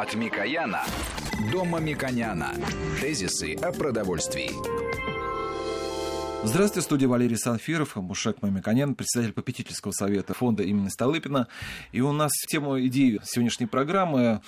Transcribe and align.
От 0.00 0.14
Микояна 0.14 0.84
до 1.50 1.64
Мамиконяна. 1.64 2.52
Тезисы 3.00 3.56
о 3.56 3.72
продовольствии. 3.72 4.52
Здравствуйте, 6.44 6.84
студия 6.84 7.08
Валерий 7.08 7.36
Санфиров, 7.36 7.96
Мушек 7.96 8.40
Мамиконян, 8.40 8.94
председатель 8.94 9.32
попечительского 9.32 9.90
совета 9.90 10.34
фонда 10.34 10.62
имени 10.62 10.86
Столыпина. 10.86 11.48
И 11.90 12.00
у 12.00 12.12
нас 12.12 12.30
тема 12.46 12.80
идеи 12.86 13.20
сегодняшней 13.24 13.66
программы 13.66 14.40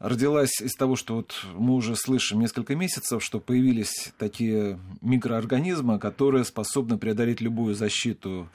родилась 0.00 0.60
из 0.60 0.74
того, 0.74 0.96
что 0.96 1.14
вот 1.14 1.36
мы 1.54 1.74
уже 1.74 1.94
слышим 1.94 2.40
несколько 2.40 2.74
месяцев, 2.74 3.22
что 3.22 3.38
появились 3.38 4.12
такие 4.18 4.80
микроорганизмы, 5.02 6.00
которые 6.00 6.44
способны 6.44 6.98
преодолеть 6.98 7.40
любую 7.40 7.76
защиту 7.76 8.48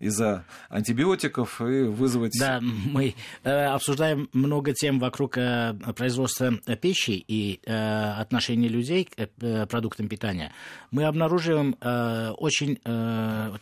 из-за 0.00 0.44
антибиотиков 0.68 1.60
и 1.60 1.82
вызвать... 1.82 2.36
Да, 2.40 2.60
мы 2.60 3.14
э, 3.44 3.50
обсуждаем 3.66 4.28
много 4.32 4.72
тем 4.72 4.98
вокруг 4.98 5.38
э, 5.38 5.74
производства 5.94 6.52
пищи 6.80 7.22
и 7.26 7.60
э, 7.64 7.72
отношения 7.72 8.68
людей 8.68 9.04
к 9.04 9.28
э, 9.40 9.66
продуктам 9.66 10.08
питания. 10.08 10.52
Мы 10.90 11.04
обнаруживаем 11.04 11.76
э, 11.80 12.30
очень 12.30 12.80
э, 12.84 13.52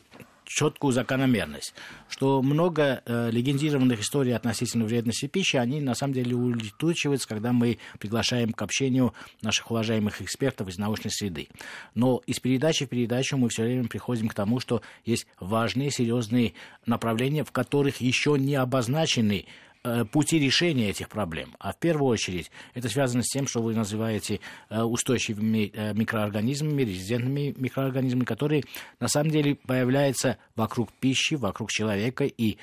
четкую 0.48 0.92
закономерность, 0.92 1.74
что 2.08 2.42
много 2.42 3.02
э, 3.04 3.30
легендированных 3.30 4.00
историй 4.00 4.34
относительно 4.34 4.86
вредности 4.86 5.26
пищи, 5.26 5.56
они 5.56 5.80
на 5.80 5.94
самом 5.94 6.14
деле 6.14 6.34
улетучиваются, 6.34 7.28
когда 7.28 7.52
мы 7.52 7.78
приглашаем 7.98 8.52
к 8.52 8.62
общению 8.62 9.14
наших 9.42 9.70
уважаемых 9.70 10.22
экспертов 10.22 10.68
из 10.68 10.78
научной 10.78 11.10
среды. 11.10 11.48
Но 11.94 12.22
из 12.26 12.40
передачи 12.40 12.86
в 12.86 12.88
передачу 12.88 13.36
мы 13.36 13.50
все 13.50 13.62
время 13.62 13.88
приходим 13.88 14.28
к 14.28 14.34
тому, 14.34 14.58
что 14.58 14.80
есть 15.04 15.26
важные, 15.38 15.90
серьезные 15.90 16.54
направления, 16.86 17.44
в 17.44 17.52
которых 17.52 18.00
еще 18.00 18.36
не 18.38 18.54
обозначены 18.54 19.44
пути 20.12 20.38
решения 20.38 20.90
этих 20.90 21.08
проблем. 21.08 21.54
А 21.58 21.72
в 21.72 21.78
первую 21.78 22.08
очередь 22.10 22.50
это 22.74 22.88
связано 22.88 23.22
с 23.22 23.28
тем, 23.28 23.46
что 23.46 23.62
вы 23.62 23.74
называете 23.74 24.40
э, 24.70 24.82
устойчивыми 24.82 25.70
э, 25.72 25.94
микроорганизмами, 25.94 26.82
резидентными 26.82 27.54
микроорганизмами, 27.56 28.24
которые 28.24 28.64
на 29.00 29.08
самом 29.08 29.30
деле 29.30 29.54
появляются 29.54 30.38
вокруг 30.56 30.92
пищи, 30.92 31.34
вокруг 31.34 31.70
человека 31.70 32.24
и, 32.24 32.58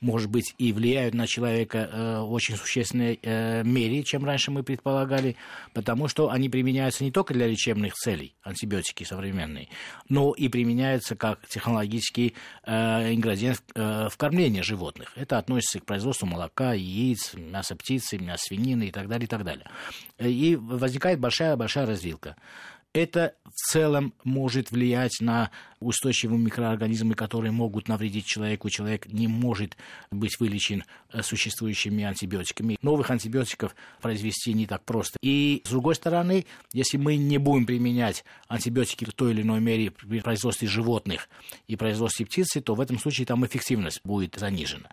может 0.00 0.30
быть, 0.30 0.54
и 0.58 0.72
влияют 0.72 1.14
на 1.14 1.26
человека 1.26 2.20
в 2.22 2.32
очень 2.32 2.56
существенной 2.56 3.18
мере, 3.64 4.02
чем 4.02 4.24
раньше 4.24 4.50
мы 4.50 4.62
предполагали, 4.62 5.36
потому 5.74 6.08
что 6.08 6.30
они 6.30 6.48
применяются 6.48 7.04
не 7.04 7.12
только 7.12 7.34
для 7.34 7.46
лечебных 7.46 7.94
целей, 7.94 8.34
антибиотики 8.42 9.04
современные, 9.04 9.68
но 10.08 10.32
и 10.32 10.48
применяются 10.48 11.16
как 11.16 11.46
технологический 11.48 12.34
ингредиент 12.66 13.62
в 13.74 14.12
кормлении 14.16 14.60
животных. 14.60 15.12
Это 15.16 15.38
относится 15.38 15.80
к 15.80 15.84
производству 15.86 16.26
молока, 16.26 16.72
яиц, 16.74 17.34
мяса 17.34 17.76
птицы, 17.76 18.18
мяса 18.18 18.44
свинины 18.48 18.88
и 18.88 18.90
так 18.90 19.08
далее, 19.08 19.24
и 19.24 19.28
так 19.28 19.44
далее. 19.44 19.66
И 20.18 20.56
возникает 20.56 21.20
большая-большая 21.20 21.86
развилка. 21.86 22.36
Это 22.94 23.34
в 23.44 23.70
целом 23.70 24.14
может 24.24 24.70
влиять 24.70 25.18
на 25.20 25.50
устойчивые 25.80 26.38
микроорганизмы, 26.38 27.14
которые 27.14 27.52
могут 27.52 27.86
навредить 27.86 28.24
человеку. 28.24 28.70
Человек 28.70 29.06
не 29.06 29.28
может 29.28 29.76
быть 30.10 30.40
вылечен 30.40 30.84
э, 31.12 31.22
существующими 31.22 32.04
антибиотиками. 32.04 32.78
Новых 32.80 33.10
антибиотиков 33.10 33.76
произвести 34.00 34.54
не 34.54 34.66
так 34.66 34.84
просто. 34.84 35.18
И, 35.22 35.62
с 35.64 35.70
другой 35.70 35.96
стороны, 35.96 36.46
если 36.72 36.96
мы 36.96 37.16
не 37.16 37.38
будем 37.38 37.66
применять 37.66 38.24
антибиотики 38.48 39.04
в 39.04 39.12
той 39.12 39.32
или 39.32 39.42
иной 39.42 39.60
мере 39.60 39.90
при 39.90 40.20
производстве 40.20 40.66
животных 40.66 41.28
и 41.66 41.76
производстве 41.76 42.24
птицы, 42.26 42.60
то 42.60 42.74
в 42.74 42.80
этом 42.80 42.98
случае 42.98 43.26
там 43.26 43.44
эффективность 43.44 44.00
будет 44.02 44.36
занижена. 44.36 44.88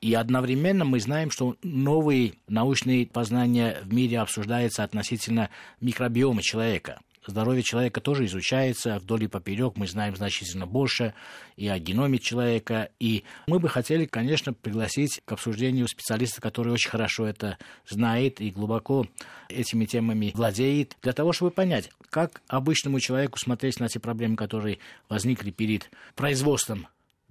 И 0.00 0.14
одновременно 0.14 0.84
мы 0.84 1.00
знаем, 1.00 1.30
что 1.30 1.56
новые 1.62 2.34
научные 2.46 3.06
познания 3.06 3.78
в 3.82 3.92
мире 3.92 4.20
обсуждаются 4.20 4.84
относительно 4.84 5.50
микробиома 5.80 6.42
человека. 6.42 7.00
Здоровье 7.28 7.62
человека 7.62 8.00
тоже 8.00 8.24
изучается 8.24 8.98
вдоль 8.98 9.24
и 9.24 9.28
поперек. 9.28 9.76
Мы 9.76 9.86
знаем 9.86 10.16
значительно 10.16 10.66
больше 10.66 11.12
и 11.56 11.68
о 11.68 11.78
геноме 11.78 12.18
человека. 12.18 12.88
И 12.98 13.22
мы 13.46 13.58
бы 13.58 13.68
хотели, 13.68 14.06
конечно, 14.06 14.54
пригласить 14.54 15.20
к 15.26 15.32
обсуждению 15.32 15.88
специалиста, 15.88 16.40
который 16.40 16.72
очень 16.72 16.88
хорошо 16.88 17.26
это 17.26 17.58
знает 17.86 18.40
и 18.40 18.50
глубоко 18.50 19.06
этими 19.50 19.84
темами 19.84 20.32
владеет, 20.34 20.96
для 21.02 21.12
того, 21.12 21.34
чтобы 21.34 21.50
понять, 21.50 21.90
как 22.08 22.40
обычному 22.48 22.98
человеку 22.98 23.38
смотреть 23.38 23.78
на 23.78 23.84
эти 23.84 23.98
проблемы, 23.98 24.36
которые 24.36 24.78
возникли 25.10 25.50
перед 25.50 25.90
производством 26.14 26.86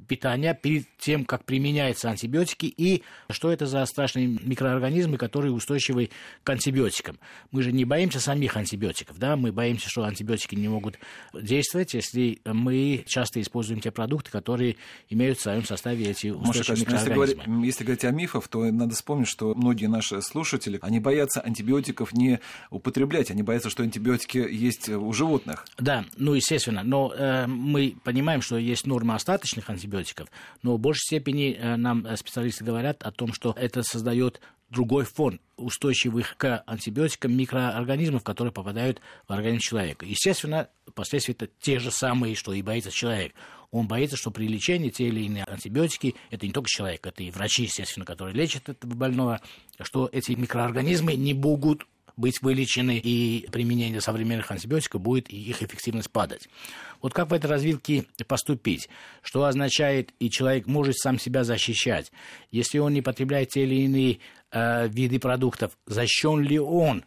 питания 0.08 0.53
перед 0.53 0.85
тем, 0.97 1.25
как 1.25 1.44
применяются 1.44 2.09
антибиотики, 2.09 2.66
и 2.66 3.03
что 3.30 3.52
это 3.52 3.66
за 3.66 3.85
страшные 3.85 4.28
микроорганизмы, 4.28 5.18
которые 5.18 5.52
устойчивы 5.52 6.09
к 6.44 6.50
антибиотикам. 6.50 7.18
Мы 7.52 7.63
же 7.63 7.72
не 7.72 7.85
боимся 7.85 8.19
самих 8.19 8.58
антибиотиков, 8.58 9.18
да, 9.18 9.35
мы 9.35 9.52
боимся, 9.52 9.90
что 9.90 10.03
антибиотики 10.03 10.56
не 10.56 10.68
могут 10.68 11.00
действовать, 11.34 11.94
если 11.94 12.40
мы 12.46 13.03
часто 13.08 13.41
используем 13.41 13.80
те 13.80 13.91
продукты, 13.91 14.31
которые 14.31 14.78
имеют 15.09 15.40
в 15.40 15.41
своем 15.41 15.66
составе 15.66 16.06
эти 16.06 16.28
устойчивые 16.28 16.85
Маша, 16.85 17.02
микроорганизмы. 17.02 17.24
Если 17.24 17.44
говорить, 17.44 17.66
если 17.66 17.84
говорить 17.84 18.06
о 18.06 18.12
мифах, 18.12 18.47
то 18.47 18.64
надо 18.66 18.96
вспомнить, 18.96 19.28
что 19.28 19.56
многие 19.56 19.88
наши 19.88 20.22
слушатели, 20.22 20.79
они 20.81 21.00
боятся 21.00 21.41
антибиотиков 21.41 22.14
не 22.14 22.40
употреблять, 22.69 23.31
они 23.31 23.44
боятся, 23.44 23.69
что 23.69 23.84
антибиотики 23.84 24.38
есть 24.38 24.90
у 24.90 25.12
животных. 25.14 25.66
Да, 25.78 26.06
ну, 26.18 26.34
естественно, 26.34 26.84
но 26.84 27.14
э, 27.16 27.47
мы 27.47 27.96
понимаем, 28.03 28.41
что 28.41 28.58
есть 28.58 28.85
норма 28.85 29.16
остаточных 29.16 29.69
антибиотиков, 29.69 29.86
антибиотиков. 29.87 30.29
Но 30.61 30.75
в 30.75 30.79
большей 30.79 31.01
степени 31.01 31.53
э, 31.53 31.75
нам 31.75 32.05
э, 32.05 32.15
специалисты 32.17 32.63
говорят 32.63 33.03
о 33.03 33.11
том, 33.11 33.33
что 33.33 33.53
это 33.57 33.83
создает 33.83 34.41
другой 34.69 35.05
фон 35.05 35.39
устойчивых 35.55 36.35
к 36.37 36.63
антибиотикам 36.67 37.35
микроорганизмов, 37.35 38.23
которые 38.23 38.51
попадают 38.51 39.01
в 39.27 39.31
организм 39.31 39.61
человека. 39.61 40.05
Естественно, 40.05 40.69
последствия 40.93 41.33
это 41.33 41.47
те 41.61 41.79
же 41.79 41.89
самые, 41.89 42.35
что 42.35 42.53
и 42.53 42.61
боится 42.61 42.91
человек. 42.91 43.33
Он 43.71 43.87
боится, 43.87 44.17
что 44.17 44.31
при 44.31 44.47
лечении 44.47 44.89
те 44.89 45.07
или 45.07 45.21
иные 45.21 45.43
антибиотики, 45.45 46.15
это 46.31 46.45
не 46.45 46.51
только 46.51 46.69
человек, 46.69 47.05
это 47.05 47.23
и 47.23 47.31
врачи, 47.31 47.63
естественно, 47.63 48.05
которые 48.05 48.35
лечат 48.35 48.69
этого 48.69 48.93
больного, 48.93 49.41
что 49.81 50.09
эти 50.11 50.33
микроорганизмы 50.33 51.15
не 51.15 51.33
будут 51.33 51.85
быть 52.17 52.41
вылечены, 52.41 52.97
и 52.97 53.47
применение 53.51 54.01
современных 54.01 54.51
антибиотиков 54.51 55.00
будет 55.00 55.31
и 55.31 55.38
их 55.38 55.63
эффективность 55.63 56.09
падать. 56.09 56.50
Вот 57.01 57.13
как 57.13 57.29
в 57.29 57.33
этой 57.33 57.45
развилке 57.45 58.05
поступить? 58.28 58.89
Что 59.22 59.45
означает, 59.45 60.11
и 60.19 60.29
человек 60.29 60.66
может 60.66 60.97
сам 60.97 61.19
себя 61.19 61.44
защищать? 61.44 62.11
Если 62.51 62.79
он 62.79 62.94
не 62.94 63.01
потребляет 63.01 63.50
те 63.50 63.63
или 63.63 63.75
иные 63.83 64.19
э, 64.51 64.88
виды 64.89 65.19
продуктов, 65.19 65.78
защищен 65.85 66.41
ли 66.41 66.59
он 66.59 67.05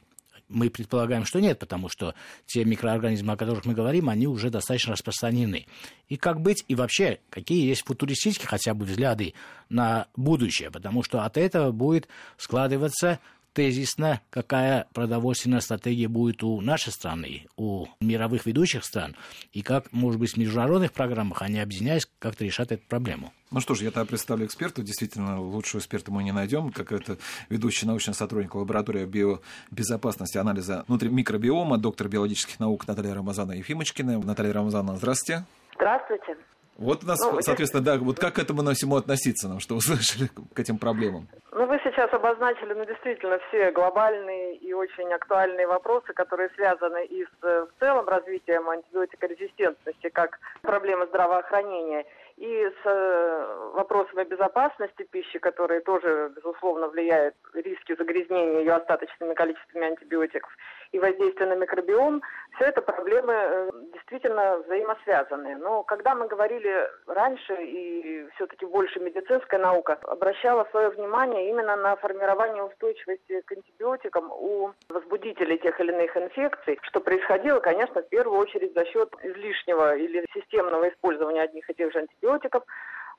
мы 0.51 0.69
предполагаем, 0.69 1.25
что 1.25 1.41
нет, 1.41 1.59
потому 1.59 1.89
что 1.89 2.15
те 2.45 2.65
микроорганизмы, 2.65 3.33
о 3.33 3.37
которых 3.37 3.65
мы 3.65 3.73
говорим, 3.73 4.09
они 4.09 4.27
уже 4.27 4.51
достаточно 4.51 4.93
распространены. 4.93 5.67
И 6.09 6.17
как 6.17 6.41
быть, 6.41 6.65
и 6.67 6.75
вообще, 6.75 7.21
какие 7.31 7.67
есть 7.67 7.87
футуристические 7.87 8.49
хотя 8.49 8.75
бы 8.75 8.85
взгляды 8.85 9.35
на 9.69 10.09
будущее, 10.17 10.71
потому 10.71 11.03
что 11.03 11.25
от 11.25 11.37
этого 11.37 11.71
будет 11.71 12.09
складываться 12.37 13.21
тезисно, 13.53 14.21
какая 14.31 14.87
продовольственная 14.95 15.61
стратегия 15.61 16.09
будет 16.09 16.43
у 16.43 16.61
нашей 16.61 16.93
страны, 16.93 17.47
у 17.57 17.87
мировых 18.01 18.47
ведущих 18.47 18.85
стран, 18.85 19.17
и 19.53 19.63
как, 19.63 19.93
может 19.93 20.21
быть, 20.21 20.33
в 20.33 20.37
международных 20.37 20.93
программах 20.93 21.43
они, 21.43 21.59
объединяясь, 21.61 22.09
как-то 22.19 22.45
решат 22.45 22.73
эту 22.73 22.87
проблему. 22.87 23.33
Ну 23.51 23.61
что 23.61 23.75
ж, 23.75 23.83
я 23.83 23.91
тогда 23.91 24.07
представлю 24.07 24.47
экспертов. 24.47 24.85
Действительно, 24.85 25.41
лучшего 25.41 25.81
эксперта 25.81 26.13
мы 26.13 26.23
не 26.23 26.33
найдем, 26.33 26.71
как 26.71 26.93
это 26.93 27.19
ведущий 27.49 27.85
научный 27.85 28.15
сотрудник 28.15 28.55
лаборатории 28.55 29.05
биобезопасности 29.05 30.39
анализа 30.39 30.85
микробиома, 30.89 31.77
доктор 31.77 32.09
биологических 32.09 32.61
наук 32.61 32.87
Наталья 32.87 33.15
Рамазана 33.15 33.53
Ефимочкина. 33.53 34.21
Наталья 34.21 34.53
Рамазановна, 34.53 34.99
здравствуйте. 34.99 35.45
Здравствуйте. 35.75 36.37
Вот 36.81 37.05
у 37.05 37.07
нас, 37.07 37.21
ну, 37.21 37.43
соответственно, 37.43 37.85
да, 37.85 37.99
вот 37.99 38.19
как 38.19 38.37
к 38.37 38.39
этому 38.39 38.63
на 38.63 38.73
всему 38.73 38.97
относиться 38.97 39.49
нам, 39.49 39.61
что 39.61 39.75
вы 39.75 39.81
слышали 39.83 40.31
к 40.55 40.59
этим 40.59 40.79
проблемам? 40.79 41.29
Ну, 41.53 41.67
вы 41.67 41.79
сейчас 41.85 42.11
обозначили, 42.11 42.73
ну, 42.73 42.87
действительно, 42.87 43.39
все 43.49 43.71
глобальные 43.71 44.57
и 44.57 44.73
очень 44.73 45.13
актуальные 45.13 45.67
вопросы, 45.67 46.15
которые 46.15 46.49
связаны 46.57 47.05
и 47.05 47.25
с 47.25 47.29
в 47.43 47.69
целом 47.81 48.09
развитием 48.09 48.69
антибиотикорезистентности, 48.69 50.09
как 50.09 50.39
проблемы 50.63 51.07
здравоохранения, 51.09 52.07
и 52.41 52.73
с 52.83 52.87
э, 52.87 53.71
вопросами 53.75 54.25
безопасности 54.25 55.03
пищи, 55.03 55.39
которые 55.39 55.83
тоже, 55.83 56.33
безусловно, 56.35 56.89
влияют 56.89 57.35
риски 57.53 57.95
загрязнения 57.95 58.61
ее 58.61 58.73
остаточными 58.73 59.35
количествами 59.35 59.89
антибиотиков 59.89 60.51
и 60.93 60.99
воздействия 60.99 61.47
на 61.47 61.55
микробиом, 61.55 62.23
все 62.57 62.65
это 62.65 62.81
проблемы 62.81 63.35
э, 63.35 63.71
действительно 63.93 64.57
взаимосвязаны. 64.65 65.57
Но 65.57 65.83
когда 65.83 66.15
мы 66.15 66.29
говорили 66.29 66.89
раньше, 67.07 67.55
и 67.61 68.27
все-таки 68.37 68.65
больше 68.65 69.01
медицинская 69.01 69.61
наука 69.61 69.99
обращала 70.03 70.67
свое 70.71 70.89
внимание 70.89 71.51
именно 71.51 71.77
на 71.77 71.95
формирование 71.97 72.63
устойчивости 72.63 73.43
к 73.43 73.53
антибиотикам 73.53 74.33
у 74.33 74.73
возбудителей 74.89 75.59
тех 75.59 75.79
или 75.79 75.93
иных 75.93 76.17
инфекций, 76.17 76.79
что 76.83 77.01
происходило, 77.01 77.61
конечно, 77.61 78.01
в 78.03 78.09
первую 78.09 78.39
очередь 78.41 78.73
за 78.75 78.87
счет 78.87 79.15
излишнего 79.23 79.95
или 79.95 80.25
системного 80.33 80.89
использования 80.89 81.43
одних 81.43 81.69
и 81.69 81.75
тех 81.75 81.93
же 81.93 81.99
антибиотиков, 81.99 82.30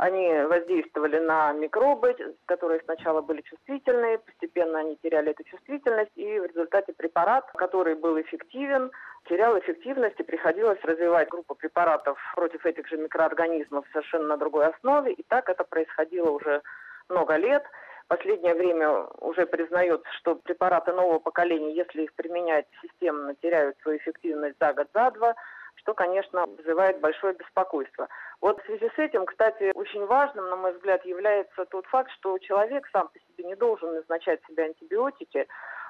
Они 0.01 0.33
воздействовали 0.49 1.19
на 1.19 1.51
микробы, 1.53 2.15
которые 2.47 2.81
сначала 2.85 3.21
были 3.21 3.41
чувствительные, 3.41 4.17
постепенно 4.17 4.79
они 4.79 4.97
теряли 5.03 5.29
эту 5.29 5.43
чувствительность, 5.43 6.11
и 6.15 6.39
в 6.39 6.45
результате 6.45 6.91
препарат, 6.93 7.45
который 7.53 7.93
был 7.93 8.19
эффективен, 8.19 8.91
терял 9.25 9.59
эффективность 9.59 10.19
и 10.19 10.23
приходилось 10.23 10.81
развивать 10.81 11.29
группу 11.29 11.53
препаратов 11.53 12.17
против 12.33 12.65
этих 12.65 12.87
же 12.87 12.97
микроорганизмов 12.97 13.85
совершенно 13.93 14.29
на 14.29 14.37
другой 14.37 14.69
основе. 14.69 15.13
И 15.13 15.21
так 15.21 15.49
это 15.49 15.63
происходило 15.63 16.31
уже 16.31 16.63
много 17.07 17.35
лет. 17.35 17.63
последнее 18.07 18.55
время 18.55 19.05
уже 19.19 19.45
признается, 19.45 20.09
что 20.13 20.33
препараты 20.33 20.93
нового 20.93 21.19
поколения, 21.19 21.75
если 21.75 22.03
их 22.03 22.13
применять 22.15 22.65
системно, 22.81 23.35
теряют 23.35 23.77
свою 23.83 23.99
эффективность 23.99 24.57
за 24.59 24.73
год, 24.73 24.87
за 24.95 25.11
два, 25.11 25.35
что, 25.75 25.94
конечно, 25.94 26.45
вызывает 26.45 27.00
большое 27.00 27.33
беспокойство. 27.33 28.07
Вот 28.39 28.62
в 28.62 28.65
связи 28.65 28.89
с 28.95 29.00
этим, 29.00 29.25
кстати, 29.25 29.71
очень 29.73 30.06
важным, 30.06 30.50
на 30.50 30.56
мой 30.56 30.73
взгляд, 30.73 31.06
является 31.06 31.65
тот 31.65 31.85
факт, 31.88 32.12
что 32.12 32.38
человек 32.39 32.88
сам 32.91 33.07
по 33.07 33.19
себе 33.19 33.47
не 33.47 33.56
должен 33.56 33.94
назначать 33.94 34.41
себе 34.47 34.65
антибиотики, 34.65 35.47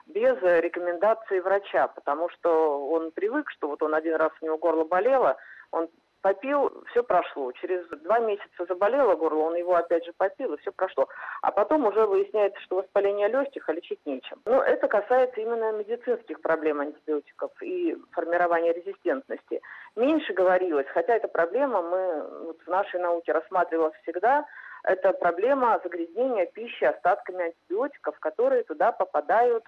без 0.07 0.35
рекомендации 0.41 1.39
врача, 1.39 1.87
потому 1.87 2.29
что 2.29 2.89
он 2.89 3.11
привык, 3.11 3.49
что 3.51 3.67
вот 3.67 3.83
он 3.83 3.93
один 3.93 4.15
раз 4.15 4.31
у 4.41 4.45
него 4.45 4.57
горло 4.57 4.83
болело, 4.83 5.37
он 5.71 5.89
попил, 6.21 6.83
все 6.91 7.03
прошло. 7.03 7.51
Через 7.53 7.87
два 8.03 8.19
месяца 8.19 8.65
заболело 8.67 9.15
горло, 9.15 9.43
он 9.43 9.55
его 9.55 9.75
опять 9.75 10.05
же 10.05 10.13
попил, 10.13 10.53
и 10.53 10.57
все 10.57 10.71
прошло. 10.71 11.07
А 11.41 11.51
потом 11.51 11.85
уже 11.85 12.05
выясняется, 12.05 12.59
что 12.61 12.77
воспаление 12.77 13.27
легких, 13.27 13.67
а 13.67 13.73
лечить 13.73 13.99
нечем. 14.05 14.41
Но 14.45 14.61
это 14.61 14.87
касается 14.87 15.41
именно 15.41 15.71
медицинских 15.73 16.41
проблем 16.41 16.81
антибиотиков 16.81 17.51
и 17.61 17.97
формирования 18.11 18.73
резистентности. 18.73 19.61
Меньше 19.95 20.33
говорилось, 20.33 20.87
хотя 20.93 21.15
эта 21.15 21.27
проблема 21.27 21.81
мы 21.81 22.45
вот 22.45 22.61
в 22.65 22.67
нашей 22.67 22.99
науке 22.99 23.31
рассматривалась 23.31 23.95
всегда, 24.03 24.45
это 24.83 25.13
проблема 25.13 25.79
загрязнения 25.83 26.45
пищи 26.47 26.85
остатками 26.85 27.45
антибиотиков, 27.45 28.17
которые 28.19 28.63
туда 28.63 28.91
попадают 28.91 29.63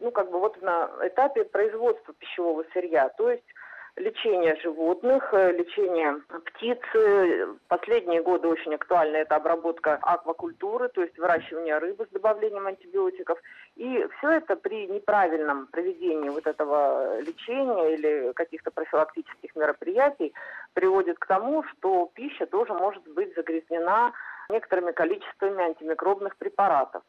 ну, 0.00 0.10
как 0.10 0.30
бы 0.30 0.40
вот 0.40 0.60
на 0.62 0.90
этапе 1.02 1.44
производства 1.44 2.14
пищевого 2.14 2.64
сырья, 2.72 3.10
то 3.10 3.30
есть 3.30 3.44
лечение 3.96 4.56
животных, 4.62 5.32
э, 5.32 5.52
лечение 5.52 6.20
птиц. 6.46 6.78
Последние 7.68 8.22
годы 8.22 8.48
очень 8.48 8.74
актуальна 8.74 9.18
это 9.18 9.36
обработка 9.36 9.98
аквакультуры, 10.02 10.88
то 10.88 11.02
есть 11.02 11.16
выращивание 11.18 11.78
рыбы 11.78 12.06
с 12.06 12.08
добавлением 12.08 12.66
антибиотиков. 12.66 13.38
И 13.76 14.06
все 14.18 14.30
это 14.30 14.56
при 14.56 14.86
неправильном 14.88 15.66
проведении 15.68 16.28
вот 16.28 16.46
этого 16.46 17.20
лечения 17.20 17.94
или 17.94 18.32
каких-то 18.32 18.70
профилактических 18.70 19.54
мероприятий 19.54 20.32
приводит 20.72 21.18
к 21.18 21.26
тому, 21.26 21.62
что 21.64 22.10
пища 22.14 22.46
тоже 22.46 22.72
может 22.74 23.06
быть 23.08 23.34
загрязнена 23.34 24.12
некоторыми 24.48 24.92
количествами 24.92 25.64
антимикробных 25.64 26.36
препаратов. 26.36 27.02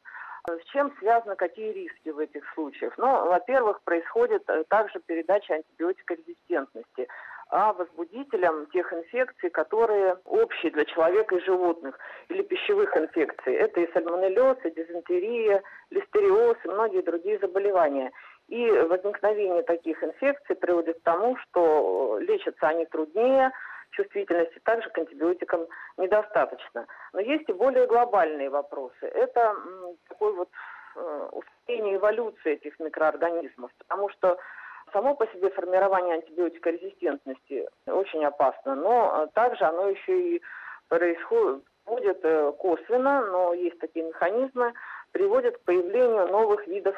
С 0.47 0.63
чем 0.71 0.93
связаны 0.99 1.35
какие 1.35 1.71
риски 1.71 2.09
в 2.09 2.19
этих 2.19 2.43
случаях? 2.53 2.97
Ну, 2.97 3.07
во-первых, 3.27 3.81
происходит 3.81 4.43
э, 4.47 4.63
также 4.65 4.99
передача 4.99 5.55
антибиотикорезистентности 5.55 7.07
а 7.49 7.73
возбудителям 7.73 8.65
тех 8.67 8.91
инфекций, 8.91 9.49
которые 9.49 10.17
общие 10.25 10.71
для 10.71 10.85
человека 10.85 11.35
и 11.35 11.45
животных, 11.45 11.97
или 12.29 12.41
пищевых 12.41 12.95
инфекций. 12.97 13.53
Это 13.53 13.81
и 13.81 13.91
сальмонеллез, 13.93 14.57
и 14.63 14.71
дизентерия, 14.71 15.61
листериоз 15.91 16.57
и 16.63 16.67
многие 16.67 17.01
другие 17.01 17.37
заболевания. 17.39 18.11
И 18.47 18.69
возникновение 18.71 19.63
таких 19.63 20.03
инфекций 20.03 20.55
приводит 20.55 20.99
к 20.99 21.03
тому, 21.03 21.37
что 21.37 22.17
лечатся 22.19 22.67
они 22.67 22.85
труднее, 22.85 23.51
чувствительности 23.95 24.59
также 24.63 24.89
к 24.89 24.97
антибиотикам 24.97 25.67
недостаточно. 25.97 26.85
Но 27.13 27.19
есть 27.19 27.47
и 27.49 27.53
более 27.53 27.87
глобальные 27.87 28.49
вопросы. 28.49 29.01
Это 29.01 29.55
такой 30.07 30.33
вот 30.33 30.49
э, 30.95 31.29
ускорение 31.31 31.95
эволюции 31.95 32.53
этих 32.53 32.79
микроорганизмов, 32.79 33.71
потому 33.77 34.09
что 34.09 34.37
само 34.91 35.15
по 35.15 35.27
себе 35.27 35.49
формирование 35.49 36.15
антибиотикорезистентности 36.15 37.67
очень 37.87 38.23
опасно, 38.25 38.75
но 38.75 39.23
э, 39.23 39.27
также 39.33 39.63
оно 39.65 39.89
еще 39.89 40.35
и 40.35 40.41
происходит 40.87 42.19
э, 42.23 42.51
косвенно, 42.57 43.25
но 43.25 43.53
есть 43.53 43.79
такие 43.79 44.05
механизмы, 44.05 44.73
приводит 45.11 45.57
к 45.57 45.61
появлению 45.61 46.27
новых 46.27 46.67
видов, 46.67 46.95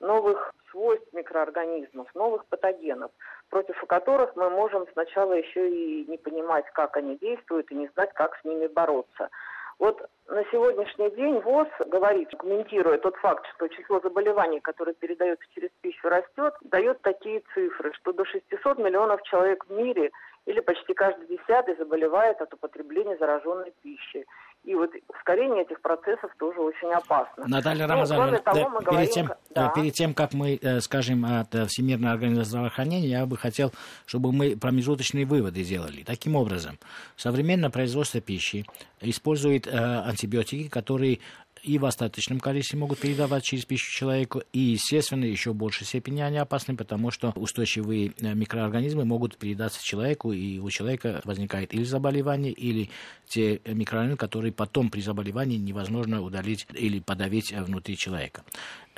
новых 0.00 0.54
свойств 0.70 1.12
микроорганизмов, 1.12 2.14
новых 2.14 2.46
патогенов 2.46 3.10
против 3.50 3.78
которых 3.86 4.36
мы 4.36 4.50
можем 4.50 4.86
сначала 4.92 5.32
еще 5.32 5.70
и 5.70 6.04
не 6.08 6.18
понимать, 6.18 6.66
как 6.72 6.96
они 6.96 7.16
действуют, 7.16 7.70
и 7.70 7.74
не 7.74 7.88
знать, 7.94 8.12
как 8.14 8.36
с 8.38 8.44
ними 8.44 8.66
бороться. 8.66 9.30
Вот 9.78 10.04
на 10.26 10.44
сегодняшний 10.50 11.10
день 11.12 11.40
ВОЗ 11.40 11.68
говорит, 11.86 12.28
комментируя 12.36 12.98
тот 12.98 13.16
факт, 13.16 13.46
что 13.54 13.68
число 13.68 14.00
заболеваний, 14.00 14.60
которые 14.60 14.94
передаются 14.94 15.46
через 15.54 15.70
пищу, 15.80 16.08
растет, 16.08 16.54
дает 16.62 17.00
такие 17.02 17.42
цифры, 17.54 17.92
что 17.94 18.12
до 18.12 18.24
600 18.24 18.78
миллионов 18.78 19.22
человек 19.22 19.64
в 19.66 19.72
мире 19.72 20.10
или 20.46 20.60
почти 20.60 20.94
каждый 20.94 21.28
десятый 21.28 21.76
заболевает 21.76 22.40
от 22.40 22.52
употребления 22.52 23.16
зараженной 23.18 23.72
пищи. 23.82 24.26
И 24.64 24.74
вот 24.74 24.90
ускорение 25.08 25.62
этих 25.62 25.80
процессов 25.80 26.30
тоже 26.38 26.60
очень 26.60 26.92
опасно. 26.92 27.46
Наталья 27.46 27.86
ну, 27.86 27.94
Рамазановна, 27.94 28.42
да, 28.44 28.52
перед, 28.90 29.10
тем, 29.10 29.30
да. 29.54 29.68
перед 29.70 29.94
тем, 29.94 30.12
как 30.12 30.34
мы 30.34 30.58
э, 30.60 30.80
скажем 30.80 31.24
от 31.24 31.54
э, 31.54 31.64
Всемирной 31.66 32.12
организации 32.12 32.50
здравоохранения, 32.50 33.08
я 33.08 33.24
бы 33.24 33.36
хотел, 33.38 33.72
чтобы 34.04 34.32
мы 34.32 34.56
промежуточные 34.56 35.24
выводы 35.24 35.62
сделали. 35.62 36.02
Таким 36.02 36.36
образом, 36.36 36.78
современное 37.16 37.70
производство 37.70 38.20
пищи 38.20 38.66
использует 39.00 39.66
э, 39.66 39.70
антибиотики, 39.70 40.68
которые 40.68 41.20
и 41.62 41.78
в 41.78 41.84
остаточном 41.84 42.40
количестве 42.40 42.78
могут 42.78 42.98
передавать 42.98 43.44
через 43.44 43.64
пищу 43.64 43.90
человеку, 43.90 44.42
и, 44.52 44.58
естественно, 44.58 45.24
еще 45.24 45.50
в 45.50 45.56
большей 45.56 45.86
степени 45.86 46.20
они 46.20 46.38
опасны, 46.38 46.76
потому 46.76 47.10
что 47.10 47.32
устойчивые 47.36 48.12
э, 48.20 48.34
микроорганизмы 48.34 49.04
могут 49.04 49.36
передаться 49.36 49.82
человеку, 49.84 50.32
и 50.32 50.58
у 50.58 50.70
человека 50.70 51.20
возникает 51.24 51.74
или 51.74 51.84
заболевание, 51.84 52.52
или 52.52 52.90
те 53.26 53.60
микроорганизмы, 53.66 54.16
которые 54.16 54.52
потом 54.52 54.90
при 54.90 55.00
заболевании 55.00 55.56
невозможно 55.56 56.22
удалить 56.22 56.66
или 56.74 57.00
подавить 57.00 57.52
э, 57.52 57.62
внутри 57.62 57.96
человека 57.96 58.42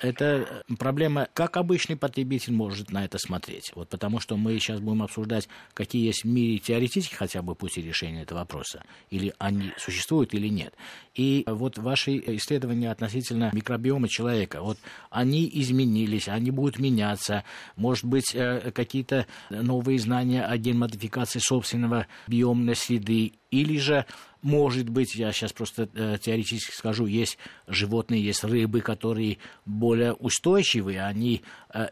это 0.02 0.64
проблема, 0.78 1.28
как 1.34 1.56
обычный 1.56 1.96
потребитель 1.96 2.52
может 2.52 2.90
на 2.90 3.04
это 3.04 3.18
смотреть. 3.18 3.72
Вот 3.74 3.88
потому 3.88 4.20
что 4.20 4.36
мы 4.36 4.58
сейчас 4.58 4.80
будем 4.80 5.02
обсуждать, 5.02 5.48
какие 5.74 6.06
есть 6.06 6.24
в 6.24 6.28
мире 6.28 6.58
теоретически 6.58 7.14
хотя 7.14 7.42
бы 7.42 7.54
пути 7.54 7.82
решения 7.82 8.22
этого 8.22 8.40
вопроса, 8.40 8.84
или 9.10 9.32
они 9.38 9.72
существуют 9.76 10.34
или 10.34 10.48
нет. 10.48 10.74
И 11.14 11.44
вот 11.46 11.78
ваши 11.78 12.16
исследования 12.36 12.90
относительно 12.90 13.50
микробиома 13.52 14.08
человека, 14.08 14.62
вот 14.62 14.78
они 15.10 15.50
изменились, 15.52 16.28
они 16.28 16.50
будут 16.50 16.78
меняться, 16.78 17.44
может 17.76 18.04
быть, 18.04 18.34
э, 18.34 18.70
какие-то 18.72 19.26
новые 19.50 19.98
знания 19.98 20.44
о 20.44 20.56
генмодификации 20.56 21.40
собственного 21.40 22.06
биомной 22.26 22.76
среды, 22.76 23.34
или 23.50 23.78
же 23.78 24.06
может 24.42 24.88
быть, 24.88 25.14
я 25.16 25.32
сейчас 25.32 25.52
просто 25.52 25.88
э, 25.94 26.16
теоретически 26.20 26.74
скажу, 26.74 27.04
есть 27.04 27.36
животные, 27.66 28.24
есть 28.24 28.42
рыбы, 28.42 28.80
которые 28.80 29.36
более 29.66 30.14
устойчивые, 30.14 31.04
они 31.04 31.42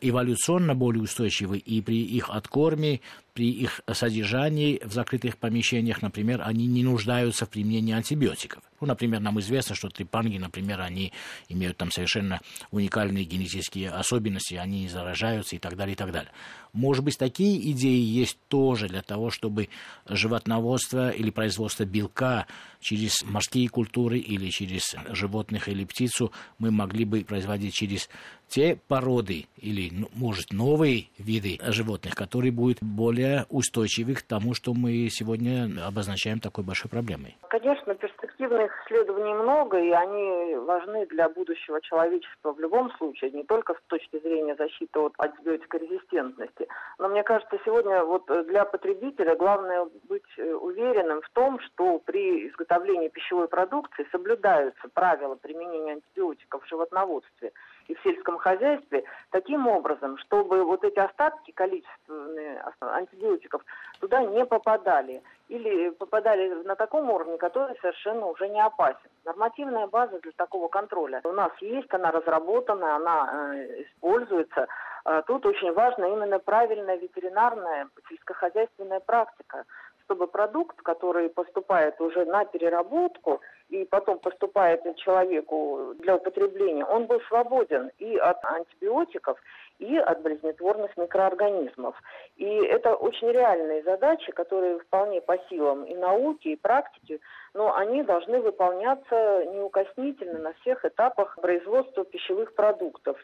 эволюционно 0.01 0.75
более 0.75 1.03
устойчивы, 1.03 1.59
и 1.59 1.81
при 1.81 2.03
их 2.03 2.31
откорме 2.31 3.01
при 3.39 3.53
их 3.53 3.83
содержании 3.93 4.81
в 4.85 4.93
закрытых 4.93 5.39
помещениях, 5.39 6.03
например, 6.03 6.43
они 6.45 6.67
не 6.67 6.83
нуждаются 6.83 7.47
в 7.47 7.51
применении 7.51 7.95
антибиотиков. 7.95 8.65
Ну, 8.81 8.89
например, 8.89 9.21
нам 9.21 9.39
известно, 9.39 9.77
что 9.77 9.89
трипанги, 9.91 10.39
например, 10.39 10.81
они 10.81 11.13
имеют 11.49 11.77
там 11.77 11.93
совершенно 11.93 12.41
уникальные 12.73 13.23
генетические 13.23 13.91
особенности, 13.91 14.55
они 14.55 14.81
не 14.81 14.89
заражаются 14.89 15.55
и 15.55 15.61
так 15.61 15.77
далее, 15.77 15.93
и 15.93 15.97
так 15.97 16.11
далее. 16.11 16.33
Может 16.73 17.05
быть, 17.05 17.17
такие 17.17 17.71
идеи 17.71 18.03
есть 18.03 18.39
тоже 18.49 18.89
для 18.89 19.03
того, 19.03 19.31
чтобы 19.31 19.69
животноводство 20.09 21.11
или 21.11 21.31
производство 21.31 21.85
белка 21.85 22.49
через 22.81 23.23
морские 23.25 23.69
культуры 23.69 24.19
или 24.19 24.51
через 24.51 24.95
животных 25.11 25.69
или 25.69 25.85
птицу 25.85 26.33
мы 26.59 26.71
могли 26.71 27.05
бы 27.05 27.25
производить 27.25 27.75
через 27.75 28.09
те 28.49 28.77
породы 28.89 29.47
или, 29.57 29.91
ну, 29.93 30.09
может, 30.15 30.53
новые 30.53 31.09
виды 31.19 31.59
животных, 31.61 32.15
которые 32.15 32.51
будут 32.51 32.79
более 32.81 33.45
устойчивы 33.51 34.15
к 34.15 34.23
тому, 34.23 34.55
что 34.55 34.75
мы 34.75 35.09
сегодня 35.11 35.71
обозначаем 35.87 36.41
такой 36.41 36.65
большой 36.65 36.91
проблемой? 36.91 37.37
Конечно, 37.51 37.95
перспективных 38.39 38.73
исследований 38.87 39.35
много, 39.35 39.79
и 39.79 39.91
они 39.91 40.57
важны 40.57 41.07
для 41.07 41.29
будущего 41.29 41.81
человечества 41.81 42.53
в 42.53 42.61
любом 42.61 42.91
случае, 42.93 43.31
не 43.33 43.45
только 43.45 43.75
с 43.75 43.89
точки 43.89 44.19
зрения 44.21 44.55
защиты 44.57 44.99
от 44.99 45.13
антибиотикорезистентности. 45.19 46.69
Но 46.99 47.09
мне 47.09 47.23
кажется, 47.23 47.59
сегодня 47.65 48.05
вот 48.05 48.27
для 48.47 48.65
потребителя 48.65 49.35
главное 49.37 49.89
быть 50.09 50.23
э, 50.37 50.55
уверенным 50.55 51.21
в 51.23 51.29
том, 51.31 51.59
что 51.61 51.99
при 51.99 52.49
изготовлении 52.49 53.09
пищевой 53.09 53.49
продукции 53.49 54.07
соблюдаются 54.13 54.89
правила 54.95 55.35
применения 55.35 55.93
антибиотиков 55.93 56.65
в 56.65 56.69
животноводстве. 56.69 57.53
И 57.89 57.95
в 57.95 58.03
сельском 58.03 58.39
хозяйстве 58.39 59.05
таким 59.31 59.67
образом, 59.67 60.19
чтобы 60.19 60.63
вот 60.65 60.85
эти 60.85 60.99
остатки 60.99 61.51
количественные 61.51 62.63
антибиотиков 62.81 63.65
туда 64.01 64.23
не 64.25 64.45
попадали 64.45 65.23
или 65.49 65.91
попадали 65.91 66.49
на 66.65 66.77
таком 66.77 67.11
уровне, 67.11 67.39
который 67.39 67.77
совершенно 67.81 68.27
уже 68.27 68.49
не 68.49 68.61
опасен. 68.61 69.11
Нормативная 69.25 69.87
база 69.87 70.21
для 70.21 70.33
такого 70.33 70.69
контроля 70.69 71.21
у 71.25 71.33
нас 71.33 71.53
есть, 71.61 71.93
она 71.93 72.11
разработана, 72.11 72.97
она 72.97 73.55
э, 73.55 73.83
используется. 73.83 74.69
Э, 75.07 75.23
тут 75.27 75.47
очень 75.47 75.73
важна 75.73 76.09
именно 76.09 76.39
правильная 76.39 76.97
ветеринарная 76.97 77.89
сельскохозяйственная 78.09 79.01
практика 79.01 79.65
чтобы 80.09 80.27
продукт, 80.27 80.81
который 80.81 81.29
поступает 81.29 82.01
уже 82.01 82.25
на 82.25 82.47
переработку 82.47 83.43
и 83.69 83.85
потом 83.85 84.19
поступает 84.19 84.83
человеку 84.97 85.95
для 85.99 86.17
употребления, 86.17 86.85
он 86.85 87.07
был 87.07 87.21
свободен 87.23 87.91
и 87.99 88.17
от 88.17 88.43
антибиотиков, 88.45 89.39
и 89.79 89.97
от 89.97 90.23
болезнетворных 90.23 90.97
микроорганизмов. 90.97 91.95
И 92.37 92.47
это 92.47 92.95
очень 92.95 93.31
реальные 93.31 93.83
задачи, 93.83 94.33
которые 94.33 94.79
вполне 94.81 95.21
по 95.21 95.39
силам 95.49 95.85
и 95.85 95.95
науки, 95.95 96.49
и 96.49 96.57
практики, 96.57 97.21
но 97.55 97.75
они 97.75 98.03
должны 98.03 98.41
выполняться 98.41 99.45
неукоснительно 99.47 100.39
на 100.39 100.53
всех 100.55 100.85
этапах 100.85 101.39
производства 101.41 102.05
пищевых 102.05 102.55
продуктов 102.55 103.17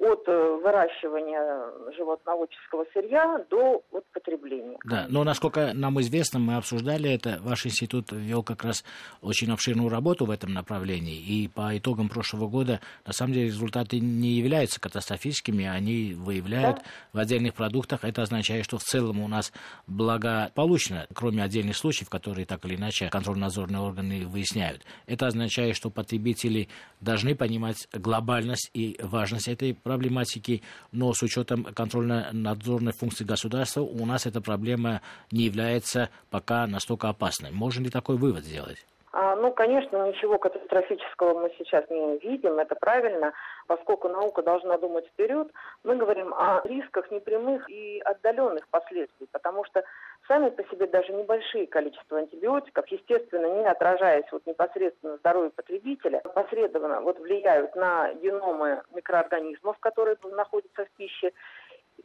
от 0.00 0.26
э, 0.26 0.60
выращивания 0.62 1.92
животноводческого 1.94 2.86
сырья 2.94 3.44
до 3.50 3.82
вот, 3.90 4.04
потребления. 4.14 4.78
Да, 4.84 5.06
но 5.10 5.24
насколько 5.24 5.72
нам 5.74 6.00
известно, 6.00 6.38
мы 6.38 6.56
обсуждали 6.56 7.12
это, 7.12 7.38
ваш 7.42 7.66
институт 7.66 8.10
вел 8.10 8.42
как 8.42 8.64
раз 8.64 8.82
очень 9.20 9.52
обширную 9.52 9.90
работу 9.90 10.24
в 10.24 10.30
этом 10.30 10.54
направлении, 10.54 11.16
и 11.16 11.48
по 11.48 11.76
итогам 11.76 12.08
прошлого 12.08 12.48
года, 12.48 12.80
на 13.04 13.12
самом 13.12 13.34
деле, 13.34 13.46
результаты 13.48 14.00
не 14.00 14.30
являются 14.30 14.80
катастрофическими, 14.80 15.66
они 15.66 16.14
выявляют 16.14 16.76
да? 16.76 16.82
в 17.12 17.18
отдельных 17.18 17.52
продуктах. 17.52 18.02
Это 18.04 18.22
означает, 18.22 18.64
что 18.64 18.78
в 18.78 18.82
целом 18.82 19.20
у 19.20 19.28
нас 19.28 19.52
благополучно, 19.86 21.06
кроме 21.14 21.42
отдельных 21.42 21.76
случаев, 21.76 22.08
которые 22.08 22.46
так 22.46 22.64
или 22.64 22.76
иначе 22.76 23.10
контрольно-надзорные 23.10 23.82
органы 23.82 24.26
выясняют. 24.26 24.82
Это 25.06 25.26
означает, 25.26 25.76
что 25.76 25.90
потребители 25.90 26.68
должны 27.00 27.34
понимать 27.34 27.86
глобальность 27.92 28.70
и 28.72 28.98
важность 29.02 29.48
этой 29.48 29.74
проблематики, 29.90 30.62
но 30.92 31.12
с 31.12 31.20
учетом 31.20 31.64
контрольно-надзорной 31.64 32.92
функции 32.92 33.24
государства 33.24 33.80
у 33.80 34.06
нас 34.06 34.24
эта 34.24 34.40
проблема 34.40 35.00
не 35.32 35.42
является 35.42 36.10
пока 36.30 36.68
настолько 36.68 37.08
опасной. 37.08 37.50
Можно 37.50 37.84
ли 37.84 37.90
такой 37.90 38.16
вывод 38.16 38.44
сделать? 38.44 38.86
А, 39.12 39.34
ну, 39.34 39.52
конечно, 39.52 40.06
ничего 40.06 40.38
катастрофического 40.38 41.40
мы 41.40 41.52
сейчас 41.58 41.88
не 41.90 42.18
видим, 42.18 42.60
это 42.60 42.76
правильно, 42.76 43.32
поскольку 43.66 44.08
наука 44.08 44.42
должна 44.42 44.78
думать 44.78 45.06
вперед. 45.08 45.48
Мы 45.82 45.96
говорим 45.96 46.32
о 46.32 46.60
рисках 46.64 47.10
непрямых 47.10 47.68
и 47.68 48.00
отдаленных 48.04 48.68
последствий, 48.68 49.26
потому 49.32 49.64
что 49.64 49.82
сами 50.28 50.50
по 50.50 50.62
себе 50.68 50.86
даже 50.86 51.12
небольшие 51.12 51.66
количества 51.66 52.18
антибиотиков, 52.18 52.86
естественно, 52.86 53.46
не 53.46 53.66
отражаясь 53.66 54.30
вот 54.30 54.46
непосредственно 54.46 55.16
здоровье 55.16 55.50
потребителя, 55.50 56.20
посредственно 56.20 57.00
вот 57.00 57.18
влияют 57.18 57.74
на 57.74 58.12
геномы 58.14 58.82
микроорганизмов, 58.94 59.76
которые 59.80 60.16
находятся 60.22 60.84
в 60.84 60.90
пище, 60.92 61.32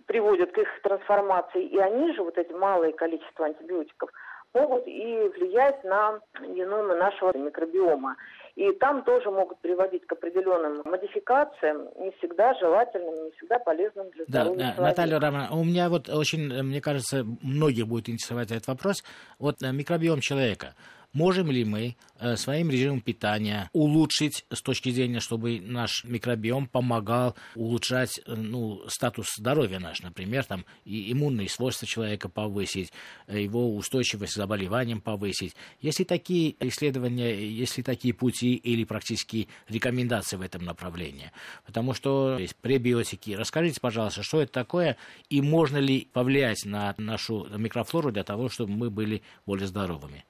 приводят 0.08 0.52
к 0.52 0.58
их 0.58 0.82
трансформации, 0.82 1.64
и 1.64 1.78
они 1.78 2.14
же, 2.14 2.24
вот 2.24 2.38
эти 2.40 2.52
малые 2.52 2.94
количества 2.94 3.46
антибиотиков, 3.46 4.10
могут 4.56 4.88
и 4.88 5.32
влиять 5.38 5.84
на 5.84 6.20
геномы 6.42 6.96
нашего 6.96 7.38
микробиома. 7.38 8.16
И 8.56 8.72
там 8.80 9.04
тоже 9.04 9.30
могут 9.30 9.60
приводить 9.60 10.08
к 10.08 10.14
определенным 10.14 10.82
модификациям, 10.86 11.90
не 12.00 12.12
всегда 12.12 12.54
желательным, 12.54 13.26
не 13.26 13.32
всегда 13.32 13.60
полезным 13.60 14.10
для 14.12 14.24
здоровья. 14.26 14.58
Да, 14.58 14.74
да. 14.78 14.84
Наталья 14.84 15.20
Романовна, 15.20 15.56
у 15.58 15.64
меня 15.66 15.90
вот 15.90 16.08
очень, 16.08 16.64
мне 16.64 16.80
кажется, 16.80 17.26
многих 17.44 17.86
будет 17.88 18.08
интересовать 18.08 18.52
этот 18.52 18.68
вопрос. 18.68 19.04
Вот 19.40 19.62
э, 19.62 19.72
микробиом 19.74 20.22
человека– 20.22 20.74
Можем 21.16 21.50
ли 21.50 21.64
мы 21.64 21.96
э, 22.20 22.36
своим 22.36 22.70
режимом 22.70 23.00
питания 23.00 23.70
улучшить 23.72 24.44
с 24.52 24.62
точки 24.62 24.90
зрения, 24.90 25.22
чтобы 25.22 25.62
наш 25.62 26.04
микробиом 26.04 26.68
помогал 26.68 27.38
улучшать 27.56 28.20
э, 28.26 28.36
ну, 28.36 28.82
статус 28.90 29.28
здоровья 29.38 29.80
наш, 29.80 30.02
например, 30.02 30.44
там, 30.44 30.66
и 30.84 31.14
иммунные 31.14 31.48
свойства 31.48 31.88
человека 31.88 32.28
повысить, 32.28 32.92
э, 33.28 33.42
его 33.42 33.78
устойчивость 33.78 34.34
к 34.34 34.36
заболеваниям 34.36 35.00
повысить. 35.00 35.56
Есть 35.80 36.00
ли 36.00 36.06
такие 36.06 36.54
исследования, 36.68 37.34
есть 37.34 37.78
ли 37.78 37.84
такие 37.84 38.14
пути 38.14 38.54
или 38.56 38.84
практические 38.84 39.48
рекомендации 39.70 40.36
в 40.36 40.42
этом 40.42 40.66
направлении? 40.66 41.32
Потому 41.66 41.94
что 41.94 42.38
есть 42.38 42.58
пребиотики. 42.58 43.32
Расскажите, 43.32 43.80
пожалуйста, 43.80 44.22
что 44.22 44.42
это 44.42 44.52
такое 44.52 44.98
и 45.30 45.42
можно 45.42 45.78
ли 45.78 46.10
повлиять 46.12 46.66
на 46.66 46.94
нашу 46.98 47.48
микрофлору 47.58 48.12
для 48.12 48.26
того, 48.26 48.50
чтобы 48.50 48.74
мы 48.74 48.90
были 48.90 49.22
более 49.46 49.68
здоровыми? 49.68 50.26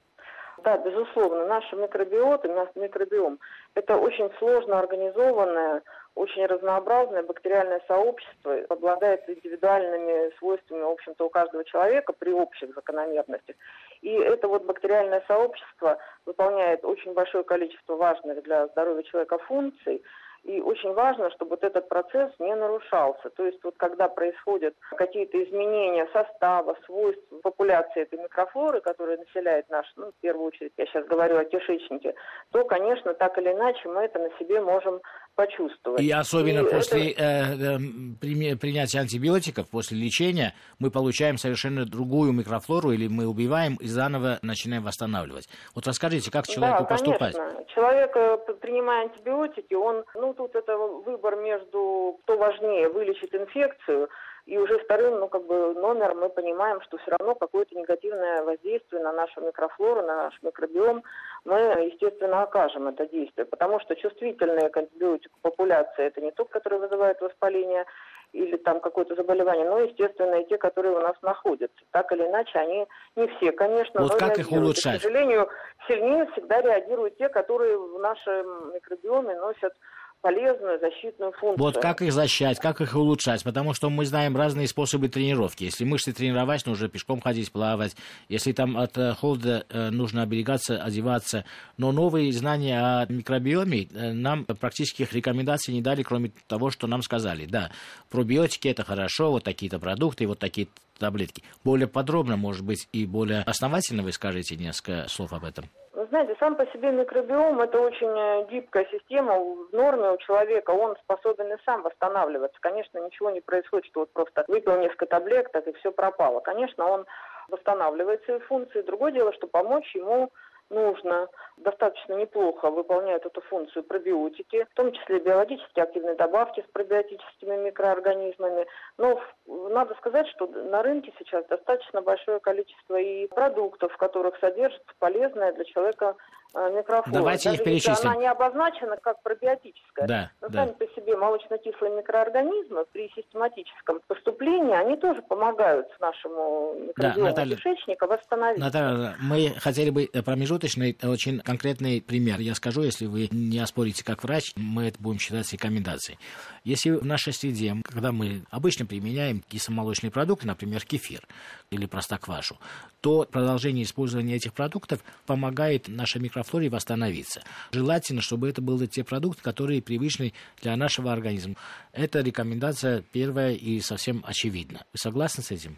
Да, 0.65 0.77
безусловно, 0.77 1.45
наш 1.45 1.71
микробиот, 1.73 2.43
наш 2.45 2.69
микробиом– 2.73 3.37
это 3.75 3.97
очень 3.97 4.31
сложно 4.39 4.79
организованное, 4.79 5.83
очень 6.15 6.43
разнообразное 6.47 7.21
бактериальное 7.21 7.83
сообщество, 7.87 8.57
обладает 8.69 9.29
индивидуальными 9.29 10.35
свойствами, 10.39 10.81
в 10.81 10.89
общем-то, 10.89 11.25
у 11.25 11.29
каждого 11.29 11.63
человека 11.65 12.13
при 12.13 12.31
общих 12.31 12.73
закономерностях. 12.73 13.55
И 14.01 14.09
это 14.09 14.47
вот 14.47 14.65
бактериальное 14.65 15.23
сообщество 15.27 15.99
выполняет 16.25 16.83
очень 16.83 17.13
большое 17.13 17.43
количество 17.43 17.95
важных 17.95 18.41
для 18.41 18.65
здоровья 18.65 19.03
человека 19.03 19.37
функций– 19.37 20.01
и 20.45 20.61
очень 20.61 20.93
важно, 20.93 21.31
чтобы 21.31 21.51
вот 21.51 21.63
этот 21.63 21.89
процесс 21.89 22.31
не 22.39 22.55
нарушался. 22.55 23.29
То 23.31 23.45
есть 23.45 23.63
вот 23.63 23.75
когда 23.77 24.07
происходят 24.07 24.75
какие-то 24.95 25.43
изменения 25.43 26.07
состава, 26.13 26.77
свойств 26.85 27.23
популяции 27.41 28.03
этой 28.03 28.19
микрофлоры, 28.19 28.79
которая 28.81 29.17
населяет 29.17 29.69
наш, 29.69 29.91
ну, 29.95 30.11
в 30.11 30.21
первую 30.21 30.47
очередь, 30.47 30.73
я 30.77 30.85
сейчас 30.85 31.05
говорю 31.07 31.37
о 31.37 31.45
кишечнике, 31.45 32.13
то, 32.51 32.63
конечно, 32.63 33.13
так 33.15 33.37
или 33.39 33.51
иначе 33.51 33.89
мы 33.89 34.01
это 34.01 34.19
на 34.19 34.29
себе 34.37 34.61
можем 34.61 35.01
почувствовать. 35.35 36.01
И 36.01 36.11
особенно 36.11 36.59
и 36.59 36.71
после 36.71 37.11
это... 37.11 37.79
э, 38.23 38.51
э, 38.51 38.55
принятия 38.55 38.99
антибиотиков, 38.99 39.69
после 39.69 39.97
лечения, 39.97 40.53
мы 40.79 40.89
получаем 40.89 41.37
совершенно 41.37 41.85
другую 41.85 42.31
микрофлору, 42.31 42.91
или 42.91 43.07
мы 43.07 43.27
убиваем 43.27 43.75
и 43.75 43.87
заново 43.87 44.39
начинаем 44.41 44.83
восстанавливать. 44.83 45.47
Вот 45.75 45.87
расскажите, 45.87 46.31
как 46.31 46.47
человеку 46.47 46.83
да, 46.83 46.89
поступать? 46.89 47.35
Конечно. 47.35 47.65
Человек, 47.73 48.15
э, 48.15 48.37
принимая 48.61 49.03
антибиотики, 49.03 49.73
он, 49.73 50.03
ну, 50.15 50.33
тут 50.33 50.55
это 50.55 50.77
выбор 50.77 51.35
между, 51.35 52.19
кто 52.23 52.37
важнее, 52.37 52.89
вылечить 52.89 53.33
инфекцию, 53.33 54.09
и 54.45 54.57
уже 54.59 54.77
вторым, 54.77 55.19
ну, 55.19 55.27
как 55.27 55.45
бы, 55.45 55.73
номер 55.73 56.13
мы 56.13 56.29
понимаем, 56.29 56.79
что 56.81 56.97
все 56.97 57.11
равно 57.11 57.33
какое-то 57.33 57.75
негативное 57.75 58.43
воздействие 58.43 59.01
на 59.01 59.11
нашу 59.11 59.41
микрофлору, 59.41 60.03
на 60.03 60.15
наш 60.15 60.41
микробиом 60.43 61.03
мы, 61.45 61.57
естественно, 61.91 62.43
окажем 62.43 62.87
это 62.87 63.07
действие. 63.07 63.45
Потому 63.45 63.79
что 63.79 63.95
чувствительные 63.95 64.69
к 64.69 64.77
антибиотику 64.77 65.39
популяции 65.41 66.05
это 66.05 66.21
не 66.21 66.31
тот, 66.31 66.49
который 66.49 66.77
вызывает 66.77 67.19
воспаление 67.21 67.85
или 68.33 68.57
там 68.57 68.81
какое-то 68.81 69.15
заболевание, 69.15 69.65
но, 69.65 69.79
естественно, 69.79 70.35
и 70.35 70.45
те, 70.45 70.57
которые 70.57 70.95
у 70.95 70.99
нас 70.99 71.15
находятся. 71.21 71.83
Так 71.91 72.11
или 72.11 72.27
иначе, 72.27 72.59
они 72.59 72.85
не 73.15 73.27
все, 73.27 73.51
конечно, 73.51 74.01
вот 74.01 74.15
как 74.15 74.37
их 74.37 74.51
улучшать? 74.51 74.95
И, 74.95 74.99
к 74.99 75.01
сожалению, 75.03 75.49
сильнее 75.87 76.27
всегда 76.33 76.61
реагируют 76.61 77.17
те, 77.17 77.29
которые 77.29 77.77
в 77.77 77.97
нашем 77.99 78.73
микробиоме 78.73 79.35
носят 79.35 79.73
полезную 80.21 80.79
защитную 80.79 81.31
функцию. 81.33 81.57
Вот 81.57 81.77
как 81.77 82.01
их 82.01 82.11
защищать, 82.11 82.59
как 82.59 82.81
их 82.81 82.95
улучшать, 82.95 83.43
потому 83.43 83.73
что 83.73 83.89
мы 83.89 84.05
знаем 84.05 84.35
разные 84.35 84.67
способы 84.67 85.07
тренировки. 85.07 85.65
Если 85.65 85.85
мышцы 85.85 86.13
тренировать, 86.13 86.65
нужно 86.65 86.89
пешком 86.89 87.21
ходить, 87.21 87.51
плавать. 87.51 87.95
Если 88.27 88.51
там 88.51 88.77
от 88.77 88.97
э, 88.97 89.13
холода 89.13 89.65
э, 89.69 89.89
нужно 89.91 90.23
оберегаться, 90.23 90.81
одеваться. 90.81 91.45
Но 91.77 91.91
новые 91.91 92.31
знания 92.31 92.79
о 92.79 93.05
микробиоме 93.07 93.87
э, 93.93 94.13
нам 94.13 94.45
практических 94.45 95.13
рекомендаций 95.13 95.73
не 95.73 95.81
дали, 95.81 96.03
кроме 96.03 96.31
того, 96.47 96.71
что 96.71 96.87
нам 96.87 97.01
сказали. 97.01 97.45
Да, 97.45 97.71
пробиотики 98.09 98.67
это 98.67 98.83
хорошо, 98.83 99.31
вот 99.31 99.43
такие-то 99.43 99.79
продукты, 99.79 100.25
вот 100.27 100.39
такие 100.39 100.67
таблетки. 100.97 101.43
Более 101.63 101.87
подробно, 101.87 102.35
может 102.35 102.63
быть, 102.63 102.87
и 102.91 103.05
более 103.05 103.41
основательно 103.43 104.03
вы 104.03 104.11
скажете 104.11 104.55
несколько 104.55 105.07
слов 105.07 105.33
об 105.33 105.43
этом 105.43 105.65
знаете, 106.09 106.35
сам 106.39 106.55
по 106.55 106.65
себе 106.67 106.91
микробиом 106.91 107.61
это 107.61 107.79
очень 107.79 108.07
э, 108.07 108.47
гибкая 108.49 108.85
система. 108.91 109.37
В 109.37 109.71
норме 109.71 110.11
у 110.11 110.17
человека 110.17 110.71
он 110.71 110.95
способен 111.03 111.53
и 111.53 111.57
сам 111.65 111.81
восстанавливаться. 111.83 112.57
Конечно, 112.61 112.99
ничего 112.99 113.29
не 113.31 113.41
происходит, 113.41 113.85
что 113.87 114.01
вот 114.01 114.11
просто 114.13 114.45
выпил 114.47 114.77
несколько 114.79 115.05
таблеток 115.05 115.67
и 115.67 115.73
все 115.73 115.91
пропало. 115.91 116.39
Конечно, 116.39 116.85
он 116.85 117.05
восстанавливает 117.49 118.23
свои 118.25 118.39
функции. 118.39 118.81
Другое 118.81 119.11
дело, 119.11 119.33
что 119.33 119.47
помочь 119.47 119.93
ему 119.95 120.31
нужно. 120.69 121.27
Достаточно 121.57 122.13
неплохо 122.15 122.69
выполняют 122.69 123.25
эту 123.25 123.41
функцию 123.41 123.83
пробиотики, 123.83 124.65
в 124.71 124.75
том 124.75 124.91
числе 124.91 125.19
биологически 125.19 125.79
активные 125.79 126.15
добавки 126.15 126.61
с 126.67 126.71
пробиотическими 126.71 127.55
микроорганизмами. 127.57 128.67
Но 128.97 129.21
надо 129.47 129.95
сказать, 129.95 130.27
что 130.29 130.47
на 130.47 130.83
рынке 130.83 131.13
сейчас 131.17 131.45
достаточно 131.45 132.01
большое 132.01 132.39
количество 132.39 132.99
и 132.99 133.27
продуктов, 133.27 133.93
в 133.93 133.97
которых 133.97 134.37
содержится 134.39 134.91
полезная 134.99 135.53
для 135.53 135.65
человека 135.65 136.15
э, 136.55 136.71
микрофлора. 136.77 137.13
Давайте 137.13 137.49
Даже 137.49 137.61
их 137.61 137.65
перечислим. 137.65 138.09
она 138.09 138.15
не 138.19 138.27
обозначена 138.27 138.97
как 138.97 139.21
пробиотическая. 139.21 140.07
Да, 140.07 140.31
Но 140.41 140.49
да. 140.49 140.65
сами 140.65 140.73
по 140.75 140.85
себе 140.95 141.15
молочно-кислые 141.17 141.95
микроорганизмы 141.97 142.85
при 142.91 143.09
систематическом 143.15 143.99
поступлении, 144.07 144.73
они 144.73 144.97
тоже 144.97 145.21
помогают 145.23 145.87
нашему 145.99 146.73
микробиому 146.87 147.29
Наталья. 147.29 147.55
кишечника 147.57 148.07
восстановиться. 148.07 148.63
Наталья, 148.63 149.15
мы 149.19 149.49
хотели 149.59 149.89
бы 149.89 150.09
промежуточный, 150.23 150.97
очень 151.03 151.39
конкретный 151.41 152.01
пример. 152.01 152.39
Я 152.39 152.55
скажу, 152.55 152.81
если 152.83 153.05
вы 153.05 153.27
не 153.31 153.59
оспорите 153.59 154.03
как 154.05 154.23
врач, 154.23 154.53
мы 154.55 154.87
это 154.87 155.01
будем 155.01 155.19
считать 155.19 155.51
рекомендацией. 155.51 156.17
Если 156.63 156.91
в 156.91 157.05
нашей 157.05 157.33
среде, 157.33 157.75
когда 157.83 158.11
мы 158.11 158.43
обычно 158.49 158.85
применяем 158.85 159.41
кисломолочные 159.49 160.11
продукты, 160.11 160.47
например, 160.47 160.83
кефир 160.85 161.21
или 161.69 161.85
простоквашу, 161.85 162.57
то 163.01 163.27
продолжение 163.29 163.83
использования 163.83 164.35
этих 164.35 164.53
продуктов 164.53 165.01
помогает 165.27 165.87
нашей 165.87 166.21
микрофлоре 166.21 166.44
восстановиться. 166.53 167.41
Желательно, 167.71 168.21
чтобы 168.21 168.49
это 168.49 168.61
были 168.61 168.85
те 168.85 169.03
продукты, 169.03 169.41
которые 169.43 169.81
привычны 169.81 170.33
для 170.61 170.75
нашего 170.75 171.11
организма. 171.11 171.55
Это 171.93 172.21
рекомендация 172.21 173.03
первая 173.11 173.51
и 173.51 173.79
совсем 173.79 174.23
очевидна. 174.25 174.85
Вы 174.93 174.99
согласны 174.99 175.43
с 175.43 175.51
этим? 175.51 175.77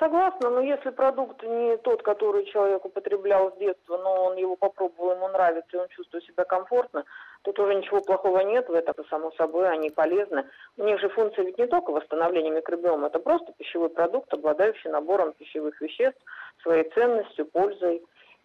Согласна, 0.00 0.48
но 0.48 0.62
если 0.62 0.88
продукт 0.88 1.42
не 1.42 1.76
тот, 1.76 2.02
который 2.02 2.46
человек 2.46 2.82
употреблял 2.86 3.52
с 3.52 3.58
детства, 3.58 3.98
но 3.98 4.24
он 4.24 4.36
его 4.38 4.56
попробовал, 4.56 5.12
ему 5.12 5.28
нравится, 5.28 5.76
и 5.76 5.80
он 5.80 5.88
чувствует 5.88 6.24
себя 6.24 6.44
комфортно, 6.44 7.04
то 7.42 7.52
тоже 7.52 7.74
ничего 7.74 8.00
плохого 8.00 8.40
нет 8.40 8.66
в 8.66 8.72
этом, 8.72 9.04
само 9.10 9.30
собой, 9.32 9.68
они 9.68 9.90
полезны. 9.90 10.46
У 10.78 10.84
них 10.84 10.98
же 11.00 11.10
функция 11.10 11.44
ведь 11.44 11.58
не 11.58 11.66
только 11.66 11.90
восстановление 11.90 12.50
микробиома, 12.50 13.08
это 13.08 13.18
просто 13.18 13.52
пищевой 13.52 13.90
продукт, 13.90 14.32
обладающий 14.32 14.88
набором 14.88 15.34
пищевых 15.34 15.78
веществ, 15.82 16.18
своей 16.62 16.88
ценностью, 16.90 17.44
пользой. 17.44 18.02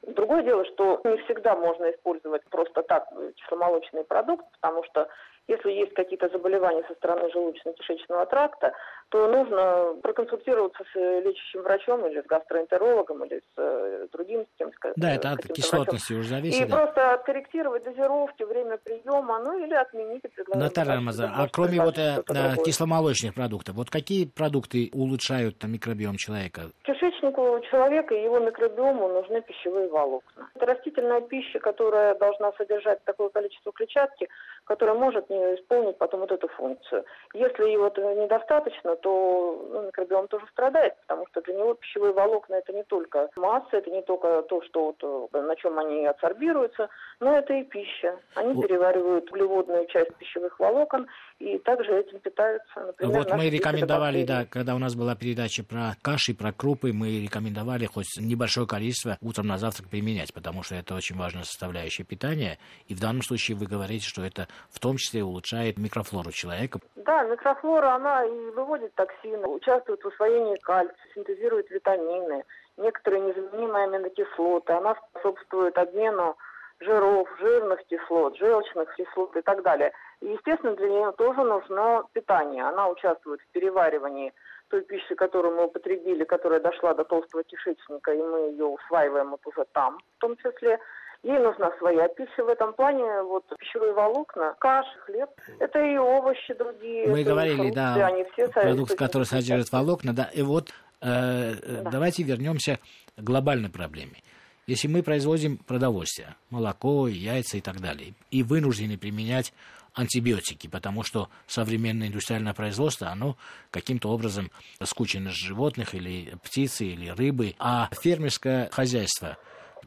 Другое 0.08 0.44
дело, 0.44 0.66
что 0.66 1.02
не 1.04 1.18
всегда 1.24 1.56
можно 1.56 1.90
использовать 1.92 2.44
просто 2.50 2.84
так 2.84 3.08
кисломолочный 3.36 4.04
продукт, 4.04 4.46
потому 4.60 4.84
что 4.84 5.08
если 5.48 5.72
есть 5.72 5.94
какие-то 5.94 6.30
заболевания 6.30 6.84
со 6.88 6.96
стороны 6.96 7.30
желудочно-кишечного 7.32 8.26
тракта, 8.28 8.74
то 9.10 9.28
нужно 9.28 9.96
проконсультироваться 10.02 10.84
с 10.92 10.96
лечащим 10.96 11.62
врачом 11.62 12.06
или 12.08 12.22
с 12.22 12.26
гастроэнтерологом, 12.26 13.24
или 13.26 13.38
с 13.38 13.58
э, 13.58 14.08
другим 14.12 14.46
с 14.46 14.58
кем 14.58 14.72
Да, 14.96 15.14
это 15.14 15.32
от 15.32 15.44
кислотности 15.48 16.14
уже 16.14 16.30
зависит. 16.30 16.62
И 16.62 16.66
да. 16.66 16.76
просто 16.78 17.14
откорректировать 17.14 17.84
дозировки, 17.84 18.44
время 18.44 18.78
приема, 18.78 19.40
ну 19.40 19.64
или 19.64 19.74
отменить 19.74 20.24
предложить. 20.24 20.56
Наталья 20.56 20.96
Рамазан, 20.96 21.32
а 21.36 21.48
кроме 21.48 21.82
вот 21.82 21.98
э, 21.98 22.24
э, 22.28 22.56
кисломолочных 22.66 23.36
продуктов, 23.36 23.76
вот 23.76 23.90
какие 23.90 24.26
продукты 24.26 24.90
улучшают 24.94 25.60
там, 25.60 25.72
микробиом 25.72 26.18
человека? 26.18 26.72
Кишечнику 26.84 27.62
человека 27.70 28.16
и 28.16 28.24
его 28.24 28.40
микробиому 28.40 29.08
нужны 29.10 29.42
пищевые 29.42 29.88
волокна. 29.90 30.50
Это 30.56 30.66
растительная 30.66 31.22
пища, 31.22 31.60
которая 31.60 32.16
должна 32.16 32.52
содержать 32.54 33.04
такое 33.04 33.30
количество 33.30 33.72
клетчатки, 33.72 34.28
которая 34.66 34.96
может 34.96 35.30
исполнить 35.56 35.98
потом 35.98 36.22
вот 36.22 36.32
эту 36.32 36.48
функцию. 36.50 37.06
Если 37.34 37.70
его 37.70 37.92
недостаточно, 38.14 38.96
то 38.96 39.68
ну, 39.72 39.88
микробиом 39.88 40.28
тоже 40.28 40.46
страдает, 40.52 40.96
потому 41.02 41.28
что 41.28 41.42
для 41.42 41.56
него 41.56 41.74
пищевые 41.74 42.14
волокна 42.14 42.56
это 42.56 42.74
не 42.74 42.84
только 42.84 43.30
масса, 43.36 43.78
это 43.78 43.90
не 43.90 44.02
только 44.02 44.42
то, 44.44 44.62
что 44.64 44.96
вот, 45.02 45.34
на 45.34 45.56
чем 45.56 45.80
они 45.80 46.06
адсорбируются, 46.06 46.90
но 47.20 47.38
это 47.38 47.54
и 47.54 47.64
пища. 47.64 48.18
Они 48.36 48.62
переваривают 48.62 49.30
углеводную 49.32 49.86
часть 49.88 50.16
пищевых 50.16 50.60
волокон 50.60 51.08
и 51.40 51.58
также 51.60 52.00
этим 52.00 52.20
питаются. 52.20 52.80
Например, 52.80 53.18
вот 53.18 53.32
мы 53.34 53.50
рекомендовали, 53.50 54.24
да, 54.24 54.46
когда 54.46 54.76
у 54.76 54.80
нас 54.80 54.96
была 54.96 55.16
передача 55.16 55.64
про 55.64 55.96
каши, 56.02 56.34
про 56.34 56.54
крупы, 56.54 56.94
мы 56.94 57.22
рекомендовали 57.22 57.86
хоть 57.86 58.08
небольшое 58.18 58.68
количество 58.68 59.18
утром 59.22 59.48
на 59.48 59.58
завтрак 59.58 59.90
применять, 59.90 60.34
потому 60.34 60.64
что 60.64 60.76
это 60.76 60.96
очень 60.96 61.18
важная 61.18 61.44
составляющая 61.44 62.04
питания. 62.04 62.58
И 62.88 62.96
в 62.96 63.02
данном 63.02 63.22
случае 63.22 63.58
вы 63.58 63.66
говорите, 63.66 64.06
что 64.06 64.24
это 64.24 64.48
в 64.70 64.80
том 64.80 64.98
числе 64.98 65.24
улучшает 65.24 65.78
микрофлору 65.78 66.32
человека. 66.32 66.80
Да, 66.96 67.24
микрофлора, 67.24 67.96
она 67.96 68.24
и 68.24 68.52
выводит 68.52 68.94
токсины, 68.96 69.46
участвует 69.48 70.02
в 70.04 70.08
усвоении 70.08 70.56
кальция, 70.62 70.96
синтезирует 71.14 71.70
витамины, 71.70 72.44
некоторые 72.78 73.22
незаменимые 73.22 73.86
аминокислоты. 73.86 74.74
Она 74.74 74.96
способствует 75.10 75.78
обмену 75.78 76.38
жиров, 76.80 77.28
жирных 77.40 77.80
кислот, 77.88 78.38
желчных 78.38 78.94
кислот 78.96 79.36
и 79.36 79.42
так 79.42 79.64
далее. 79.64 79.92
И, 80.26 80.28
естественно, 80.30 80.76
для 80.76 80.90
нее 80.90 81.12
тоже 81.12 81.44
нужно 81.44 82.04
питание. 82.14 82.64
Она 82.64 82.90
участвует 82.90 83.40
в 83.42 83.48
переваривании 83.54 84.34
той 84.70 84.82
пищи, 84.82 85.14
которую 85.14 85.56
мы 85.56 85.66
употребили, 85.66 86.24
которая 86.24 86.60
дошла 86.60 86.96
до 86.96 87.04
толстого 87.04 87.44
кишечника, 87.44 88.12
и 88.12 88.18
мы 88.18 88.50
ее 88.50 88.66
усваиваем 88.66 89.30
вот 89.30 89.46
уже 89.46 89.66
там, 89.74 90.00
в 90.18 90.22
том 90.22 90.36
числе. 90.38 90.80
Ей 91.22 91.38
нужна 91.38 91.72
своя 91.78 92.08
пища 92.08 92.44
в 92.44 92.48
этом 92.48 92.74
плане, 92.74 93.22
вот 93.22 93.46
пищевые 93.60 93.94
волокна, 93.94 94.56
каши, 94.60 94.98
хлеб, 95.06 95.30
это 95.60 95.80
и 95.80 95.96
овощи 95.98 96.56
другие. 96.56 97.08
Мы 97.08 97.24
говорили, 97.24 97.58
фрукты, 97.58 97.76
да, 97.76 98.08
они 98.08 98.26
все 98.34 98.48
продукты, 98.48 98.96
которые 98.96 99.26
содержат 99.28 99.72
волокна, 99.72 100.16
да, 100.16 100.30
и 100.34 100.42
вот 100.42 100.70
э, 101.02 101.06
э, 101.08 101.82
Да. 101.84 101.92
давайте 101.92 102.24
вернемся 102.24 102.80
к 103.16 103.22
глобальной 103.22 103.70
проблеме. 103.70 104.24
Если 104.66 104.88
мы 104.88 105.04
производим 105.04 105.58
продовольствие, 105.58 106.36
молоко, 106.50 107.08
яйца 107.08 107.58
и 107.58 107.62
так 107.62 107.80
далее, 107.80 108.14
и 108.32 108.42
вынуждены 108.42 108.98
применять 108.98 109.54
антибиотики, 109.96 110.68
потому 110.68 111.04
что 111.04 111.30
современное 111.48 112.10
индустриальное 112.10 112.54
производство, 112.54 113.10
оно 113.10 113.38
каким-то 113.72 114.10
образом 114.10 114.52
скучено 114.84 115.32
с 115.32 115.36
животных 115.36 115.96
или 115.96 116.38
птицы, 116.44 116.86
или 116.86 117.08
рыбы, 117.08 117.56
а 117.58 117.90
фермерское 118.00 118.70
хозяйство 118.70 119.38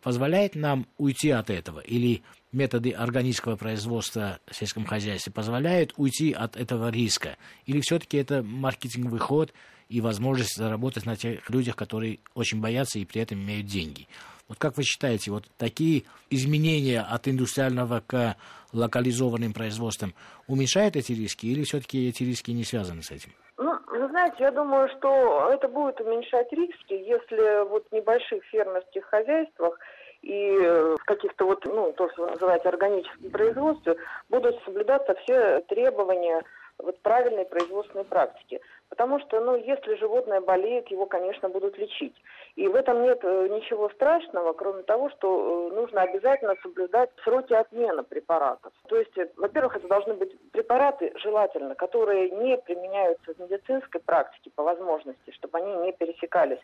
позволяет 0.02 0.54
нам 0.54 0.86
уйти 0.96 1.30
от 1.30 1.50
этого? 1.50 1.80
Или 1.80 2.22
методы 2.50 2.90
органического 2.90 3.56
производства 3.56 4.40
в 4.50 4.56
сельском 4.56 4.86
хозяйстве 4.86 5.32
позволяют 5.32 5.92
уйти 5.96 6.32
от 6.32 6.56
этого 6.56 6.90
риска? 6.90 7.36
Или 7.66 7.80
все-таки 7.80 8.16
это 8.16 8.42
маркетинговый 8.42 9.20
ход 9.20 9.52
и 9.88 10.00
возможность 10.00 10.56
заработать 10.56 11.04
на 11.04 11.16
тех 11.16 11.48
людях, 11.50 11.76
которые 11.76 12.20
очень 12.34 12.60
боятся 12.60 12.98
и 12.98 13.04
при 13.04 13.20
этом 13.20 13.38
имеют 13.40 13.66
деньги? 13.66 14.08
Вот 14.48 14.58
как 14.58 14.76
вы 14.76 14.82
считаете, 14.82 15.30
вот 15.30 15.44
такие 15.58 16.04
изменения 16.30 17.00
от 17.00 17.28
индустриального 17.28 18.02
к 18.06 18.36
локализованным 18.72 19.52
производствам 19.52 20.14
уменьшают 20.46 20.96
эти 20.96 21.12
риски 21.12 21.46
или 21.46 21.64
все-таки 21.64 22.08
эти 22.08 22.22
риски 22.22 22.50
не 22.50 22.64
связаны 22.64 23.02
с 23.02 23.10
этим? 23.10 23.32
Ну, 23.58 23.78
знаете, 24.08 24.36
я 24.40 24.50
думаю, 24.50 24.88
что 24.96 25.50
это 25.52 25.68
будет 25.68 26.00
уменьшать 26.00 26.50
риски, 26.52 26.94
если 26.94 27.68
вот 27.68 27.86
в 27.90 27.94
небольших 27.94 28.42
фермерских 28.44 29.04
хозяйствах 29.04 29.78
и 30.22 30.50
в 30.56 31.04
каких-то 31.04 31.44
вот, 31.44 31.64
ну, 31.64 31.92
то, 31.92 32.10
что 32.10 32.22
вы 32.22 32.30
называете 32.30 32.68
органическом 32.68 33.30
производстве, 33.30 33.96
будут 34.28 34.62
соблюдаться 34.64 35.14
все 35.22 35.60
требования 35.68 36.42
вот 36.78 37.00
правильной 37.00 37.44
производственной 37.44 38.04
практики. 38.04 38.60
Потому 38.88 39.20
что, 39.20 39.40
ну, 39.40 39.56
если 39.56 39.96
животное 39.96 40.40
болеет, 40.40 40.88
его, 40.88 41.06
конечно, 41.06 41.48
будут 41.48 41.76
лечить. 41.78 42.14
И 42.58 42.66
в 42.66 42.74
этом 42.74 43.04
нет 43.04 43.20
э, 43.22 43.48
ничего 43.52 43.88
страшного, 43.90 44.52
кроме 44.52 44.82
того, 44.82 45.10
что 45.10 45.70
э, 45.70 45.74
нужно 45.76 46.02
обязательно 46.02 46.56
соблюдать 46.60 47.08
сроки 47.22 47.52
отмены 47.52 48.02
препаратов. 48.02 48.72
То 48.88 48.96
есть, 48.96 49.16
э, 49.16 49.28
во-первых, 49.36 49.76
это 49.76 49.86
должны 49.86 50.14
быть 50.14 50.36
препараты, 50.50 51.12
желательно, 51.22 51.76
которые 51.76 52.30
не 52.30 52.56
применяются 52.58 53.32
в 53.34 53.38
медицинской 53.38 54.00
практике 54.00 54.50
по 54.56 54.64
возможности, 54.64 55.30
чтобы 55.30 55.58
они 55.58 55.72
не 55.86 55.92
пересекались. 55.92 56.58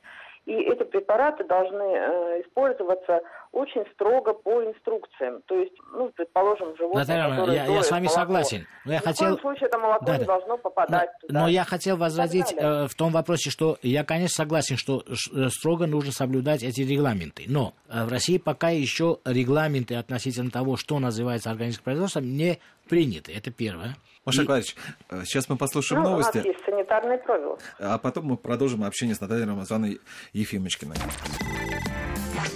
И 0.46 0.52
эти 0.52 0.82
препараты 0.82 1.44
должны 1.44 1.82
э, 1.82 2.42
использоваться 2.42 3.20
очень 3.52 3.86
строго 3.94 4.34
по 4.34 4.62
инструкциям. 4.64 5.42
То 5.46 5.54
есть, 5.54 5.72
ну, 5.92 6.10
предположим, 6.10 6.76
животное, 6.76 7.02
Наталья 7.06 7.30
которое 7.30 7.54
я, 7.56 7.64
я 7.66 7.82
с 7.82 7.90
вами 7.90 8.06
молоко. 8.06 8.20
согласен. 8.20 8.66
Но 8.84 8.92
я 8.92 8.98
Ни 8.98 9.00
в 9.02 9.04
хотел... 9.04 9.26
коем 9.28 9.40
случае 9.40 9.68
это 9.68 9.78
молоко 9.78 10.04
Да, 10.04 10.12
не 10.14 10.18
да. 10.18 10.24
должно 10.26 10.58
попадать 10.58 11.10
Но, 11.22 11.28
туда. 11.28 11.40
но 11.40 11.48
я 11.48 11.64
хотел 11.64 11.96
возразить 11.96 12.52
э, 12.52 12.86
в 12.88 12.94
том 12.94 13.12
вопросе, 13.12 13.48
что 13.50 13.78
я, 13.82 14.04
конечно, 14.04 14.34
согласен, 14.44 14.76
что 14.76 15.02
э, 15.06 15.48
строго 15.84 15.86
нужно 15.86 16.12
соблюдать 16.12 16.62
эти 16.62 16.80
регламенты. 16.82 17.44
Но 17.46 17.74
э, 17.88 18.04
в 18.04 18.08
России 18.08 18.38
пока 18.38 18.70
еще 18.70 19.18
регламенты 19.24 19.94
относительно 19.94 20.50
того, 20.50 20.76
что 20.76 20.98
называется 20.98 21.50
органическим 21.50 21.84
производством, 21.84 22.36
не 22.36 22.58
приняты. 22.88 23.32
Это 23.32 23.50
первое. 23.50 23.96
Маша 24.24 24.42
И- 24.42 24.46
Кларич, 24.46 24.74
э, 25.10 25.22
сейчас 25.24 25.48
мы 25.48 25.56
послушаем 25.56 26.02
Ну, 26.02 26.08
у 26.14 26.16
нас 26.16 26.26
новости, 26.34 26.48
есть 26.48 26.64
санитарные 26.64 27.18
правила. 27.18 27.58
а 27.78 27.98
потом 27.98 28.26
мы 28.26 28.36
продолжим 28.36 28.84
общение 28.84 29.14
с 29.14 29.20
Натальей 29.20 29.44
Рамазаной 29.46 30.00
Ефимочкиной. 30.32 30.96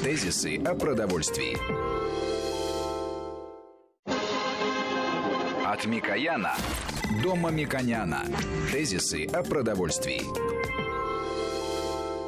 Тезисы 0.02 0.56
о 0.64 0.74
продовольствии. 0.74 1.56
От 5.66 5.84
Микояна 5.86 6.54
до 7.22 7.36
Мамиконяна. 7.36 8.22
Тезисы 8.72 9.26
о 9.26 9.42
продовольствии. 9.42 10.22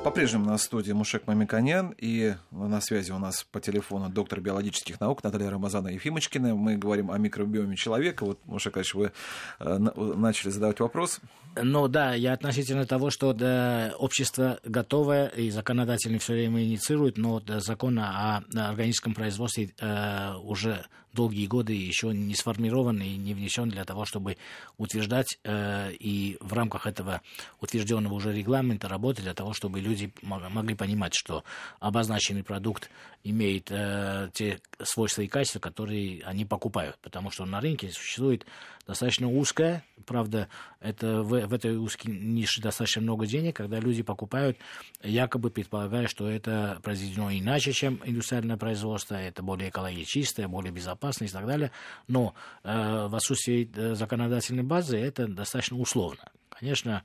По-прежнему 0.03 0.47
на 0.47 0.57
студии 0.57 0.93
Мушек 0.93 1.27
Мамиканян 1.27 1.95
и 1.99 2.35
на 2.51 2.81
связи 2.81 3.13
у 3.13 3.19
нас 3.19 3.45
по 3.45 3.61
телефону 3.61 4.09
доктор 4.09 4.41
биологических 4.41 4.99
наук 4.99 5.23
Наталья 5.23 5.51
Рамазана 5.51 5.89
Ефимочкина. 5.89 6.55
Мы 6.55 6.77
говорим 6.77 7.11
о 7.11 7.19
микробиоме 7.19 7.77
человека. 7.77 8.25
Вот, 8.25 8.39
Мушек, 8.47 8.73
конечно, 8.73 8.99
вы 8.99 9.13
э, 9.59 9.79
начали 9.79 10.49
задавать 10.49 10.81
вопрос. 10.81 11.21
Ну 11.57 11.89
да, 11.89 12.15
я 12.15 12.33
относительно 12.33 12.87
того, 12.87 13.11
что 13.11 13.33
да, 13.33 13.93
общество 13.99 14.61
готовое 14.65 15.27
и 15.29 15.51
законодательно 15.51 16.19
все 16.21 16.35
время 16.35 16.63
инициирует, 16.63 17.19
но 17.19 17.41
да, 17.41 17.59
закона 17.61 18.43
о 18.55 18.69
органическом 18.69 19.15
производстве 19.15 19.73
э, 19.81 20.35
уже 20.43 20.87
долгие 21.13 21.47
годы 21.47 21.73
еще 21.73 22.13
не 22.15 22.35
сформирован 22.35 23.01
и 23.03 23.17
не 23.17 23.35
внесен 23.35 23.69
для 23.69 23.85
того, 23.85 24.05
чтобы 24.05 24.37
утверждать 24.79 25.39
э, 25.45 25.93
и 25.93 26.37
в 26.41 26.53
рамках 26.53 26.87
этого 26.87 27.21
утвержденного 27.61 28.15
уже 28.15 28.33
регламента 28.33 28.89
работать 28.89 29.25
для 29.25 29.35
того, 29.35 29.53
чтобы 29.53 29.81
люди 29.81 30.13
могли 30.23 30.75
понимать, 30.75 31.15
что 31.15 31.45
обозначенный 31.81 32.45
продукт 32.45 32.91
имеет 33.25 33.71
э, 33.71 34.31
те 34.33 34.61
свойства 34.83 35.23
и 35.23 35.27
качества, 35.27 35.59
которые 35.59 36.23
они 36.25 36.45
покупают. 36.45 36.97
Потому 37.03 37.31
что 37.31 37.45
на 37.45 37.61
рынке 37.61 37.91
существует 37.91 38.47
достаточно 38.87 39.31
узкая, 39.31 39.85
правда, 40.07 40.49
это 40.81 41.23
в, 41.23 41.40
в 41.47 41.55
этой 41.55 41.77
узкой 41.77 42.09
нише 42.09 42.61
достаточно 42.61 43.03
много 43.03 43.27
денег, 43.27 43.57
когда 43.57 43.79
люди 43.79 44.03
покупают, 44.03 44.59
якобы 45.03 45.51
предполагая, 45.51 46.07
что 46.07 46.29
это 46.29 46.79
произведено 46.83 47.31
иначе, 47.33 47.73
чем 47.73 48.01
индустриальное 48.05 48.57
производство, 48.57 49.15
это 49.15 49.43
более 49.43 49.71
экологично 49.71 50.11
чистое, 50.11 50.49
более 50.49 50.73
безопасное 50.73 51.29
и 51.29 51.31
так 51.31 51.47
далее. 51.47 51.71
Но 52.09 52.35
э, 52.65 53.07
в 53.09 53.15
отсутствии 53.15 53.71
э, 53.75 53.95
законодательной 53.95 54.65
базы 54.65 54.99
это 54.99 55.29
достаточно 55.29 55.79
условно. 55.79 56.31
Конечно, 56.49 57.05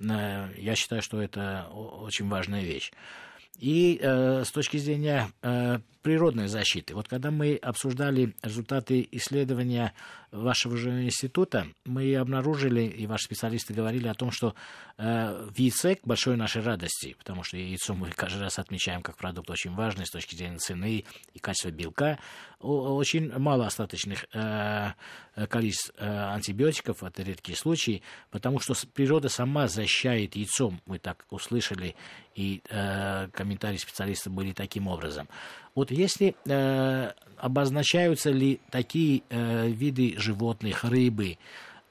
э, 0.00 0.48
я 0.56 0.74
считаю, 0.76 1.02
что 1.02 1.20
это 1.20 1.68
очень 1.72 2.28
важная 2.28 2.62
вещь. 2.62 2.92
И 3.58 3.98
э, 4.02 4.44
с 4.44 4.50
точки 4.50 4.76
зрения 4.76 5.30
э, 5.42 5.78
природной 6.02 6.46
защиты, 6.46 6.94
вот 6.94 7.08
когда 7.08 7.30
мы 7.30 7.56
обсуждали 7.56 8.34
результаты 8.42 9.06
исследования 9.12 9.94
вашего 10.30 10.76
же 10.76 11.04
института, 11.04 11.66
мы 11.84 12.14
обнаружили, 12.16 12.82
и 12.82 13.06
ваши 13.06 13.24
специалисты 13.24 13.74
говорили 13.74 14.08
о 14.08 14.14
том, 14.14 14.30
что 14.30 14.54
э, 14.98 15.48
яйце, 15.56 15.96
к 15.96 16.06
большой 16.06 16.36
нашей 16.36 16.62
радости, 16.62 17.14
потому 17.18 17.42
что 17.42 17.56
яйцо 17.56 17.94
мы 17.94 18.10
каждый 18.10 18.42
раз 18.42 18.58
отмечаем 18.58 19.02
как 19.02 19.16
продукт 19.16 19.50
очень 19.50 19.74
важный 19.74 20.06
с 20.06 20.10
точки 20.10 20.34
зрения 20.34 20.58
цены 20.58 21.04
и 21.34 21.38
качества 21.38 21.70
белка, 21.70 22.18
очень 22.60 23.30
мало 23.38 23.66
остаточных 23.66 24.26
э, 24.32 24.92
количеств 25.48 25.92
э, 25.98 26.06
антибиотиков, 26.06 27.02
это 27.02 27.22
редкие 27.22 27.56
случаи, 27.56 28.02
потому 28.30 28.60
что 28.60 28.74
природа 28.94 29.28
сама 29.28 29.68
защищает 29.68 30.36
яйцом, 30.36 30.80
мы 30.86 30.98
так 30.98 31.26
услышали, 31.30 31.94
и 32.34 32.62
э, 32.68 33.28
комментарии 33.32 33.76
специалистов 33.76 34.32
были 34.32 34.52
таким 34.52 34.88
образом. 34.88 35.28
Вот 35.76 35.92
если 35.92 36.34
э, 36.46 37.12
обозначаются 37.36 38.30
ли 38.30 38.60
такие 38.70 39.22
э, 39.28 39.68
виды 39.68 40.14
животных, 40.16 40.84
рыбы, 40.84 41.36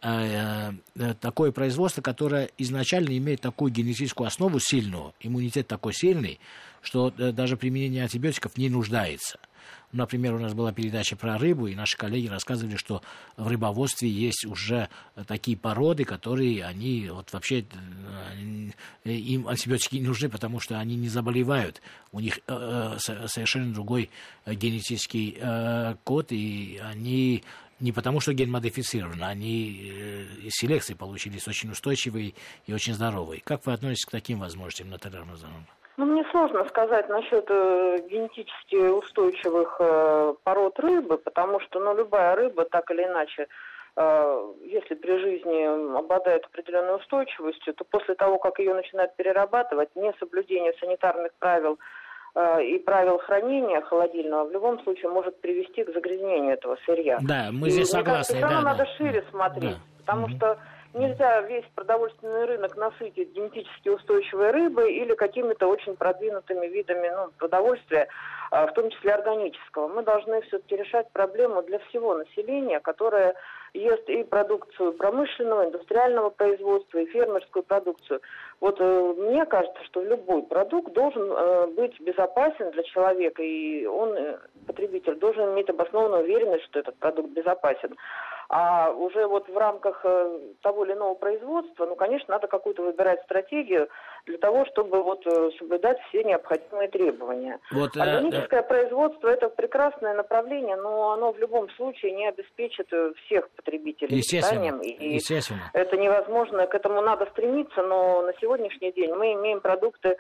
э, 0.02 0.72
э, 0.96 1.14
такое 1.22 1.52
производство, 1.52 2.02
которое 2.02 2.50
изначально 2.58 3.16
имеет 3.16 3.42
такую 3.42 3.72
генетическую 3.72 4.28
основу 4.28 4.60
сильную, 4.60 5.14
иммунитет 5.22 5.68
такой 5.68 5.94
сильный, 5.94 6.40
что 6.82 7.14
э, 7.18 7.32
даже 7.32 7.58
применение 7.58 8.04
антибиотиков 8.04 8.58
не 8.58 8.70
нуждается– 8.70 9.40
Например, 9.92 10.34
у 10.34 10.40
нас 10.40 10.54
была 10.54 10.74
передача 10.74 11.16
про 11.16 11.38
рыбу, 11.38 11.68
и 11.68 11.76
наши 11.76 11.98
коллеги 11.98 12.28
рассказывали, 12.28 12.76
что 12.76 13.02
в 13.38 13.48
рыбоводстве 13.48 14.10
есть 14.10 14.46
уже 14.46 14.90
такие 15.28 15.58
породы, 15.58 16.04
которые 16.04 16.66
они 16.66 17.10
вот 17.10 17.32
вообще 17.32 17.66
э, 19.06 19.10
им 19.10 19.48
антибиотики 19.48 19.96
не 19.96 20.08
нужны, 20.08 20.30
потому 20.30 20.60
что 20.60 20.80
они 20.80 20.96
не 20.96 21.10
заболевают. 21.10 21.82
У 22.12 22.20
них 22.20 22.40
э, 22.48 22.98
э 22.98 23.28
совершенно 23.28 23.74
другой 23.74 24.10
генетический 24.46 25.38
э, 25.40 25.96
код, 26.04 26.32
и 26.32 26.80
они 26.84 27.44
не 27.80 27.92
потому, 27.92 28.20
что 28.20 28.34
ген 28.34 28.50
модифицирован, 28.50 29.24
они 29.24 29.92
э, 29.92 30.26
из 30.44 30.54
селекции 30.54 30.94
получились 30.94 31.48
очень 31.48 31.72
устойчивые 31.72 32.34
и 32.66 32.74
очень 32.74 32.94
здоровые. 32.94 33.42
Как 33.42 33.66
вы 33.66 33.74
относитесь 33.74 34.06
к 34.06 34.12
таким 34.12 34.40
возможностям, 34.40 34.90
Наталья 34.90 35.20
Рамазановна? 35.20 35.66
Ну, 35.98 36.06
мне 36.06 36.26
сложно 36.32 36.66
сказать 36.66 37.08
насчет 37.08 37.46
э, 37.50 37.98
генетически 38.10 38.76
устойчивых 38.76 39.78
э, 39.80 40.34
пород 40.44 40.78
рыбы, 40.80 41.18
потому 41.18 41.62
что, 41.62 41.80
ну, 41.80 41.96
любая 41.96 42.36
рыба, 42.36 42.66
так 42.66 42.92
или 42.92 43.04
иначе, 43.04 43.48
э, 43.96 44.54
если 44.66 44.96
при 44.96 45.18
жизни 45.18 45.98
обладает 45.98 46.44
определенной 46.46 46.98
устойчивостью, 46.98 47.74
то 47.76 47.86
после 47.86 48.16
того, 48.16 48.40
как 48.40 48.60
ее 48.60 48.74
начинают 48.74 49.16
перерабатывать, 49.16 49.96
несоблюдение 49.96 50.74
санитарных 50.82 51.32
правил 51.40 51.80
э, 52.36 52.64
и 52.66 52.80
правил 52.80 53.18
хранения 53.20 53.80
холодильного 53.80 54.50
в 54.50 54.52
любом 54.52 54.84
случае 54.84 55.10
может 55.10 55.40
привести 55.40 55.86
к 55.86 55.94
загрязнению 55.94 56.56
этого 56.56 56.78
сырья. 56.86 57.20
Да, 57.22 57.52
мы 57.54 57.70
здесь 57.70 57.88
и, 57.88 57.92
согласны. 57.92 58.36
Мне 58.36 58.42
кажется, 58.42 58.64
да, 58.64 58.70
надо 58.70 58.84
да. 58.84 58.98
шире 58.98 59.24
смотреть, 59.32 59.72
да. 59.72 59.80
потому 60.00 60.28
mm-hmm. 60.28 60.36
что 60.36 60.60
Нельзя 60.96 61.42
весь 61.42 61.66
продовольственный 61.76 62.46
рынок 62.46 62.78
насытить 62.78 63.34
генетически 63.34 63.90
устойчивой 63.90 64.52
рыбой 64.52 64.94
или 64.94 65.14
какими-то 65.14 65.68
очень 65.68 65.98
продвинутыми 65.98 66.68
видами 66.68 67.10
ну, 67.10 67.32
продовольствия, 67.38 68.08
а, 68.50 68.66
в 68.66 68.74
том 68.74 68.90
числе 68.90 69.12
органического. 69.12 69.90
Мы 69.90 70.04
должны 70.04 70.40
все-таки 70.44 70.78
решать 70.78 71.12
проблему 71.12 71.64
для 71.64 71.80
всего 71.80 72.16
населения, 72.16 72.80
которое 72.80 73.36
ест 73.74 74.10
и 74.10 74.24
продукцию 74.24 74.94
промышленного, 74.94 75.66
индустриального 75.66 76.30
производства, 76.30 77.00
и 77.00 77.08
фермерскую 77.08 77.64
продукцию. 77.64 78.22
Вот 78.62 78.78
э, 78.80 79.14
мне 79.18 79.46
кажется, 79.46 79.84
что 79.84 80.02
любой 80.02 80.44
продукт 80.44 80.94
должен 80.94 81.30
э, 81.30 81.68
быть 81.76 82.00
безопасен 82.00 82.72
для 82.72 82.84
человека, 82.84 83.44
и 83.44 83.86
он, 83.86 84.14
э, 84.14 84.38
потребитель, 84.66 85.16
должен 85.16 85.54
иметь 85.54 85.70
обоснованную 85.70 86.24
уверенность, 86.24 86.64
что 86.66 86.80
этот 86.80 86.96
продукт 87.00 87.32
безопасен. 87.32 87.98
А 88.50 88.92
уже 88.92 89.26
вот 89.28 89.48
в 89.50 89.58
рамках 89.58 90.02
э, 90.04 90.40
того 90.62 90.86
или 90.86 90.94
иного 90.94 91.16
производства, 91.16 91.86
ну, 91.86 91.96
конечно, 91.96 92.34
надо 92.34 92.48
какую-то 92.48 92.84
выбирать 92.84 93.24
стратегию 93.24 93.90
для 94.26 94.38
того, 94.38 94.66
чтобы 94.66 95.02
вот 95.02 95.26
э, 95.26 95.50
соблюдать 95.58 96.00
все 96.10 96.24
необходимые 96.24 96.90
требования. 96.90 97.60
Вот, 97.72 97.96
э, 97.98 98.00
Органическое 98.00 98.62
э, 98.62 98.68
производство– 98.68 99.28
это 99.30 99.50
прекрасное 99.50 100.14
направление, 100.14 100.76
но 100.76 101.12
оно 101.12 101.32
в 101.32 101.40
любом 101.40 101.70
случае 101.72 102.12
не 102.12 102.28
обеспечит 102.28 102.88
всех 103.26 103.50
потребителей 103.52 104.18
естественно, 104.18 104.80
И 104.82 105.16
естественно. 105.16 105.72
Это 105.74 105.98
невозможно, 105.98 106.68
к 106.68 106.76
этому 106.76 107.02
надо 107.02 107.26
стремиться, 107.32 107.82
но 107.82 108.22
на 108.22 108.34
сегодняшний 108.40 108.92
день 108.92 109.14
мы 109.14 109.34
имеем 109.34 109.60
продукты 109.60 110.18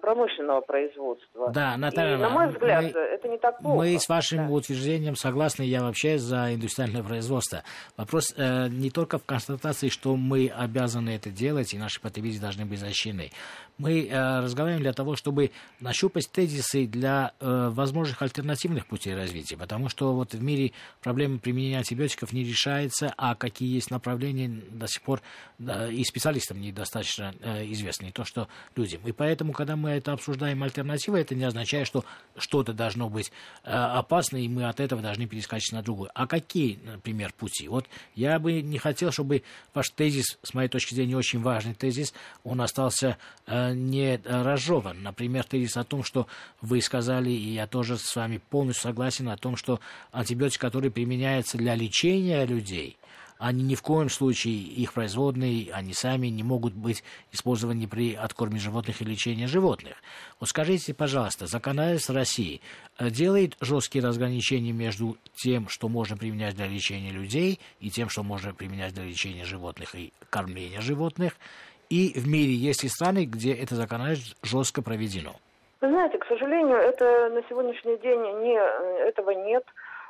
промышленного 0.00 0.60
производства. 0.60 1.50
Да, 1.52 1.76
Наталья, 1.76 2.16
и, 2.16 2.20
на 2.20 2.30
мой 2.30 2.48
взгляд, 2.48 2.84
мы, 2.84 2.90
это 2.90 3.28
не 3.28 3.38
так 3.38 3.58
плохо. 3.58 3.76
Мы 3.76 3.98
с 3.98 4.08
вашим 4.08 4.46
да. 4.46 4.52
утверждением 4.52 5.16
согласны, 5.16 5.62
я 5.62 5.82
вообще 5.82 6.18
за 6.18 6.54
индустриальное 6.54 7.02
производство. 7.02 7.62
Вопрос 7.96 8.34
э, 8.36 8.68
не 8.68 8.90
только 8.90 9.18
в 9.18 9.24
констатации, 9.24 9.88
что 9.88 10.16
мы 10.16 10.48
обязаны 10.48 11.10
это 11.10 11.30
делать, 11.30 11.74
и 11.74 11.78
наши 11.78 12.00
потребители 12.00 12.40
должны 12.40 12.64
быть 12.64 12.78
защищены. 12.78 13.30
Мы 13.78 14.06
э, 14.06 14.40
разговариваем 14.40 14.82
для 14.82 14.94
того, 14.94 15.16
чтобы 15.16 15.50
нащупать 15.80 16.30
тезисы 16.30 16.86
для 16.86 17.32
э, 17.40 17.68
возможных 17.70 18.22
альтернативных 18.22 18.86
путей 18.86 19.14
развития, 19.14 19.56
потому 19.56 19.88
что 19.88 20.14
вот 20.14 20.32
в 20.32 20.42
мире 20.42 20.72
проблема 21.02 21.38
применения 21.38 21.78
антибиотиков 21.78 22.32
не 22.32 22.42
решается, 22.42 23.12
а 23.18 23.34
какие 23.34 23.74
есть 23.74 23.90
направления 23.90 24.48
до 24.48 24.86
сих 24.86 25.02
пор 25.02 25.20
э, 25.58 25.92
и 25.92 26.04
специалистам 26.04 26.60
недостаточно 26.60 27.34
э, 27.40 27.64
известны, 27.72 28.10
то 28.12 28.24
что 28.24 28.48
людям. 28.76 29.02
И 29.04 29.12
поэтому 29.12 29.52
когда 29.56 29.74
мы 29.74 29.90
это 29.90 30.12
обсуждаем 30.12 30.62
альтернативы, 30.62 31.18
это 31.18 31.34
не 31.34 31.44
означает, 31.44 31.86
что 31.86 32.04
что-то 32.36 32.72
должно 32.72 33.08
быть 33.08 33.32
э, 33.64 33.70
опасно, 33.70 34.36
и 34.36 34.48
мы 34.48 34.68
от 34.68 34.78
этого 34.78 35.02
должны 35.02 35.26
перескочить 35.26 35.72
на 35.72 35.82
другое. 35.82 36.10
А 36.14 36.26
какие, 36.26 36.78
например, 36.84 37.32
пути? 37.32 37.66
Вот 37.66 37.86
я 38.14 38.38
бы 38.38 38.62
не 38.62 38.78
хотел, 38.78 39.10
чтобы 39.10 39.42
ваш 39.74 39.90
тезис, 39.90 40.38
с 40.42 40.54
моей 40.54 40.68
точки 40.68 40.94
зрения, 40.94 41.16
очень 41.16 41.40
важный 41.40 41.74
тезис, 41.74 42.12
он 42.44 42.60
остался 42.60 43.18
э, 43.46 43.72
не 43.72 44.20
разжеван. 44.24 45.02
Например, 45.02 45.44
тезис 45.44 45.76
о 45.76 45.84
том, 45.84 46.04
что 46.04 46.26
вы 46.60 46.80
сказали, 46.80 47.30
и 47.30 47.54
я 47.54 47.66
тоже 47.66 47.96
с 47.96 48.14
вами 48.14 48.38
полностью 48.50 48.82
согласен 48.82 49.28
о 49.28 49.36
том, 49.36 49.56
что 49.56 49.80
антибиотик, 50.12 50.60
который 50.60 50.90
применяется 50.90 51.56
для 51.56 51.74
лечения 51.74 52.44
людей, 52.44 52.98
они 53.38 53.62
ни 53.62 53.74
в 53.74 53.82
коем 53.82 54.08
случае, 54.08 54.54
их 54.54 54.92
производные, 54.92 55.72
они 55.72 55.92
сами 55.92 56.28
не 56.28 56.42
могут 56.42 56.74
быть 56.74 57.04
использованы 57.32 57.86
при 57.86 58.14
откорме 58.14 58.58
животных 58.58 59.02
и 59.02 59.04
лечении 59.04 59.46
животных. 59.46 59.96
Вот 60.40 60.48
скажите, 60.48 60.94
пожалуйста, 60.94 61.46
законодательство 61.46 62.14
России 62.14 62.60
э, 62.98 63.10
делает 63.10 63.56
жесткие 63.60 64.04
разграничения 64.04 64.72
между 64.72 65.16
тем, 65.34 65.68
что 65.68 65.88
можно 65.88 66.16
применять 66.16 66.56
для 66.56 66.66
лечения 66.66 67.10
людей, 67.10 67.60
и 67.80 67.90
тем, 67.90 68.08
что 68.08 68.22
можно 68.22 68.54
применять 68.54 68.94
для 68.94 69.04
лечения 69.04 69.44
животных 69.44 69.94
и 69.94 70.12
кормления 70.30 70.80
животных, 70.80 71.34
и 71.90 72.18
в 72.18 72.26
мире 72.26 72.52
есть 72.52 72.84
и 72.84 72.88
страны, 72.88 73.26
где 73.26 73.52
это 73.52 73.74
законодательство 73.74 74.36
жестко 74.42 74.82
проведено? 74.82 75.36
Вы 75.80 75.88
знаете, 75.88 76.18
к 76.18 76.26
сожалению, 76.26 76.78
это 76.78 77.28
на 77.28 77.42
сегодняшний 77.48 77.96
день 77.98 78.20
не, 78.42 78.56
э, 78.58 79.08
этого 79.08 79.30
нет. 79.30 79.64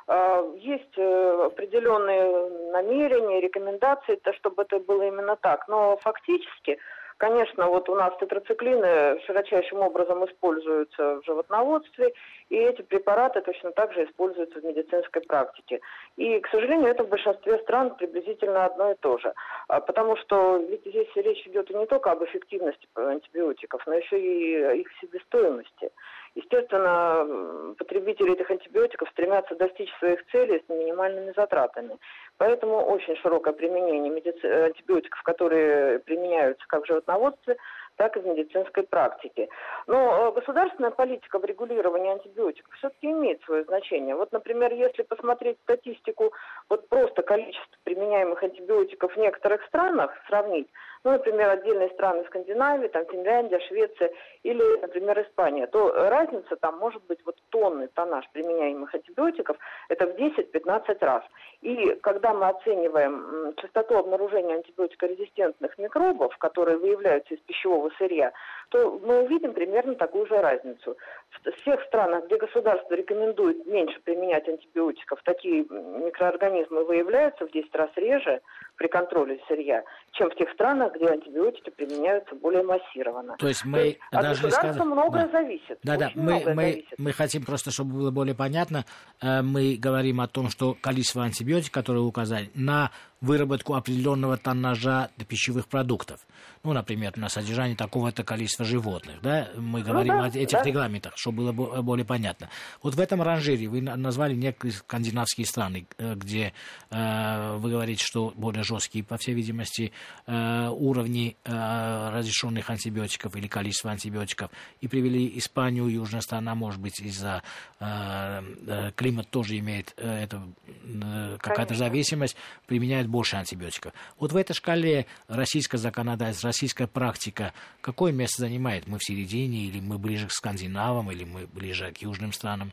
А, 0.07 0.41
есть 0.55 0.97
э, 0.97 1.43
определенные 1.45 2.71
намерения, 2.71 3.41
рекомендации, 3.41 4.15
то, 4.15 4.33
чтобы 4.33 4.63
это 4.63 4.79
было 4.79 5.03
именно 5.03 5.35
так. 5.35 5.67
Но 5.67 5.97
фактически 5.97 6.79
Конечно, 7.17 7.65
вот 7.65 7.89
у 7.89 7.95
нас 7.95 8.13
тетрациклины 8.19 9.19
широчайшим 9.25 9.79
образом 9.79 10.23
используются 10.25 11.19
в 11.19 11.25
животноводстве, 11.25 12.13
и 12.49 12.55
эти 12.55 12.83
препараты 12.83 13.41
точно 13.41 13.71
так 13.71 13.91
же 13.93 14.05
используются 14.05 14.59
в 14.59 14.63
медицинской 14.63 15.23
практике. 15.23 15.81
И, 16.15 16.39
к 16.39 16.47
сожалению, 16.49 16.89
это 16.89 17.03
в 17.03 17.09
большинстве 17.09 17.57
стран 17.59 17.95
приблизительно 17.95 18.65
одно 18.65 18.91
и 18.91 18.95
то 18.95 19.17
же. 19.17 19.33
А, 19.67 19.81
потому 19.81 20.15
что 20.17 20.57
ведь 20.57 20.85
здесь 20.85 21.09
речь 21.15 21.47
идет 21.47 21.71
и 21.71 21.73
не 21.73 21.87
только 21.87 22.11
об 22.11 22.23
эффективности 22.23 22.87
антибиотиков, 22.93 23.81
но 23.87 23.95
еще 23.95 24.19
и 24.19 24.81
их 24.81 24.87
себестоимости. 25.01 25.89
Естественно, 26.37 27.73
потребители 27.79 28.33
этих 28.33 28.51
антибиотиков 28.51 29.09
стремятся 29.09 29.55
достичь 29.55 29.91
своих 29.97 30.23
целей 30.27 30.63
с 30.63 30.69
минимальными 30.69 31.33
затратами. 31.35 31.97
Поэтому 32.37 32.77
очень 32.77 33.15
широкое 33.15 33.53
применение 33.53 34.13
антибиотиков, 34.13 35.23
которые 35.23 35.97
применяются 35.97 36.63
как 36.67 36.83
в 36.83 36.87
животноводстве, 36.87 37.57
так 37.97 38.15
и 38.15 38.19
в 38.19 38.27
медицинской 38.27 38.83
практике. 38.83 39.49
Но 39.87 40.29
э, 40.29 40.31
государственная 40.31 40.91
политика 40.91 41.39
в 41.39 41.45
регулировании 41.45 42.11
антибиотиков 42.11 42.73
все-таки 42.75 43.11
имеет 43.11 43.41
свое 43.43 43.63
значение. 43.65 44.15
Вот, 44.15 44.31
например, 44.31 44.73
если 44.73 45.03
посмотреть 45.03 45.57
статистику, 45.63 46.31
вот 46.69 46.87
просто 46.87 47.23
количество 47.23 47.77
применяемых 47.83 48.41
антибиотиков 48.41 49.13
в 49.13 49.17
некоторых 49.17 49.63
странах 49.65 50.11
сравнить, 50.27 50.69
ну, 51.03 51.11
например, 51.11 51.49
отдельные 51.49 51.89
страны 51.91 52.23
Скандинавии, 52.25 52.87
там 52.87 53.05
Финляндия, 53.05 53.59
Швеция 53.67 54.11
или, 54.43 54.81
например, 54.81 55.21
Испания, 55.21 55.67
то 55.67 56.09
разница 56.09 56.55
там 56.57 56.77
может 56.77 57.03
быть 57.05 57.19
вот 57.25 57.37
тонны, 57.49 57.87
тоннаж 57.87 58.29
применяемых 58.31 58.93
антибиотиков, 58.93 59.57
это 59.89 60.05
в 60.07 60.15
10-15 60.15 60.97
раз. 61.05 61.23
И 61.61 61.97
когда 62.01 62.33
мы 62.33 62.49
оцениваем 62.49 63.53
частоту 63.57 63.97
обнаружения 63.97 64.55
антибиотикорезистентных 64.55 65.77
микробов, 65.77 66.37
которые 66.37 66.77
выявляются 66.77 67.33
из 67.33 67.39
пищевого 67.41 67.86
сырья, 67.97 68.31
то 68.69 68.99
мы 69.03 69.23
увидим 69.23 69.53
примерно 69.53 69.95
такую 69.95 70.27
же 70.27 70.37
разницу. 70.41 70.97
В 71.43 71.51
всех 71.61 71.81
странах, 71.83 72.25
где 72.25 72.37
государство 72.37 72.93
рекомендует 72.93 73.65
меньше 73.65 73.99
применять 74.03 74.47
антибиотиков, 74.47 75.21
такие 75.23 75.63
микроорганизмы 75.63 76.83
выявляются 76.83 77.47
в 77.47 77.51
10 77.51 77.73
раз 77.75 77.89
реже 77.95 78.41
при 78.75 78.87
контроле 78.87 79.39
сырья, 79.47 79.83
чем 80.11 80.29
в 80.29 80.35
тех 80.35 80.49
странах, 80.51 80.93
где 80.95 81.07
антибиотики 81.07 81.69
применяются 81.69 82.35
более 82.35 82.63
массированно. 82.63 83.35
То 83.37 83.47
есть 83.47 83.63
мы 83.65 83.77
То 83.77 83.85
есть 83.85 83.99
от 84.11 84.21
должны 84.21 84.51
сказать... 84.51 84.85
многое 84.85 85.27
да. 85.27 85.31
зависит. 85.31 85.79
Да, 85.83 85.97
да, 85.97 86.11
мы, 86.15 86.33
мы, 86.33 86.43
зависит. 86.43 86.93
мы 86.97 87.11
хотим 87.13 87.45
просто, 87.45 87.71
чтобы 87.71 87.93
было 87.93 88.11
более 88.11 88.35
понятно, 88.35 88.85
э, 89.21 89.41
мы 89.41 89.77
говорим 89.79 90.19
о 90.21 90.27
том, 90.27 90.49
что 90.49 90.75
количество 90.79 91.23
антибиотиков, 91.23 91.71
которые 91.71 92.03
указали, 92.03 92.49
на 92.53 92.91
выработку 93.21 93.75
определенного 93.75 94.37
тоннажа 94.37 95.09
пищевых 95.27 95.67
продуктов. 95.67 96.19
Ну, 96.63 96.73
например, 96.73 97.13
на 97.17 97.29
содержание 97.29 97.75
такого-то 97.77 98.23
количества 98.23 98.65
животных. 98.65 99.21
Да? 99.21 99.49
Мы 99.55 99.79
ну 99.79 99.85
говорим 99.85 100.15
ну, 100.15 100.21
да, 100.23 100.25
о 100.25 100.27
этих 100.29 100.57
да. 100.57 100.63
регламентах, 100.63 101.13
чтобы 101.15 101.51
было 101.51 101.81
более 101.81 102.05
понятно. 102.05 102.49
Вот 102.83 102.95
в 102.95 102.99
этом 102.99 103.21
ранжире 103.21 103.67
вы 103.67 103.81
назвали 103.81 104.35
некоторые 104.35 104.73
скандинавские 104.73 105.45
страны, 105.45 105.87
э, 105.97 106.15
где 106.15 106.53
э, 106.89 107.57
вы 107.57 107.69
говорите, 107.69 108.03
что 108.03 108.33
более 108.35 108.63
жесткие, 108.63 109.03
по 109.03 109.17
всей 109.17 109.35
видимости, 109.35 109.91
э, 110.25 110.67
уровни 110.69 111.37
э, 111.45 112.09
разрешенных 112.13 112.69
антибиотиков 112.69 113.35
или 113.35 113.47
количество 113.47 113.91
антибиотиков, 113.91 114.51
и 114.81 114.87
привели 114.87 115.37
Испанию, 115.37 115.87
южная 115.87 116.21
страна, 116.21 116.55
может 116.55 116.81
быть, 116.81 116.99
из-за 116.99 117.43
э, 117.79 118.43
э, 118.67 118.91
климат 118.95 119.29
тоже 119.29 119.57
имеет 119.59 119.93
э, 119.97 120.23
это, 120.23 120.41
э, 120.83 121.37
какая-то 121.39 121.75
зависимость, 121.75 122.35
применяют 122.65 123.07
больше 123.07 123.35
антибиотиков. 123.35 123.93
Вот 124.19 124.31
в 124.31 124.37
этой 124.37 124.53
шкале 124.53 125.05
российское 125.27 125.77
законодательство, 125.77 126.49
российская 126.49 126.87
практика, 126.87 127.53
какое 127.81 128.11
место 128.11 128.41
занимает? 128.41 128.87
Мы 128.87 128.97
в 128.97 129.03
середине, 129.03 129.67
или 129.67 129.79
мы 129.79 129.97
ближе 129.97 130.27
к 130.27 130.31
скандинавам, 130.31 131.11
или 131.11 131.23
мы 131.23 131.47
ближе 131.47 131.91
к 131.91 131.97
южным 131.97 132.31
странам? 132.33 132.71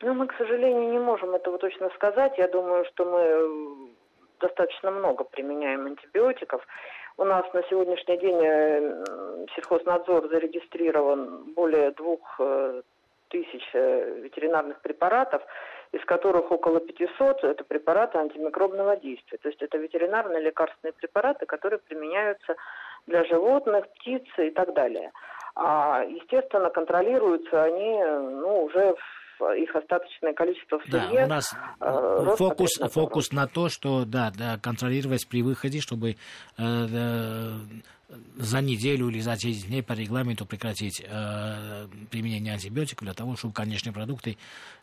Ну, 0.00 0.14
мы, 0.14 0.26
к 0.26 0.34
сожалению, 0.36 0.92
не 0.92 0.98
можем 0.98 1.34
этого 1.34 1.58
точно 1.58 1.88
сказать. 1.94 2.36
Я 2.36 2.48
думаю, 2.48 2.84
что 2.92 3.04
мы 3.04 3.20
э, 3.20 3.90
достаточно 4.40 4.90
много 4.90 5.24
применяем 5.24 5.86
антибиотиков. 5.86 6.66
У 7.16 7.24
нас 7.24 7.44
на 7.54 7.62
сегодняшний 7.70 8.18
день 8.18 8.40
э, 8.42 9.46
сельхознадзор 9.54 10.28
зарегистрирован 10.28 11.54
более 11.54 11.92
двух 11.92 12.20
э, 12.38 12.82
тысяч 13.28 13.64
ветеринарных 13.72 14.80
препаратов 14.80 15.42
из 15.94 16.04
которых 16.06 16.50
около 16.50 16.80
500 16.80 17.44
это 17.44 17.64
препараты 17.64 18.18
антимикробного 18.18 18.96
действия. 18.96 19.38
То 19.38 19.48
есть 19.48 19.62
это 19.62 19.78
ветеринарные 19.78 20.42
лекарственные 20.42 20.92
препараты, 20.92 21.46
которые 21.46 21.78
применяются 21.78 22.56
для 23.06 23.24
животных, 23.24 23.86
птиц 23.94 24.24
и 24.38 24.50
так 24.50 24.74
далее. 24.74 25.12
А, 25.56 26.02
естественно, 26.02 26.70
контролируются 26.70 27.62
они 27.62 28.02
ну, 28.40 28.64
уже 28.64 28.94
в 29.38 29.52
их 29.56 29.74
остаточное 29.74 30.32
количество 30.32 30.78
в 30.78 30.84
сырье. 30.84 31.20
Да, 31.20 31.24
у 31.24 31.28
нас 31.28 31.56
э, 31.80 32.34
фокус, 32.36 32.70
фокус 32.92 33.32
на 33.32 33.46
то, 33.46 33.68
что 33.68 34.04
да, 34.04 34.32
да, 34.36 34.58
контролировать 34.58 35.28
при 35.28 35.42
выходе, 35.42 35.80
чтобы 35.80 36.10
э, 36.10 36.14
э, 36.58 37.52
за 38.36 38.60
неделю 38.60 39.08
или 39.08 39.20
за 39.20 39.36
10 39.36 39.68
дней 39.68 39.82
по 39.82 39.92
регламенту 39.92 40.46
прекратить 40.46 41.02
э, 41.04 41.86
применение 42.10 42.52
антибиотиков 42.52 43.04
для 43.04 43.14
того, 43.14 43.36
чтобы 43.36 43.54
конечные 43.54 43.92
продукты 43.92 44.36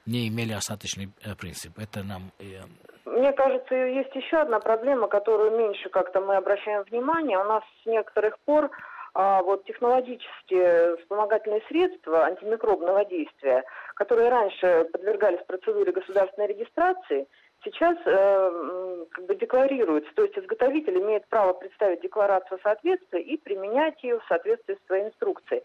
не 0.06 0.28
имели 0.28 0.54
остаточный 0.54 1.10
э, 1.24 1.36
принцип. 1.36 1.78
Это 1.78 2.04
нам... 2.04 2.32
Э... 2.40 2.64
Мне 3.06 3.32
кажется, 3.34 3.74
есть 3.74 4.16
еще 4.16 4.38
одна 4.38 4.60
проблема, 4.60 5.08
которую 5.08 5.58
меньше 5.58 5.90
как-то 5.90 6.22
мы 6.22 6.36
обращаем 6.36 6.84
внимание. 6.84 7.40
У 7.40 7.44
нас 7.44 7.64
с 7.82 7.86
некоторых 7.86 8.38
пор 8.40 8.70
а, 9.14 9.42
вот 9.42 9.66
технологические 9.66 10.98
вспомогательные 10.98 11.62
средства 11.68 12.26
антимикробного 12.26 13.04
действия, 13.06 13.64
которые 13.96 14.30
раньше 14.30 14.88
подвергались 14.92 15.44
процедуре 15.46 15.92
государственной 15.92 16.48
регистрации, 16.48 17.28
сейчас 17.64 17.98
э, 18.06 19.06
как 19.12 19.26
бы 19.26 19.36
декларируется, 19.36 20.12
то 20.16 20.24
есть 20.24 20.38
изготовитель 20.38 20.98
имеет 21.00 21.28
право 21.28 21.54
представить 21.54 22.02
декларацию 22.02 22.60
соответствия 22.64 23.22
и 23.22 23.38
применять 23.38 24.02
ее 24.04 24.20
в 24.20 24.26
соответствии 24.28 24.76
с 24.76 24.88
своей 24.88 25.06
инструкцией. 25.08 25.64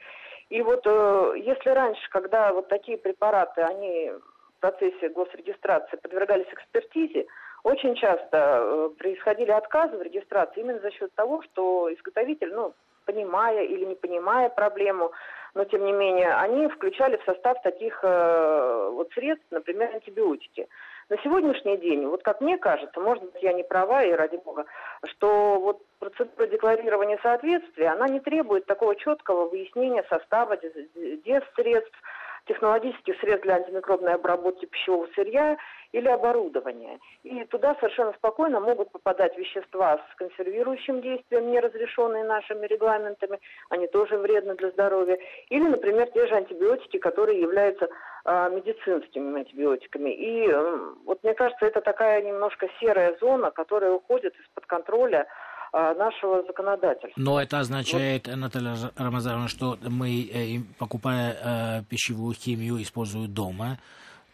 И 0.48 0.60
вот 0.62 0.82
э, 0.84 1.32
если 1.36 1.70
раньше, 1.70 2.02
когда 2.10 2.52
вот 2.52 2.68
такие 2.68 2.98
препараты, 2.98 3.62
они 3.62 4.12
процессе 4.66 5.08
госрегистрации 5.10 5.96
подвергались 5.96 6.46
экспертизе, 6.52 7.26
очень 7.62 7.94
часто 7.94 8.28
э, 8.32 8.90
происходили 8.98 9.50
отказы 9.50 9.96
в 9.96 10.02
регистрации 10.02 10.60
именно 10.60 10.80
за 10.80 10.90
счет 10.90 11.14
того, 11.14 11.42
что 11.42 11.92
изготовитель, 11.92 12.52
ну, 12.52 12.74
понимая 13.04 13.64
или 13.64 13.84
не 13.84 13.94
понимая 13.94 14.48
проблему, 14.48 15.12
но 15.54 15.64
тем 15.64 15.84
не 15.84 15.92
менее, 15.92 16.34
они 16.34 16.68
включали 16.68 17.16
в 17.16 17.24
состав 17.24 17.62
таких 17.62 18.00
э, 18.02 18.90
вот 18.92 19.10
средств, 19.12 19.46
например, 19.50 19.94
антибиотики. 19.94 20.68
На 21.08 21.16
сегодняшний 21.22 21.76
день, 21.76 22.04
вот 22.06 22.24
как 22.24 22.40
мне 22.40 22.58
кажется, 22.58 23.00
может 23.00 23.22
быть, 23.22 23.42
я 23.42 23.52
не 23.52 23.62
права, 23.62 24.02
и 24.02 24.10
ради 24.12 24.36
бога, 24.36 24.64
что 25.04 25.60
вот 25.60 25.82
процедура 26.00 26.48
декларирования 26.48 27.18
соответствия, 27.22 27.90
она 27.90 28.08
не 28.08 28.18
требует 28.18 28.66
такого 28.66 28.96
четкого 28.96 29.48
выяснения 29.48 30.04
состава 30.10 30.58
средств, 31.54 32.02
технологических 32.46 33.18
средств 33.20 33.44
для 33.44 33.56
антимикробной 33.56 34.14
обработки 34.14 34.66
пищевого 34.66 35.08
сырья 35.14 35.56
или 35.92 36.08
оборудования. 36.08 36.98
И 37.22 37.44
туда 37.44 37.74
совершенно 37.76 38.12
спокойно 38.14 38.60
могут 38.60 38.90
попадать 38.90 39.36
вещества 39.38 40.00
с 40.12 40.14
консервирующим 40.16 41.00
действием, 41.00 41.50
не 41.50 41.60
разрешенные 41.60 42.24
нашими 42.24 42.66
регламентами, 42.66 43.38
они 43.70 43.86
тоже 43.86 44.18
вредны 44.18 44.54
для 44.56 44.70
здоровья. 44.70 45.18
Или, 45.48 45.68
например, 45.68 46.10
те 46.10 46.26
же 46.26 46.34
антибиотики, 46.34 46.98
которые 46.98 47.40
являются 47.40 47.88
э, 48.24 48.50
медицинскими 48.50 49.40
антибиотиками. 49.40 50.10
И 50.10 50.48
э, 50.48 50.78
вот 51.04 51.22
мне 51.22 51.34
кажется, 51.34 51.66
это 51.66 51.80
такая 51.80 52.22
немножко 52.22 52.68
серая 52.80 53.16
зона, 53.20 53.50
которая 53.50 53.92
уходит 53.92 54.34
из-под 54.40 54.66
контроля 54.66 55.26
нашего 55.94 56.42
законодательства. 56.44 57.12
Но 57.16 57.40
это 57.40 57.60
означает, 57.60 58.26
вот. 58.26 58.36
Наталья 58.36 58.76
Рамазановна, 58.96 59.48
что 59.48 59.78
мы, 59.82 60.22
э, 60.22 60.60
покупая 60.78 61.36
э, 61.80 61.82
пищевую 61.88 62.34
химию, 62.34 62.80
используем 62.82 63.32
дома, 63.32 63.78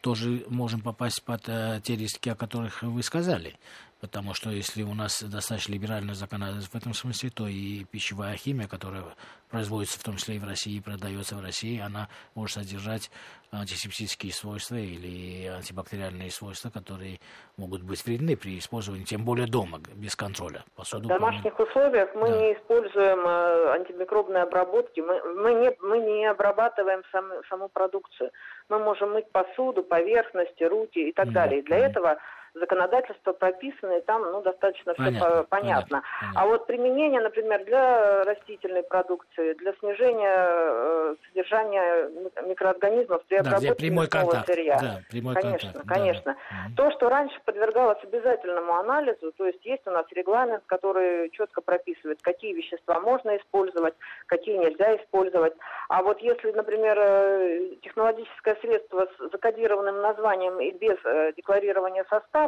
тоже 0.00 0.44
можем 0.48 0.80
попасть 0.80 1.22
под 1.24 1.48
э, 1.48 1.80
те 1.82 1.96
риски, 1.96 2.28
о 2.28 2.34
которых 2.34 2.82
вы 2.82 3.02
сказали. 3.02 3.54
Потому 4.02 4.34
что 4.34 4.50
если 4.50 4.82
у 4.82 4.94
нас 4.94 5.22
достаточно 5.22 5.74
либеральное 5.74 6.14
законодательство 6.14 6.76
в 6.76 6.82
этом 6.82 6.92
смысле, 6.92 7.30
то 7.30 7.46
и 7.46 7.84
пищевая 7.84 8.34
химия, 8.34 8.66
которая 8.66 9.04
производится 9.48 10.00
в 10.00 10.02
том 10.02 10.16
числе 10.16 10.36
и 10.36 10.38
в 10.40 10.44
России, 10.44 10.76
и 10.76 10.80
продается 10.80 11.36
в 11.36 11.40
России, 11.40 11.80
она 11.80 12.08
может 12.34 12.56
содержать 12.56 13.12
антисептические 13.52 14.32
свойства 14.32 14.74
или 14.74 15.46
антибактериальные 15.46 16.32
свойства, 16.32 16.68
которые 16.70 17.20
могут 17.56 17.84
быть 17.84 18.04
вредны 18.04 18.36
при 18.36 18.58
использовании, 18.58 19.04
тем 19.04 19.24
более 19.24 19.46
дома, 19.46 19.78
без 19.94 20.16
контроля. 20.16 20.64
Посуду, 20.74 21.04
в 21.04 21.08
домашних 21.08 21.54
помню. 21.54 21.70
условиях 21.70 22.08
мы 22.16 22.28
да. 22.28 22.40
не 22.40 22.54
используем 22.54 23.20
э, 23.20 23.74
антимикробные 23.74 24.42
обработки, 24.42 24.98
мы, 24.98 25.22
мы, 25.34 25.54
не, 25.54 25.76
мы 25.80 25.98
не 25.98 26.26
обрабатываем 26.26 27.02
сам, 27.12 27.30
саму 27.48 27.68
продукцию. 27.68 28.32
Мы 28.68 28.80
можем 28.80 29.12
мыть 29.12 29.30
посуду, 29.30 29.84
поверхности, 29.84 30.64
руки 30.64 31.10
и 31.10 31.12
так 31.12 31.28
mm-hmm. 31.28 31.32
далее. 31.32 31.60
И 31.60 31.62
для 31.62 31.78
этого 31.78 32.18
законодательство 32.54 33.32
прописано, 33.32 33.98
и 33.98 34.00
там 34.02 34.22
ну, 34.22 34.42
достаточно 34.42 34.94
понятно, 34.94 35.18
все 35.18 35.44
понятно. 35.44 35.46
понятно. 35.48 36.02
А 36.34 36.46
вот 36.46 36.66
применение, 36.66 37.20
например, 37.20 37.64
для 37.64 38.24
растительной 38.24 38.82
продукции, 38.82 39.54
для 39.54 39.72
снижения 39.74 40.48
э, 40.48 41.14
содержания 41.28 42.10
микроорганизмов 42.46 43.24
при 43.24 43.38
да, 43.38 43.40
обработке 43.40 43.74
прямой 43.74 44.08
контакт. 44.08 44.46
сырья. 44.46 44.78
Да, 44.80 45.00
прямой 45.10 45.34
конечно, 45.34 45.72
контакт. 45.72 45.88
конечно. 45.88 46.36
Да. 46.76 46.84
То, 46.84 46.90
что 46.92 47.08
раньше 47.08 47.40
подвергалось 47.44 48.02
обязательному 48.02 48.74
анализу, 48.74 49.32
то 49.32 49.46
есть 49.46 49.64
есть 49.64 49.86
у 49.86 49.90
нас 49.90 50.04
регламент, 50.10 50.62
который 50.66 51.30
четко 51.30 51.62
прописывает, 51.62 52.20
какие 52.22 52.52
вещества 52.52 53.00
можно 53.00 53.36
использовать, 53.38 53.94
какие 54.26 54.58
нельзя 54.58 54.96
использовать. 54.96 55.54
А 55.88 56.02
вот 56.02 56.20
если, 56.20 56.52
например, 56.52 56.98
э, 56.98 57.76
технологическое 57.82 58.56
средство 58.60 59.08
с 59.18 59.30
закодированным 59.32 60.02
названием 60.02 60.60
и 60.60 60.70
без 60.72 60.98
э, 61.04 61.32
декларирования 61.36 62.04
состава, 62.10 62.41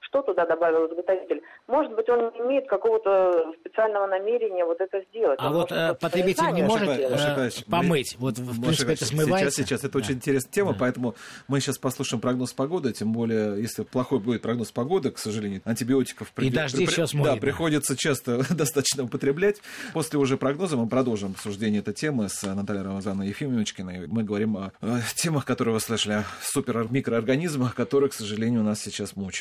что 0.00 0.22
туда 0.22 0.46
добавил 0.46 0.86
изготовитель? 0.86 1.42
Может 1.66 1.94
быть, 1.94 2.08
он 2.08 2.30
не 2.32 2.38
имеет 2.40 2.68
какого-то 2.68 3.52
специального 3.60 4.06
намерения 4.06 4.64
вот 4.64 4.80
это 4.80 5.02
сделать. 5.10 5.38
А 5.42 5.48
Он 5.48 5.54
вот 5.54 5.70
может, 5.70 5.90
э, 5.90 5.94
потребитель 6.00 6.52
не 6.52 6.62
может 6.62 6.86
Маша 6.88 7.00
э, 7.00 7.10
Николаевич, 7.30 7.64
мы- 7.66 7.70
помыть. 7.78 8.16
Вот, 8.18 8.38
в 8.38 8.60
принципе, 8.62 8.92
это 8.92 9.04
смывается. 9.04 9.50
Сейчас, 9.50 9.68
сейчас 9.68 9.80
это 9.84 9.92
Да. 9.94 9.98
очень 9.98 10.14
интересная 10.14 10.52
тема, 10.52 10.72
Да. 10.72 10.78
поэтому 10.80 11.14
мы 11.48 11.60
сейчас 11.60 11.78
послушаем 11.78 12.20
прогноз 12.20 12.52
погоды, 12.52 12.92
тем 12.92 13.12
более, 13.12 13.60
если 13.60 13.82
плохой 13.82 14.20
будет 14.20 14.40
прогноз 14.42 14.70
погоды, 14.70 15.10
к 15.10 15.18
сожалению, 15.18 15.60
антибиотиков 15.64 16.32
И 16.38 16.50
дожди 16.50 16.86
всё 16.86 17.06
смоет, 17.06 17.26
да, 17.26 17.34
да. 17.34 17.40
приходится 17.40 17.96
часто 17.96 18.38
достаточно 18.54 19.04
употреблять. 19.04 19.60
После 19.92 20.18
уже 20.18 20.36
прогноза 20.36 20.76
мы 20.76 20.88
продолжим 20.88 21.32
обсуждение 21.32 21.80
этой 21.80 21.92
темы 21.94 22.28
с 22.28 22.42
Натальей 22.42 22.82
Рамазановной 22.84 23.28
Ефимовичкиной. 23.28 24.06
Мы 24.06 24.22
говорим 24.22 24.56
о, 24.56 24.72
о 24.80 25.00
темах, 25.16 25.44
которые 25.44 25.74
вы 25.74 25.80
слышали, 25.80 26.14
о 26.14 26.24
супермикроорганизмах, 26.42 27.74
которые, 27.74 28.10
к 28.10 28.14
сожалению, 28.14 28.62
нас 28.62 28.80
сейчас 28.80 29.16
мучают. 29.16 29.37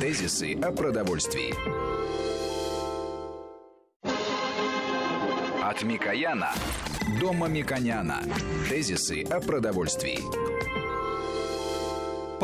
Тезисы 0.00 0.54
о 0.54 0.72
продовольствии. 0.72 1.54
От 5.62 5.82
Микояна 5.84 6.52
до 7.20 7.32
Мамиконяна. 7.32 8.20
Тезисы 8.68 9.22
о 9.22 9.40
продовольствии. 9.40 10.73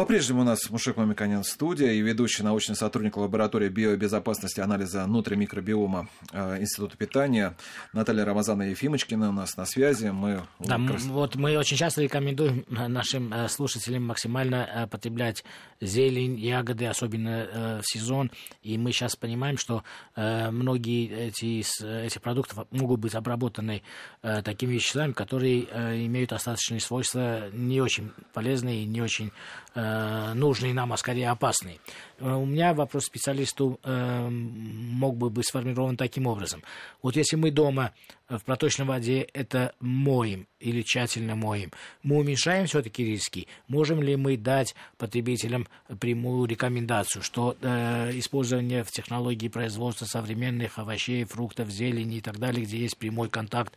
По-прежнему 0.00 0.40
у 0.40 0.44
нас 0.44 0.70
Мушек 0.70 0.96
Мамиканян 0.96 1.42
в 1.42 1.46
студии 1.46 1.96
и 1.96 2.00
ведущий 2.00 2.42
научный 2.42 2.74
сотрудник 2.74 3.18
лаборатории 3.18 3.68
биобезопасности 3.68 4.58
анализа 4.60 5.04
внутримикробиома 5.04 6.08
э, 6.32 6.58
Института 6.62 6.96
питания 6.96 7.54
Наталья 7.92 8.24
Рамазана 8.24 8.62
Ефимочкина 8.62 9.28
у 9.28 9.32
нас 9.32 9.58
на 9.58 9.66
связи. 9.66 10.06
Мы 10.06 10.40
Да, 10.58 10.78
вот 10.78 11.36
мы 11.36 11.54
очень 11.58 11.76
часто 11.76 12.00
рекомендуем 12.00 12.64
нашим 12.70 13.30
э, 13.30 13.48
слушателям 13.48 14.06
максимально 14.06 14.66
э, 14.72 14.86
потреблять 14.86 15.44
зелень, 15.82 16.38
ягоды, 16.38 16.86
особенно 16.86 17.28
э, 17.28 17.80
в 17.82 17.86
сезон. 17.86 18.30
И 18.62 18.78
мы 18.78 18.92
сейчас 18.92 19.16
понимаем, 19.16 19.58
что 19.58 19.84
многие 20.16 21.28
эти, 21.28 21.60
из 21.60 21.78
э, 21.82 22.06
этих 22.06 22.22
продуктов 22.22 22.66
могут 22.70 23.00
быть 23.00 23.14
обработаны 23.14 23.82
такими 24.22 24.72
веществами, 24.72 25.12
которые 25.12 25.64
имеют 26.06 26.32
остаточные 26.32 26.80
свойства 26.80 27.50
не 27.52 27.82
очень 27.82 28.12
полезные 28.32 28.84
и 28.84 28.86
не 28.86 29.02
очень 29.02 29.30
э, 29.74 29.89
нужные 30.34 30.74
нам, 30.74 30.92
а 30.92 30.96
скорее 30.96 31.30
опасные. 31.30 31.78
Э, 32.20 32.34
У 32.34 32.44
меня 32.44 32.74
вопрос 32.74 33.06
специалисту 33.06 33.80
э, 33.82 34.28
мог 34.28 35.16
бы 35.16 35.30
быть 35.30 35.46
сформирован 35.46 35.96
таким 35.96 36.26
образом. 36.26 36.62
Вот 37.02 37.16
если 37.16 37.36
мы 37.36 37.50
дома 37.50 37.92
э, 38.28 38.36
в 38.38 38.44
проточной 38.44 38.86
воде 38.86 39.22
это 39.32 39.74
моем 39.80 40.46
или 40.60 40.82
тщательно 40.82 41.34
моем, 41.34 41.70
мы 42.02 42.18
уменьшаем 42.18 42.66
все-таки 42.66 43.04
риски. 43.04 43.48
Можем 43.68 44.02
ли 44.02 44.16
мы 44.16 44.36
дать 44.36 44.74
потребителям 44.98 45.66
прямую 45.98 46.46
рекомендацию, 46.46 47.22
что 47.22 47.56
э, 47.60 48.10
использование 48.18 48.84
в 48.84 48.90
технологии 48.90 49.48
производства 49.48 50.04
современных 50.04 50.78
овощей, 50.78 51.24
фруктов, 51.24 51.70
зелени 51.70 52.18
и 52.18 52.20
так 52.20 52.38
далее, 52.38 52.64
где 52.64 52.78
есть 52.78 52.98
прямой 52.98 53.30
контакт 53.30 53.74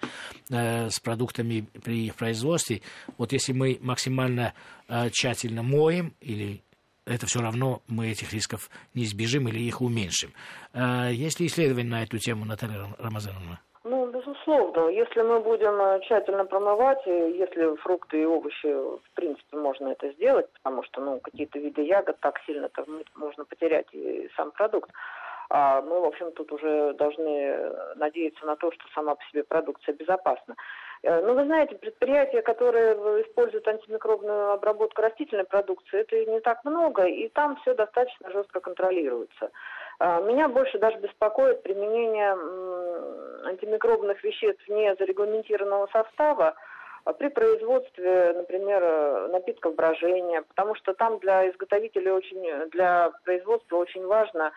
э, 0.50 0.90
с 0.90 1.00
продуктами 1.00 1.66
при 1.84 2.08
их 2.08 2.16
производстве, 2.16 2.82
вот 3.18 3.32
если 3.32 3.54
мы 3.54 3.80
максимально 3.82 4.54
э, 4.88 5.10
тщательно 5.12 5.64
моем 5.64 6.14
или 6.20 6.62
это 7.06 7.26
все 7.26 7.40
равно 7.42 7.82
мы 7.88 8.10
этих 8.12 8.34
рисков 8.34 8.70
не 8.94 9.04
избежим 9.04 9.48
или 9.48 9.60
их 9.60 9.82
уменьшим. 9.82 10.32
Э, 10.74 11.12
Есть 11.12 11.40
ли 11.40 11.48
исследования 11.48 11.90
на 11.90 12.04
эту 12.04 12.18
тему, 12.18 12.46
Наталья 12.46 12.80
Рам- 12.80 12.96
Рамазановна? 12.98 13.60
Ну, 13.84 14.10
безусловно, 14.12 14.88
если 14.90 15.22
мы 15.22 15.42
будем 15.42 15.74
э, 15.82 16.00
тщательно 16.04 16.46
промывать, 16.46 17.06
и 17.06 17.38
если 17.38 17.76
фрукты 17.78 18.22
и 18.22 18.26
овощи, 18.26 18.68
в 18.68 19.02
принципе, 19.14 19.58
можно 19.58 19.90
это 19.90 20.12
сделать, 20.14 20.48
потому 20.54 20.84
что, 20.84 21.02
ну, 21.02 21.20
какие-то 21.20 21.60
виды 21.60 21.82
ягод 21.82 22.18
так 22.22 22.40
сильно-то 22.46 22.84
вмыть 22.84 23.08
можно 23.16 23.44
потерять 23.44 23.88
и 23.92 24.30
сам 24.38 24.52
продукт. 24.52 24.90
А 25.50 25.82
мы, 25.82 26.00
в 26.00 26.06
общем, 26.06 26.32
тут 26.32 26.52
уже 26.54 26.94
должны 26.94 27.56
надеяться 27.96 28.46
на 28.46 28.56
то, 28.56 28.72
что 28.72 28.84
сама 28.96 29.16
по 29.16 29.24
себе 29.26 29.44
продукция 29.44 29.94
безопасна. 29.94 30.56
Э, 31.04 31.22
Ну, 31.22 31.34
вы 31.36 31.44
знаете, 31.46 31.76
предприятия, 31.76 32.42
которые 32.42 32.94
используют 33.24 33.68
антимикробную 33.68 34.52
обработку 34.52 35.02
растительной 35.02 35.44
продукции, 35.44 36.00
это 36.00 36.26
не 36.26 36.40
так 36.40 36.64
много, 36.64 37.04
и 37.06 37.28
там 37.30 37.58
все 37.58 37.74
достаточно 37.74 38.32
жестко 38.32 38.60
контролируется. 38.62 39.52
А, 40.00 40.22
Меня 40.22 40.48
больше 40.48 40.80
даже 40.80 40.98
беспокоит 40.98 41.62
применение 41.64 42.32
антимикробных 43.46 44.24
веществ 44.24 44.68
не 44.70 44.96
зарегламентированного 44.96 45.88
состава 45.92 46.56
а 47.06 47.12
при 47.12 47.28
производстве, 47.28 48.32
например, 48.34 48.82
э, 48.82 49.28
напитков 49.28 49.76
брожения, 49.76 50.42
потому 50.44 50.74
что 50.76 50.94
там 50.94 51.20
для 51.20 51.50
изготовителей 51.50 52.12
очень, 52.12 52.70
для 52.70 53.12
производства 53.26 53.76
очень 53.76 54.06
важно 54.06 54.44
э, 54.44 54.52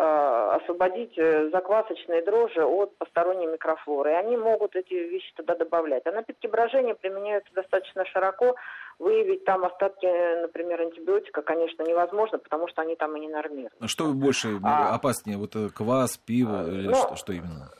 освободить 0.00 1.16
э, 1.18 1.50
заквасочные 1.50 2.22
дрожжи 2.22 2.64
от 2.64 2.96
посторонней 2.96 3.46
микрофлоры. 3.46 4.12
И 4.12 4.14
они 4.14 4.36
могут 4.36 4.76
эти 4.76 4.94
вещи 4.94 5.32
туда 5.34 5.54
добавлять. 5.54 6.06
А 6.06 6.12
напитки 6.12 6.46
брожения 6.46 6.94
применяются 6.94 7.52
достаточно 7.54 8.04
широко. 8.06 8.56
Выявить 8.98 9.44
там 9.44 9.64
остатки, 9.64 10.06
например, 10.42 10.82
антибиотика, 10.82 11.42
конечно, 11.42 11.82
невозможно, 11.82 12.38
потому 12.38 12.68
что 12.68 12.82
они 12.82 12.96
там 12.96 13.16
и 13.16 13.20
не 13.20 13.28
нормированы. 13.28 13.70
А 13.80 13.88
Что 13.88 14.12
больше 14.12 14.58
А. 14.62 14.94
опаснее, 14.94 15.38
вот 15.38 15.56
э, 15.56 15.68
квас, 15.74 16.18
пиво 16.18 16.66
или 16.68 16.88
ну, 16.88 16.94
что, 16.94 17.16
что 17.16 17.32
именно? 17.32 17.70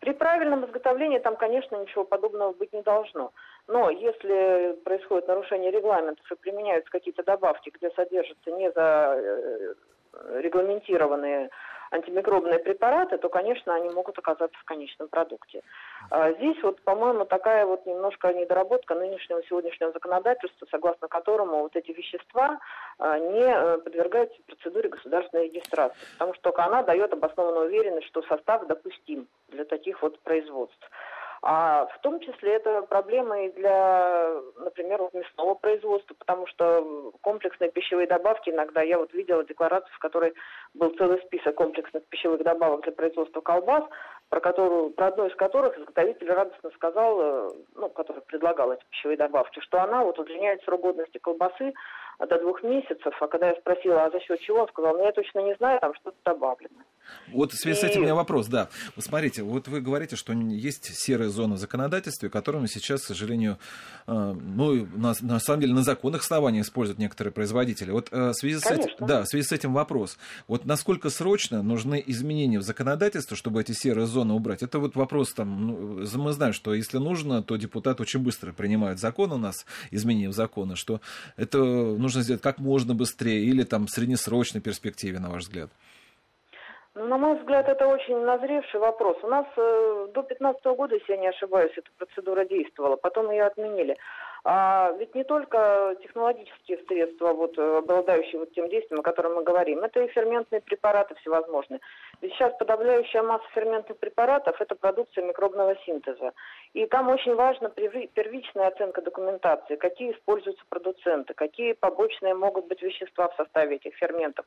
При 0.00 0.12
правильном 0.12 0.64
изготовлении 0.66 1.20
там, 1.20 1.36
конечно, 1.36 1.76
ничего 1.76 2.04
подобного 2.04 2.52
быть 2.52 2.72
не 2.72 2.82
должно. 2.82 3.32
Но 3.68 3.88
если 3.88 4.72
происходит 4.82 5.28
нарушение 5.28 5.70
регламентов 5.70 6.30
и 6.30 6.34
применяются 6.34 6.90
какие-то 6.90 7.22
добавки, 7.22 7.70
где 7.72 7.90
содержатся 7.90 8.50
не 8.50 8.72
за 8.72 9.14
э, 9.16 9.74
регламентированные 10.34 11.50
антимикробные 11.92 12.58
препараты, 12.58 13.18
то, 13.18 13.28
конечно, 13.28 13.74
они 13.74 13.90
могут 13.90 14.18
оказаться 14.18 14.58
в 14.58 14.64
конечном 14.64 15.08
продукте. 15.08 15.62
А 16.10 16.32
здесь 16.32 16.56
вот, 16.62 16.80
по-моему, 16.82 17.26
такая 17.26 17.66
вот 17.66 17.84
немножко 17.86 18.32
недоработка 18.32 18.94
нынешнего 18.94 19.42
сегодняшнего 19.44 19.92
законодательства, 19.92 20.66
согласно 20.70 21.08
которому 21.08 21.60
вот 21.60 21.76
эти 21.76 21.92
вещества 21.92 22.58
а, 22.98 23.18
не 23.18 23.44
э, 23.44 23.78
подвергаются 23.78 24.40
процедуре 24.46 24.88
государственной 24.88 25.44
регистрации, 25.48 25.98
потому 26.14 26.34
что 26.34 26.52
она 26.58 26.82
дает 26.82 27.12
обоснованную 27.12 27.66
уверенность, 27.66 28.06
что 28.06 28.22
состав 28.22 28.66
допустим 28.66 29.28
для 29.48 29.64
таких 29.64 30.00
вот 30.02 30.18
производств. 30.20 30.90
А 31.44 31.86
в 31.86 31.98
том 32.02 32.20
числе 32.20 32.52
это 32.52 32.82
проблема 32.82 33.42
и 33.42 33.52
для, 33.52 34.32
например, 34.58 35.00
мясного 35.12 35.54
производства, 35.54 36.14
потому 36.14 36.46
что 36.46 37.12
комплексные 37.20 37.68
пищевые 37.72 38.06
добавки 38.06 38.50
иногда, 38.50 38.80
я 38.82 38.96
вот 38.96 39.12
видела 39.12 39.44
декларацию, 39.44 39.92
в 39.92 39.98
которой 39.98 40.34
был 40.74 40.90
целый 40.90 41.20
список 41.22 41.56
комплексных 41.56 42.04
пищевых 42.06 42.44
добавок 42.44 42.82
для 42.82 42.92
производства 42.92 43.40
колбас, 43.40 43.82
про, 44.28 44.38
которую, 44.38 44.90
про 44.90 45.08
одну 45.08 45.26
из 45.26 45.34
которых 45.34 45.76
изготовитель 45.76 46.30
радостно 46.30 46.70
сказал, 46.76 47.20
э, 47.20 47.50
ну, 47.74 47.88
который 47.88 48.22
предлагал 48.22 48.72
эти 48.72 48.84
пищевые 48.90 49.16
добавки, 49.16 49.58
что 49.60 49.82
она 49.82 50.04
вот 50.04 50.20
удлиняет 50.20 50.62
срок 50.62 50.82
годности 50.82 51.18
колбасы 51.18 51.74
до 52.20 52.38
двух 52.38 52.62
месяцев, 52.62 53.20
а 53.20 53.26
когда 53.26 53.48
я 53.48 53.56
спросила, 53.56 54.04
а 54.04 54.10
за 54.10 54.20
счет 54.20 54.38
чего, 54.40 54.60
он 54.60 54.68
сказал, 54.68 54.96
ну 54.96 55.04
я 55.04 55.10
точно 55.10 55.40
не 55.40 55.54
знаю, 55.56 55.80
там 55.80 55.92
что-то 55.94 56.16
добавлено. 56.24 56.84
Вот 57.28 57.52
в 57.52 57.56
связи 57.56 57.80
с 57.80 57.84
этим 57.84 58.00
у 58.00 58.04
меня 58.04 58.14
вопрос, 58.14 58.46
да. 58.46 58.68
Вот 58.96 59.04
смотрите, 59.04 59.42
вот 59.42 59.68
вы 59.68 59.80
говорите, 59.80 60.16
что 60.16 60.32
есть 60.32 60.94
серая 60.94 61.28
зона 61.28 61.54
в 61.54 61.58
законодательстве, 61.58 62.28
которыми 62.28 62.66
сейчас, 62.66 63.02
к 63.02 63.06
сожалению, 63.06 63.58
э, 64.06 64.12
ну, 64.12 64.86
на, 64.96 65.14
на 65.20 65.40
самом 65.40 65.60
деле 65.60 65.74
на 65.74 65.82
законных 65.82 66.22
основаниях 66.22 66.66
используют 66.66 66.98
некоторые 66.98 67.32
производители. 67.32 67.90
Вот 67.90 68.08
э, 68.10 68.30
в 68.30 68.34
связи 68.34 68.58
с 68.58 68.66
этим, 68.66 69.06
да, 69.06 69.22
в 69.22 69.26
связи 69.26 69.46
с 69.46 69.52
этим 69.52 69.72
вопрос. 69.72 70.18
Вот 70.48 70.64
насколько 70.64 71.10
срочно 71.10 71.62
нужны 71.62 72.02
изменения 72.06 72.58
в 72.58 72.62
законодательство, 72.62 73.36
чтобы 73.36 73.60
эти 73.60 73.72
серые 73.72 74.06
зоны 74.06 74.34
убрать? 74.34 74.62
Это 74.62 74.78
вот 74.78 74.96
вопрос 74.96 75.32
там, 75.32 75.66
ну, 75.66 76.06
мы 76.22 76.32
знаем, 76.32 76.52
что 76.52 76.74
если 76.74 76.98
нужно, 76.98 77.42
то 77.42 77.56
депутаты 77.56 78.02
очень 78.02 78.20
быстро 78.20 78.52
принимают 78.52 79.00
закон 79.00 79.32
у 79.32 79.38
нас, 79.38 79.64
изменения 79.90 80.28
в 80.28 80.34
законы, 80.34 80.76
что 80.76 81.00
это 81.36 81.58
нужно 81.58 82.22
сделать 82.22 82.42
как 82.42 82.58
можно 82.58 82.94
быстрее 82.94 83.44
или 83.44 83.62
там 83.62 83.86
в 83.86 83.90
среднесрочной 83.90 84.60
перспективе, 84.60 85.18
на 85.18 85.30
ваш 85.30 85.44
взгляд? 85.44 85.70
Ну, 86.94 87.06
на 87.06 87.16
мой 87.16 87.38
взгляд, 87.38 87.68
это 87.68 87.86
очень 87.86 88.18
назревший 88.18 88.78
вопрос. 88.78 89.16
У 89.22 89.26
нас 89.26 89.46
э, 89.56 90.08
до 90.12 90.22
2015 90.22 90.64
года, 90.76 90.94
если 90.94 91.12
я 91.12 91.18
не 91.18 91.28
ошибаюсь, 91.28 91.72
эта 91.74 91.88
процедура 91.96 92.44
действовала, 92.44 92.96
потом 92.96 93.30
ее 93.30 93.44
отменили. 93.44 93.96
А 94.44 94.92
ведь 94.98 95.14
не 95.14 95.22
только 95.24 95.96
технологические 96.02 96.78
средства, 96.88 97.32
вот, 97.32 97.56
обладающие 97.56 98.40
вот 98.40 98.52
тем 98.52 98.68
действием, 98.68 99.00
о 99.00 99.04
котором 99.04 99.36
мы 99.36 99.44
говорим, 99.44 99.84
это 99.84 100.02
и 100.02 100.08
ферментные 100.08 100.60
препараты 100.60 101.14
всевозможные. 101.14 101.80
Ведь 102.20 102.32
сейчас 102.34 102.52
подавляющая 102.58 103.22
масса 103.22 103.46
ферментных 103.54 103.98
препаратов– 103.98 104.56
это 104.60 104.74
продукция 104.74 105.24
микробного 105.24 105.76
синтеза. 105.86 106.32
И 106.74 106.86
там 106.86 107.08
очень 107.08 107.36
важна 107.36 107.68
первичная 107.70 108.66
оценка 108.66 109.00
документации, 109.00 109.76
какие 109.76 110.12
используются 110.12 110.64
продуценты, 110.68 111.34
какие 111.34 111.72
побочные 111.72 112.34
могут 112.34 112.66
быть 112.66 112.82
вещества 112.82 113.28
в 113.28 113.36
составе 113.36 113.76
этих 113.76 113.94
ферментов. 113.94 114.44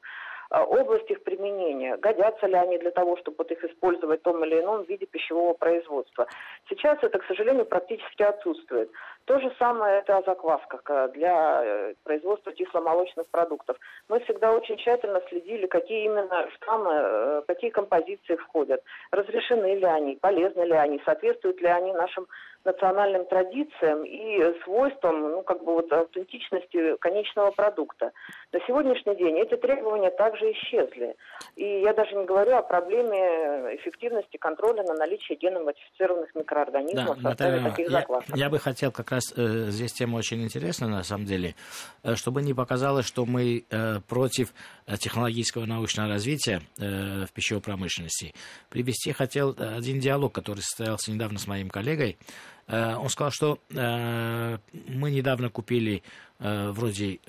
А, 0.49 0.63
область 0.63 1.09
их 1.09 1.23
применения, 1.23 1.97
годятся 1.97 2.47
ли 2.47 2.55
они 2.55 2.77
для 2.77 2.91
того, 2.91 3.17
чтобы 3.17 3.37
вот 3.39 3.51
их 3.51 3.63
использовать 3.63 4.19
в 4.19 4.23
том 4.23 4.43
или 4.45 4.61
ином 4.61 4.83
виде 4.83 5.05
пищевого 5.05 5.53
производства. 5.53 6.27
Сейчас 6.69 6.97
это, 7.01 7.17
к 7.19 7.25
сожалению, 7.25 7.65
практически 7.65 8.21
отсутствует. 8.23 8.91
То 9.25 9.39
же 9.39 9.51
самое 9.57 9.99
это 9.99 10.17
о 10.17 10.23
заквасках 10.23 10.81
э, 10.87 11.09
для 11.13 11.63
э, 11.63 11.93
производства 12.03 12.51
кисломолочных 12.51 13.27
продуктов. 13.31 13.77
Мы 14.07 14.19
всегда 14.19 14.53
очень 14.53 14.77
тщательно 14.77 15.21
следили, 15.29 15.65
какие 15.65 16.05
именно 16.05 16.47
штаммы, 16.51 16.93
э, 16.93 17.41
какие 17.47 17.71
композиции 17.71 18.35
входят, 18.35 18.83
разрешены 19.11 19.75
ли 19.75 19.85
они, 19.85 20.15
полезны 20.15 20.61
ли 20.61 20.73
они, 20.73 21.01
соответствуют 21.05 21.59
ли 21.59 21.67
они 21.67 21.91
нашим 21.93 22.27
национальным 22.65 23.25
традициям 23.25 24.03
и 24.03 24.59
свойствам, 24.63 25.21
ну, 25.21 25.43
как 25.43 25.63
бы 25.63 25.73
вот 25.73 25.91
аутентичности 25.93 26.97
конечного 26.97 27.51
продукта. 27.51 28.11
На 28.51 28.59
сегодняшний 28.67 29.15
день 29.15 29.39
эти 29.39 29.55
требования 29.55 30.09
также 30.09 30.51
исчезли. 30.51 31.15
И 31.55 31.81
я 31.81 31.93
даже 31.93 32.15
не 32.15 32.25
говорю 32.25 32.55
о 32.55 32.63
проблеме 32.63 33.75
эффективности 33.75 34.37
контроля 34.37 34.83
на 34.83 34.95
наличие 34.95 35.37
геномодифицированных 35.37 36.33
микроорганизмов 36.33 37.05
да, 37.05 37.13
в 37.13 37.21
составе 37.21 37.57
Наталья, 37.57 37.69
таких 37.69 37.89
заквасок. 37.91 38.35
Я, 38.35 38.45
я 38.45 38.49
бы 38.49 38.59
хотел 38.59 38.91
как 38.91 39.11
раз, 39.11 39.31
э, 39.37 39.67
здесь 39.69 39.93
тема 39.93 40.17
очень 40.17 40.43
интересная 40.43 40.89
на 40.89 41.03
самом 41.03 41.25
деле, 41.25 41.55
э, 42.03 42.15
чтобы 42.15 42.41
не 42.41 42.53
показалось, 42.53 43.05
что 43.05 43.25
мы 43.25 43.65
э, 43.69 43.99
против 44.07 44.53
технологического 44.99 45.65
научного 45.65 46.09
развития 46.09 46.61
э, 46.79 47.25
в 47.25 47.31
пищевой 47.31 47.61
промышленности. 47.61 48.33
Привести 48.69 49.11
хотел 49.11 49.55
один 49.57 49.99
диалог, 49.99 50.33
который 50.33 50.61
состоялся 50.61 51.11
недавно 51.11 51.37
с 51.37 51.47
моим 51.47 51.69
коллегой, 51.69 52.17
Э, 52.17 52.54
он 52.67 53.09
сказал, 53.09 53.31
что 53.31 53.59
э, 53.69 54.57
мы 54.87 55.11
недавно 55.11 55.49
купили 55.49 56.03
э, 56.39 56.69
вроде 56.69 57.19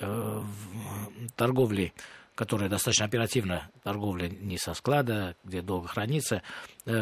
торговли 1.35 1.93
которая 2.35 2.69
достаточно 2.69 3.05
оперативно, 3.05 3.67
торговля 3.81 4.29
не 4.29 4.59
со 4.59 4.75
склада, 4.75 5.35
где 5.43 5.63
долго 5.63 5.87
хранится, 5.87 6.43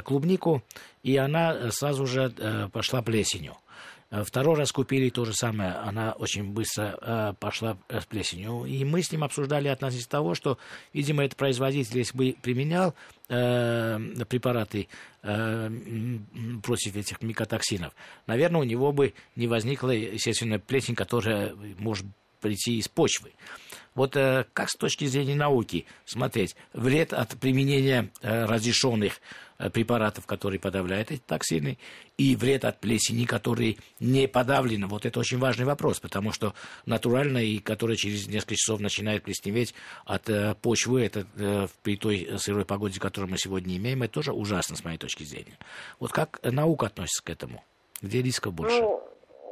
клубнику, 0.06 0.64
и 1.04 1.18
она 1.18 1.72
сразу 1.72 2.08
же 2.08 2.70
пошла 2.72 3.02
плесенью. 3.02 3.58
Э, 4.16 4.24
второй 4.24 4.56
раз 4.56 4.72
купили 4.72 5.10
то 5.10 5.26
же 5.26 5.34
самое, 5.34 5.72
она 5.72 6.14
очень 6.14 6.46
быстро 6.46 6.98
э, 7.02 7.34
пошла 7.40 7.78
э, 7.90 8.00
с 8.00 8.06
плесенью. 8.06 8.64
И 8.66 8.84
мы 8.86 9.02
с 9.02 9.12
ним 9.12 9.24
обсуждали 9.24 9.68
относительно 9.68 10.10
того, 10.10 10.36
что, 10.36 10.58
видимо, 10.94 11.26
этот 11.26 11.38
производитель, 11.38 11.98
если 11.98 12.18
бы 12.18 12.36
применял 12.42 12.94
препараты 13.28 14.88
против 15.24 16.96
этих 16.96 17.24
микотоксинов, 17.24 17.92
наверное, 18.28 18.62
у 18.62 18.66
него 18.66 18.92
бы 18.92 19.16
не 19.36 19.48
возникла, 19.48 19.90
естественно, 19.90 20.60
плесень, 20.60 20.94
которая 20.94 21.56
может 21.80 22.06
прийти 22.40 22.78
из 22.78 22.88
почвы. 22.88 23.34
Вот 23.96 24.14
как 24.14 24.70
с 24.70 24.76
точки 24.76 25.06
зрения 25.06 25.34
науки 25.34 25.88
смотреть 26.06 26.56
вред 26.74 27.14
от 27.14 27.36
применения 27.40 28.12
разрешенных 28.22 29.20
препаратов, 29.58 30.26
которые 30.26 30.60
подавляют 30.60 31.12
эти 31.12 31.22
токсины, 31.22 31.78
и 32.18 32.36
вред 32.36 32.66
от 32.66 32.80
плесени, 32.80 33.26
который 33.26 33.78
не 34.00 34.28
подавлен. 34.28 34.88
Вот 34.88 35.06
это 35.06 35.20
очень 35.20 35.40
важный 35.40 35.66
вопрос, 35.66 36.00
потому 36.00 36.32
что 36.32 36.54
натурально, 36.86 37.40
и 37.40 37.60
которая 37.60 37.98
через 37.98 38.28
несколько 38.28 38.56
часов 38.56 38.80
начинает 38.80 39.24
плесневеть 39.24 39.74
от 40.06 40.30
э, 40.30 40.56
почвы, 40.62 41.04
это 41.04 41.26
э, 41.38 41.68
при 41.84 41.98
той 41.98 42.30
сырой 42.38 42.66
погоде, 42.66 43.00
которую 43.00 43.32
мы 43.32 43.38
сегодня 43.38 43.76
имеем, 43.78 44.04
это 44.04 44.14
тоже 44.14 44.34
ужасно 44.34 44.76
с 44.76 44.84
моей 44.84 44.98
точки 44.98 45.24
зрения. 45.24 45.58
Вот 46.00 46.12
как 46.12 46.40
наука 46.44 46.88
относится 46.88 47.24
к 47.24 47.30
этому? 47.30 47.64
Где 48.02 48.22
рисков 48.22 48.54
больше? 48.54 48.80
Ну, 48.82 49.02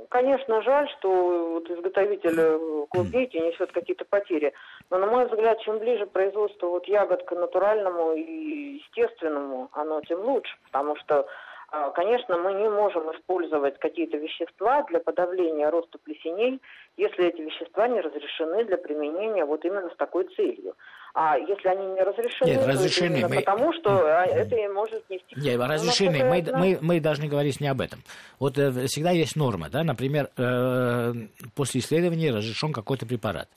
конечно, 0.10 0.62
жаль, 0.62 0.88
что 1.00 1.54
вот 1.54 1.70
изготовитель 1.70 2.40
э, 2.40 2.86
клубники 2.90 3.38
несет 3.38 3.72
какие-то 3.72 4.06
потери. 4.06 4.54
Но, 4.94 5.00
на 5.00 5.08
мой 5.08 5.26
взгляд, 5.26 5.60
чем 5.62 5.80
ближе 5.80 6.06
производство 6.06 6.68
вот 6.68 6.88
ягод 6.88 7.24
к 7.24 7.32
натуральному 7.32 8.14
и 8.14 8.78
естественному, 8.78 9.70
оно 9.74 10.02
тем 10.02 10.22
лучше. 10.24 10.56
Потому 10.66 10.96
что, 10.98 11.26
а, 11.72 11.90
конечно, 11.90 12.38
мы 12.38 12.54
не 12.54 12.70
можем 12.70 13.12
использовать 13.16 13.80
какие-то 13.80 14.18
вещества 14.18 14.84
для 14.84 15.00
подавления 15.00 15.72
роста 15.72 15.98
плесеней, 15.98 16.62
если 16.96 17.26
эти 17.26 17.42
вещества 17.42 17.88
не 17.88 18.02
разрешены 18.02 18.66
для 18.66 18.78
применения 18.78 19.46
вот 19.46 19.66
именно 19.66 19.90
с 19.90 19.96
такой 19.96 20.28
целью. 20.36 20.76
А 21.16 21.40
если 21.40 21.70
они 21.70 21.88
не 21.88 22.02
разрешены, 22.02 22.50
Нет, 22.50 22.68
разрешены 22.68 23.28
мы... 23.28 23.36
потому 23.38 23.74
что 23.74 23.90
а, 23.90 24.26
это 24.26 24.56
может 24.72 25.10
нести... 25.10 25.36
Нет, 25.36 25.60
разрешены, 25.60 26.24
мы, 26.24 26.46
мы, 26.56 26.78
мы 26.82 27.00
должны 27.00 27.28
говорить 27.28 27.60
не 27.60 27.68
об 27.68 27.82
этом. 27.82 28.04
Вот 28.38 28.60
э, 28.60 28.70
всегда 28.86 29.10
есть 29.10 29.36
норма, 29.36 29.70
да, 29.72 29.84
например, 29.84 30.30
э, 30.38 31.14
после 31.56 31.82
исследования 31.82 32.30
разрешен 32.30 32.72
какой-то 32.72 33.08
препарат. 33.08 33.48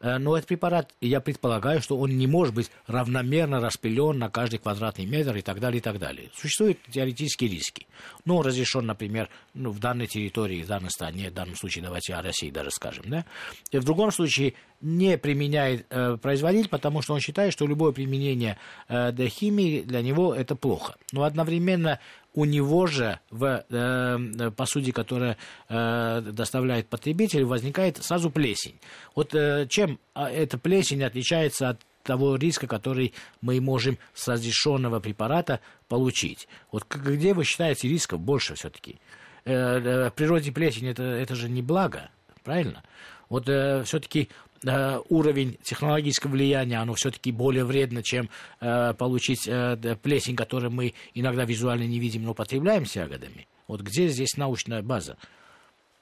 Э, 0.00 0.18
но 0.18 0.36
этот 0.36 0.48
препарат, 0.48 0.92
я 1.00 1.20
предполагаю, 1.20 1.80
что 1.80 1.98
он 1.98 2.16
не 2.16 2.26
может 2.26 2.54
быть 2.54 2.70
равномерно 2.86 3.60
распылен 3.60 4.18
на 4.18 4.30
каждый 4.30 4.58
квадратный 4.58 5.06
метр 5.06 5.36
и 5.36 5.42
так 5.42 5.60
далее, 5.60 5.78
и 5.78 5.82
так 5.82 5.98
далее. 5.98 6.30
Существуют 6.34 6.78
теоретические 6.90 7.50
риски. 7.50 7.86
Ну, 8.24 8.42
разрешен, 8.42 8.86
например, 8.86 9.28
ну, 9.54 9.70
в 9.70 9.78
данной 9.78 10.06
территории, 10.06 10.62
в 10.62 10.66
данной 10.66 10.90
стране, 10.90 11.30
в 11.30 11.34
данном 11.34 11.56
случае 11.56 11.84
давайте 11.84 12.14
о 12.14 12.22
России 12.22 12.50
даже 12.50 12.70
скажем, 12.70 13.04
да? 13.06 13.24
И 13.70 13.78
в 13.78 13.84
другом 13.84 14.12
случае 14.12 14.54
не 14.84 15.16
применяет 15.18 15.86
э, 15.90 16.16
производитель, 16.20 16.68
потому 16.68 17.02
что 17.02 17.14
он 17.14 17.20
считает, 17.20 17.52
что 17.52 17.66
любое 17.66 17.92
применение 17.92 18.58
э, 18.88 19.12
химии 19.28 19.80
для 19.80 20.02
него 20.02 20.34
это 20.34 20.54
плохо. 20.54 20.96
Но 21.12 21.24
одновременно 21.24 21.98
у 22.34 22.44
него 22.44 22.86
же 22.86 23.18
в 23.30 23.64
э, 23.68 24.50
посуде, 24.50 24.92
которая 24.92 25.38
э, 25.68 26.20
доставляет 26.20 26.88
потребитель, 26.88 27.44
возникает 27.44 28.02
сразу 28.04 28.30
плесень. 28.30 28.78
Вот 29.14 29.34
э, 29.34 29.66
чем 29.68 29.98
а, 30.14 30.30
эта 30.30 30.58
плесень 30.58 31.02
отличается 31.02 31.70
от 31.70 31.80
того 32.02 32.36
риска, 32.36 32.66
который 32.66 33.14
мы 33.40 33.60
можем 33.60 33.98
с 34.12 34.28
разрешенного 34.28 35.00
препарата 35.00 35.60
получить. 35.88 36.46
Вот 36.70 36.84
где 36.88 37.32
вы 37.32 37.44
считаете 37.44 37.88
рисков 37.88 38.20
больше 38.20 38.54
все-таки? 38.54 39.00
Э, 39.44 39.78
э, 39.78 40.10
в 40.10 40.12
природе 40.12 40.52
плесень 40.52 40.88
это, 40.88 41.02
это 41.02 41.34
же 41.34 41.48
не 41.48 41.62
благо, 41.62 42.10
правильно? 42.42 42.82
Вот 43.28 43.48
э, 43.48 43.82
все-таки 43.84 44.28
Э, 44.66 44.98
уровень 45.10 45.58
технологического 45.62 46.32
влияния, 46.32 46.78
оно 46.78 46.94
все-таки 46.94 47.32
более 47.32 47.64
вредно, 47.64 48.02
чем 48.02 48.28
э, 48.60 48.94
получить 48.94 49.46
э, 49.46 49.76
плесень, 50.02 50.36
которую 50.36 50.70
мы 50.70 50.94
иногда 51.14 51.44
визуально 51.44 51.84
не 51.84 51.98
видим, 51.98 52.24
но 52.24 52.30
употребляем 52.30 52.86
с 52.86 52.96
ягодами. 52.96 53.46
Вот 53.68 53.80
где 53.80 54.06
здесь 54.08 54.36
научная 54.36 54.82
база? 54.82 55.16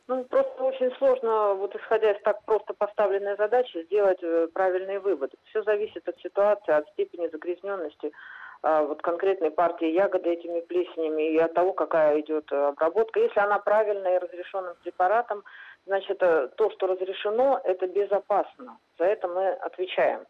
Ну, 0.09 0.24
просто 0.24 0.62
очень 0.62 0.94
сложно, 0.96 1.55
вот 1.55 1.74
исходя 1.74 2.12
из 2.12 2.22
так 2.22 2.44
просто 2.44 2.74
поставленной 2.74 3.36
задачи, 3.36 3.84
сделать 3.84 4.22
э, 4.22 4.48
правильные 4.53 5.00
выводы. 5.00 5.36
Все 5.44 5.62
зависит 5.62 6.07
от 6.09 6.18
ситуации, 6.20 6.72
от 6.72 6.88
степени 6.90 7.28
загрязненности 7.28 8.12
а, 8.62 8.82
вот 8.82 9.03
конкретной 9.03 9.50
партии 9.50 9.90
ягоды 9.90 10.30
этими 10.30 10.61
плесенями 10.61 11.32
и 11.34 11.38
от 11.38 11.55
того, 11.55 11.72
какая 11.72 12.20
идет 12.20 12.53
обработка. 12.53 13.18
Если 13.20 13.40
она 13.40 13.59
правильная 13.59 14.16
и 14.16 14.20
разрешенным 14.20 14.74
препаратом, 14.82 15.42
Значит, 15.86 16.22
э, 16.22 16.48
то, 16.56 16.70
что 16.70 16.86
разрешено, 16.86 17.60
это 17.64 17.86
безопасно. 17.86 18.78
За 18.98 19.04
это 19.04 19.28
мы 19.28 19.48
отвечаем. 19.48 20.26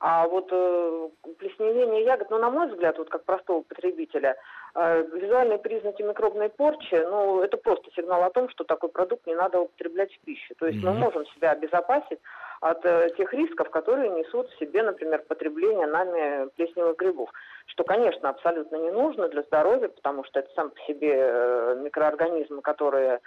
А 0.00 0.26
вот 0.28 0.48
э, 0.50 1.08
плесневение 1.38 2.04
ягод, 2.04 2.28
ну, 2.30 2.38
на 2.38 2.50
мой 2.50 2.68
взгляд, 2.68 2.98
вот 2.98 3.08
как 3.08 3.24
простого 3.24 3.62
потребителя, 3.62 4.36
э, 4.74 5.02
визуальные 5.14 5.58
признаки 5.58 6.02
микробной 6.02 6.50
порчи, 6.50 6.94
ну, 6.94 7.40
это 7.40 7.56
просто 7.56 7.90
сигнал 7.92 8.22
о 8.22 8.30
том, 8.30 8.48
что 8.50 8.64
такой 8.64 8.90
продукт 8.90 9.26
не 9.26 9.34
надо 9.34 9.60
употреблять 9.60 10.12
в 10.12 10.20
пищу. 10.20 10.54
То 10.58 10.66
есть 10.66 10.82
mm-hmm. 10.84 10.90
мы 10.90 10.98
можем 10.98 11.26
себя 11.26 11.52
обезопасить 11.52 12.20
от 12.60 12.84
э, 12.84 13.10
тех 13.16 13.32
рисков, 13.32 13.70
которые 13.70 14.10
несут 14.10 14.50
в 14.50 14.58
себе, 14.58 14.82
например, 14.82 15.22
потребление 15.26 15.86
нами 15.86 16.48
плесневых 16.56 16.96
грибов. 16.96 17.30
Что, 17.66 17.84
конечно, 17.84 18.28
абсолютно 18.28 18.76
не 18.76 18.90
нужно 18.90 19.28
для 19.28 19.42
здоровья, 19.42 19.88
потому 19.88 20.24
что 20.24 20.40
это 20.40 20.50
сам 20.54 20.70
по 20.70 20.80
себе 20.82 21.14
э, 21.16 21.80
микроорганизмы, 21.82 22.60
которые 22.60 23.20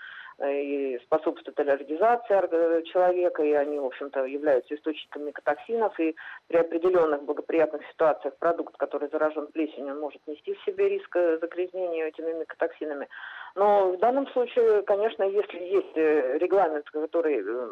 и 0.48 1.00
способствуют 1.04 1.60
аллергизации 1.60 2.84
человека, 2.92 3.44
и 3.44 3.52
они, 3.54 3.80
в 3.80 3.86
общем-то, 3.86 4.26
являются 4.26 4.76
источником 4.76 5.26
микотоксинов, 5.26 6.00
и 6.00 6.16
при 6.48 6.58
определенных 6.58 7.24
благоприятных 7.24 7.82
ситуациях 7.92 8.38
продукт, 8.38 8.78
который 8.78 9.10
заражен 9.10 9.48
плесенью, 9.48 10.00
может 10.00 10.26
нести 10.28 10.54
в 10.54 10.64
себе 10.64 10.90
риск 10.90 11.16
э, 11.16 11.40
загрязнения 11.40 12.08
этими 12.08 12.32
микотоксинами. 12.32 13.08
Но 13.56 13.92
в 13.92 14.00
данном 14.00 14.28
случае, 14.28 14.84
конечно, 14.84 15.24
если 15.24 15.60
есть 15.60 15.98
э, 15.98 16.38
регламент, 16.38 16.90
который 16.90 17.44
э, 17.46 17.70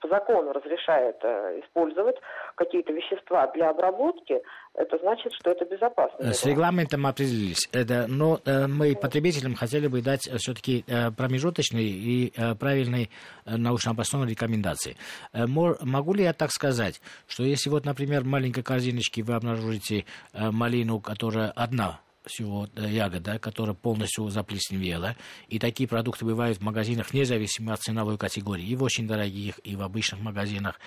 по 0.00 0.08
закону 0.08 0.52
разрешает 0.52 1.16
э, 1.22 1.60
использовать 1.64 2.16
какие-то 2.54 2.92
вещества 2.92 3.46
для 3.48 3.70
обработки, 3.70 4.40
это 4.74 4.98
значит, 4.98 5.32
что 5.32 5.50
это 5.50 5.64
безопасно. 5.64 6.32
С 6.32 6.44
регламентом 6.44 7.06
определились, 7.06 7.68
это, 7.72 8.06
но 8.08 8.40
э, 8.44 8.66
мы 8.66 8.94
потребителям 8.94 9.54
хотели 9.54 9.88
бы 9.88 10.02
дать 10.02 10.28
все-таки 10.38 10.84
э, 10.86 11.10
промежуточные 11.10 11.86
и 11.86 12.32
правильные 12.58 13.08
научно 13.44 13.92
обоснованные 13.92 14.32
рекомендации. 14.32 14.96
Могу 15.32 16.14
ли 16.14 16.24
я 16.24 16.32
так 16.32 16.50
сказать, 16.50 17.00
что 17.26 17.42
если 17.42 17.70
вот, 17.70 17.84
например, 17.84 18.22
в 18.22 18.26
маленькой 18.26 18.62
корзиночке 18.62 19.22
вы 19.22 19.34
обнаружите 19.34 20.04
малину, 20.32 21.00
которая 21.00 21.50
одна 21.50 22.00
всего 22.28 22.68
э, 22.74 22.88
ягода, 22.90 23.38
которая 23.38 23.74
полностью 23.74 24.28
заплесневела. 24.28 25.16
И 25.48 25.58
такие 25.58 25.88
продукты 25.88 26.24
бывают 26.24 26.58
в 26.58 26.62
магазинах, 26.62 27.12
независимо 27.12 27.74
от 27.74 27.80
ценовой 27.80 28.18
категории, 28.18 28.66
и 28.66 28.76
в 28.76 28.82
очень 28.82 29.06
дорогих, 29.06 29.60
и 29.64 29.76
в 29.76 29.82
обычных 29.82 30.20
магазинах 30.20 30.78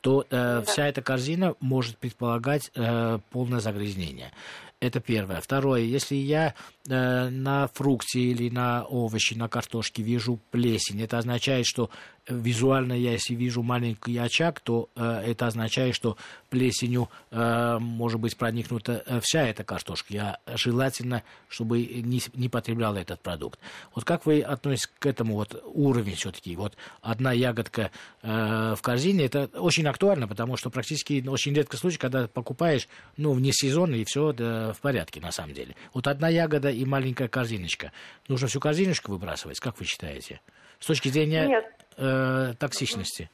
то 0.00 0.22
э, 0.22 0.26
да. 0.30 0.62
вся 0.62 0.86
эта 0.86 1.02
корзина 1.02 1.54
может 1.58 1.98
предполагать 1.98 2.70
э, 2.76 3.18
полное 3.30 3.58
загрязнение. 3.58 4.30
Это 4.78 5.00
первое. 5.00 5.40
Второе, 5.40 5.80
если 5.80 6.16
я 6.16 6.54
э, 6.86 7.28
на 7.30 7.66
фрукте 7.68 8.20
или 8.20 8.50
на 8.50 8.84
овощи, 8.84 9.32
на 9.32 9.48
картошке 9.48 10.02
вижу 10.02 10.38
плесень, 10.50 11.00
это 11.00 11.16
означает, 11.16 11.66
что 11.66 11.88
визуально 12.28 12.92
я, 12.92 13.12
если 13.12 13.34
вижу 13.34 13.62
маленький 13.62 14.18
очаг, 14.18 14.60
то 14.60 14.88
э, 14.96 15.22
это 15.26 15.46
означает, 15.46 15.94
что 15.94 16.18
плесенью 16.50 17.08
э, 17.30 17.78
может 17.80 18.20
быть 18.20 18.36
проникнута 18.36 19.02
э, 19.06 19.20
вся 19.22 19.46
эта 19.46 19.64
картошка. 19.64 20.12
Я 20.12 20.38
желательно, 20.54 21.22
чтобы 21.48 21.82
не, 21.82 22.20
не 22.34 22.48
потреблял 22.48 22.96
этот 22.96 23.20
продукт. 23.20 23.58
Вот 23.94 24.04
как 24.04 24.26
вы 24.26 24.42
относитесь 24.42 24.90
к 24.98 25.06
этому 25.06 25.34
вот 25.36 25.62
уровень 25.72 26.16
все-таки? 26.16 26.54
Вот 26.56 26.76
одна 27.00 27.32
ягодка 27.32 27.90
э, 28.22 28.74
в 28.76 28.82
корзине, 28.82 29.24
это 29.24 29.48
очень 29.54 29.86
актуально, 29.86 30.28
потому 30.28 30.56
что 30.56 30.68
практически 30.68 31.24
очень 31.26 31.54
редко 31.54 31.76
случай, 31.76 31.98
когда 31.98 32.28
покупаешь, 32.28 32.88
ну, 33.16 33.32
вне 33.32 33.52
сезона, 33.52 33.94
и 33.94 34.04
все 34.04 34.32
да, 34.32 34.65
в 34.72 34.80
порядке 34.80 35.20
на 35.20 35.30
самом 35.30 35.52
деле. 35.52 35.74
Вот 35.94 36.06
одна 36.06 36.28
ягода 36.28 36.70
и 36.70 36.84
маленькая 36.84 37.28
корзиночка. 37.28 37.92
Нужно 38.28 38.48
всю 38.48 38.60
корзиночку 38.60 39.12
выбрасывать, 39.12 39.60
как 39.60 39.78
вы 39.78 39.84
считаете? 39.84 40.40
С 40.78 40.86
точки 40.86 41.08
зрения 41.08 41.46
Нет. 41.46 41.64
Э, 41.98 42.52
токсичности. 42.58 43.30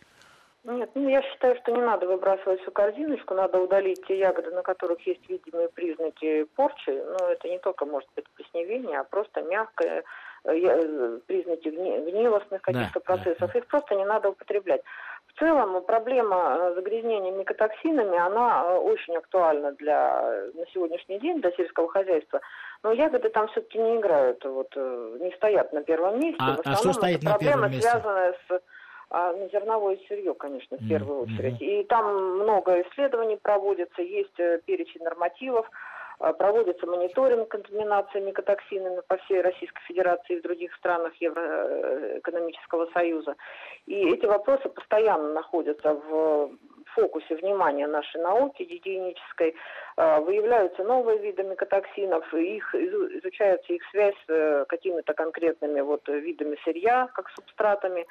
Нет, 0.64 0.91
ну 0.95 1.09
я 1.09 1.22
считаю, 1.22 1.57
что 1.57 1.72
не 1.72 1.80
надо 1.80 2.07
выбрасывать 2.07 2.61
всю 2.61 2.70
корзиночку, 2.70 3.35
надо 3.35 3.59
удалить 3.59 4.01
те 4.07 4.16
ягоды, 4.16 4.51
на 4.51 4.62
которых 4.62 5.05
есть 5.05 5.28
видимые 5.28 5.68
признаки 5.68 6.45
порчи. 6.55 6.91
Но 6.91 7.30
это 7.30 7.49
не 7.49 7.59
только 7.59 7.85
может 7.85 8.09
быть 8.14 8.28
плесневение, 8.37 9.01
а 9.01 9.05
просто 9.05 9.43
мягкое, 9.43 10.05
э, 10.45 10.57
э, 10.57 11.18
признаки 11.26 11.68
гнилостных 11.68 12.62
каких-то 12.62 13.01
да, 13.01 13.05
процессов. 13.05 13.41
Да, 13.41 13.51
да. 13.53 13.59
Их 13.59 13.66
просто 13.66 13.95
не 13.97 14.05
надо 14.05 14.30
употреблять. 14.30 14.83
В 15.35 15.39
целом 15.39 15.83
проблема 15.85 16.57
э, 16.59 16.74
загрязнения 16.74 17.33
микотоксинами, 17.33 18.18
она 18.18 18.64
э, 18.64 18.76
очень 18.76 19.16
актуальна 19.16 19.72
для, 19.72 20.20
на 20.55 20.66
сегодняшний 20.74 21.18
день 21.20 21.41
для 21.41 21.51
сельского 21.53 21.89
хозяйства. 21.89 22.41
Но 22.83 22.93
ягоды 22.93 23.30
там 23.30 23.49
все-таки 23.49 23.78
не 23.78 23.97
играют, 23.97 24.45
вот, 24.45 24.68
э, 24.76 25.16
не 25.20 25.30
стоят 25.33 25.72
на 25.72 25.83
первом 25.83 26.20
месте. 26.20 26.39
А, 26.39 26.59
а 26.62 26.74
что 26.74 26.93
стоит 26.93 27.22
на 27.22 27.39
первом 27.39 27.70
месте? 27.70 27.89
связанная 27.89 28.35
с 28.47 28.61
а, 29.11 29.33
ну, 29.33 29.49
зерновое 29.51 29.99
сырье, 30.07 30.35
конечно, 30.35 30.76
в 30.76 30.89
первую 30.89 31.22
mm-hmm. 31.22 31.35
очередь. 31.35 31.62
И 31.62 31.85
там 31.85 32.41
много 32.41 32.83
исследований 32.83 33.37
проводится, 33.37 34.03
есть 34.03 34.37
перечень 34.66 35.03
нормативов, 35.03 35.66
проводится 36.18 36.86
мониторинг 36.86 37.48
контаминации 37.48 38.20
микотоксинами 38.20 39.00
по 39.06 39.16
всей 39.18 39.40
Российской 39.40 39.82
Федерации 39.82 40.36
и 40.36 40.40
в 40.40 40.42
других 40.42 40.74
странах 40.76 41.14
Евроэкономического 41.20 42.86
Союза. 42.92 43.36
И 43.86 44.08
эти 44.08 44.26
вопросы 44.26 44.68
постоянно 44.68 45.32
находятся 45.32 45.94
в 45.94 46.50
фокусе 46.94 47.36
внимания 47.36 47.86
нашей 47.86 48.20
науки 48.20 48.62
гигиенической. 48.62 49.54
А, 49.96 50.20
выявляются 50.20 50.84
новые 50.84 51.18
виды 51.18 51.42
микотоксинов, 51.42 52.32
их 52.34 52.74
изучается 52.74 53.72
их 53.72 53.82
связь 53.90 54.14
с 54.26 54.30
э, 54.30 54.64
какими-то 54.68 55.14
конкретными 55.14 55.80
вот 55.80 56.06
видами 56.08 56.56
сырья, 56.64 57.08
как 57.14 57.30
субстратами 57.30 58.06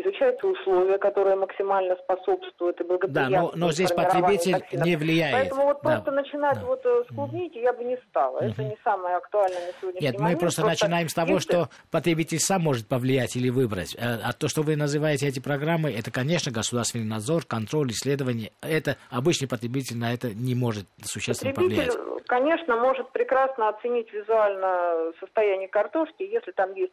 изучаются 0.00 0.46
условия, 0.46 0.98
которые 0.98 1.36
максимально 1.36 1.96
способствуют 1.96 2.80
и 2.80 2.84
благоприятствуют 2.84 3.52
Да, 3.52 3.58
но, 3.58 3.66
но 3.66 3.72
здесь 3.72 3.90
потребитель 3.90 4.52
токсинов. 4.52 4.86
не 4.86 4.96
влияет. 4.96 5.34
Поэтому 5.34 5.64
вот 5.64 5.78
да. 5.82 5.90
просто 5.90 6.10
начинать 6.12 6.60
да. 6.60 6.66
вот 6.66 6.80
э, 6.84 7.04
с 7.04 7.14
клубники 7.14 7.58
я 7.58 7.72
бы 7.72 7.84
не 7.84 7.96
стала. 8.08 8.38
Угу. 8.38 8.44
Это 8.46 8.64
не 8.64 8.76
самое 8.84 9.16
актуальное 9.16 9.66
на 9.66 9.72
сегодняшний 9.80 10.06
Нет, 10.06 10.18
момент. 10.18 10.34
мы 10.34 10.40
просто, 10.40 10.62
просто 10.62 10.84
начинаем 10.84 11.08
с 11.08 11.14
того, 11.14 11.34
если... 11.34 11.50
что 11.50 11.68
потребитель 11.90 12.38
сам 12.38 12.62
может 12.62 12.88
повлиять 12.88 13.36
или 13.36 13.50
выбрать. 13.50 13.94
Э, 13.96 14.18
а 14.24 14.32
то, 14.32 14.48
что 14.48 14.62
вы 14.62 14.76
называете 14.76 15.26
эти 15.26 15.40
программы, 15.40 15.92
это, 15.92 16.10
конечно, 16.10 16.52
государственный 16.52 17.04
надзор, 17.04 17.44
контроль, 17.46 17.90
исследование. 17.90 18.52
Это 18.62 18.96
обычный 19.10 19.48
потребитель 19.48 19.96
на 19.96 20.12
это 20.12 20.28
не 20.34 20.54
может 20.54 20.86
существенно 21.02 21.52
потребитель, 21.52 21.92
повлиять. 21.92 22.26
конечно, 22.26 22.76
может 22.76 23.10
прекрасно 23.10 23.68
оценить 23.68 24.12
визуально 24.12 25.12
состояние 25.20 25.68
картошки, 25.68 26.22
если 26.22 26.52
там 26.52 26.72
есть 26.74 26.92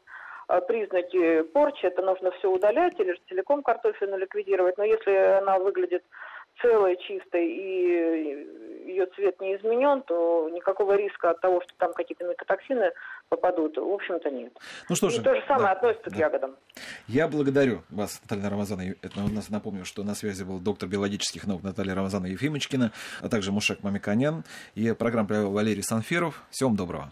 признаки 0.68 1.44
порчи, 1.44 1.86
это 1.86 2.02
нужно 2.02 2.32
все 2.32 2.52
удалять 2.52 3.00
или 3.00 3.20
целиком 3.28 3.64
картофельно 3.64 4.16
ликвидировать. 4.16 4.78
Но 4.78 4.84
если 4.84 5.12
она 5.12 5.60
выглядит 5.60 6.04
целой, 6.62 6.98
чистой 6.98 7.48
и 7.48 8.86
ее 8.88 9.08
цвет 9.16 9.40
не 9.42 9.56
изменен, 9.56 10.02
то 10.04 10.50
никакого 10.54 10.96
риска 10.96 11.32
от 11.32 11.42
того, 11.42 11.62
что 11.62 11.74
там 11.78 11.94
какие-то 11.94 12.24
микотоксины 12.24 12.92
попадут, 13.30 13.78
в 13.78 13.92
общем-то 13.92 14.30
нет. 14.30 14.54
Ну 14.90 14.96
что 14.96 15.10
же, 15.10 15.22
и 15.22 15.24
то 15.24 15.36
же 15.36 15.44
самое 15.48 15.68
да, 15.68 15.72
относится 15.72 16.10
да. 16.10 16.16
к 16.16 16.20
ягодам. 16.20 16.56
Я 17.08 17.28
благодарю 17.28 17.82
вас, 17.90 18.22
Наталья 18.24 18.50
Рамазановна. 18.50 18.96
Это 19.02 19.20
у 19.20 19.30
нас 19.30 19.50
напомню, 19.50 19.86
что 19.86 20.04
на 20.04 20.16
связи 20.16 20.44
был 20.44 20.60
доктор 20.60 20.88
биологических 20.88 21.46
наук 21.48 21.64
Наталья 21.64 21.96
Рамазановна 21.96 22.32
Ефимочкина, 22.32 22.92
а 23.22 23.30
также 23.30 23.52
Мушек 23.52 23.84
Мамиканян. 23.84 24.44
И 24.76 24.94
программу 24.94 25.28
провел 25.28 25.52
Валерий 25.52 25.84
Санфиров. 25.84 26.44
Всем 26.52 26.76
доброго. 26.76 27.12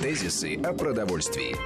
Тезисы 0.00 0.54
о 0.62 0.72
продовольствии. 0.74 1.56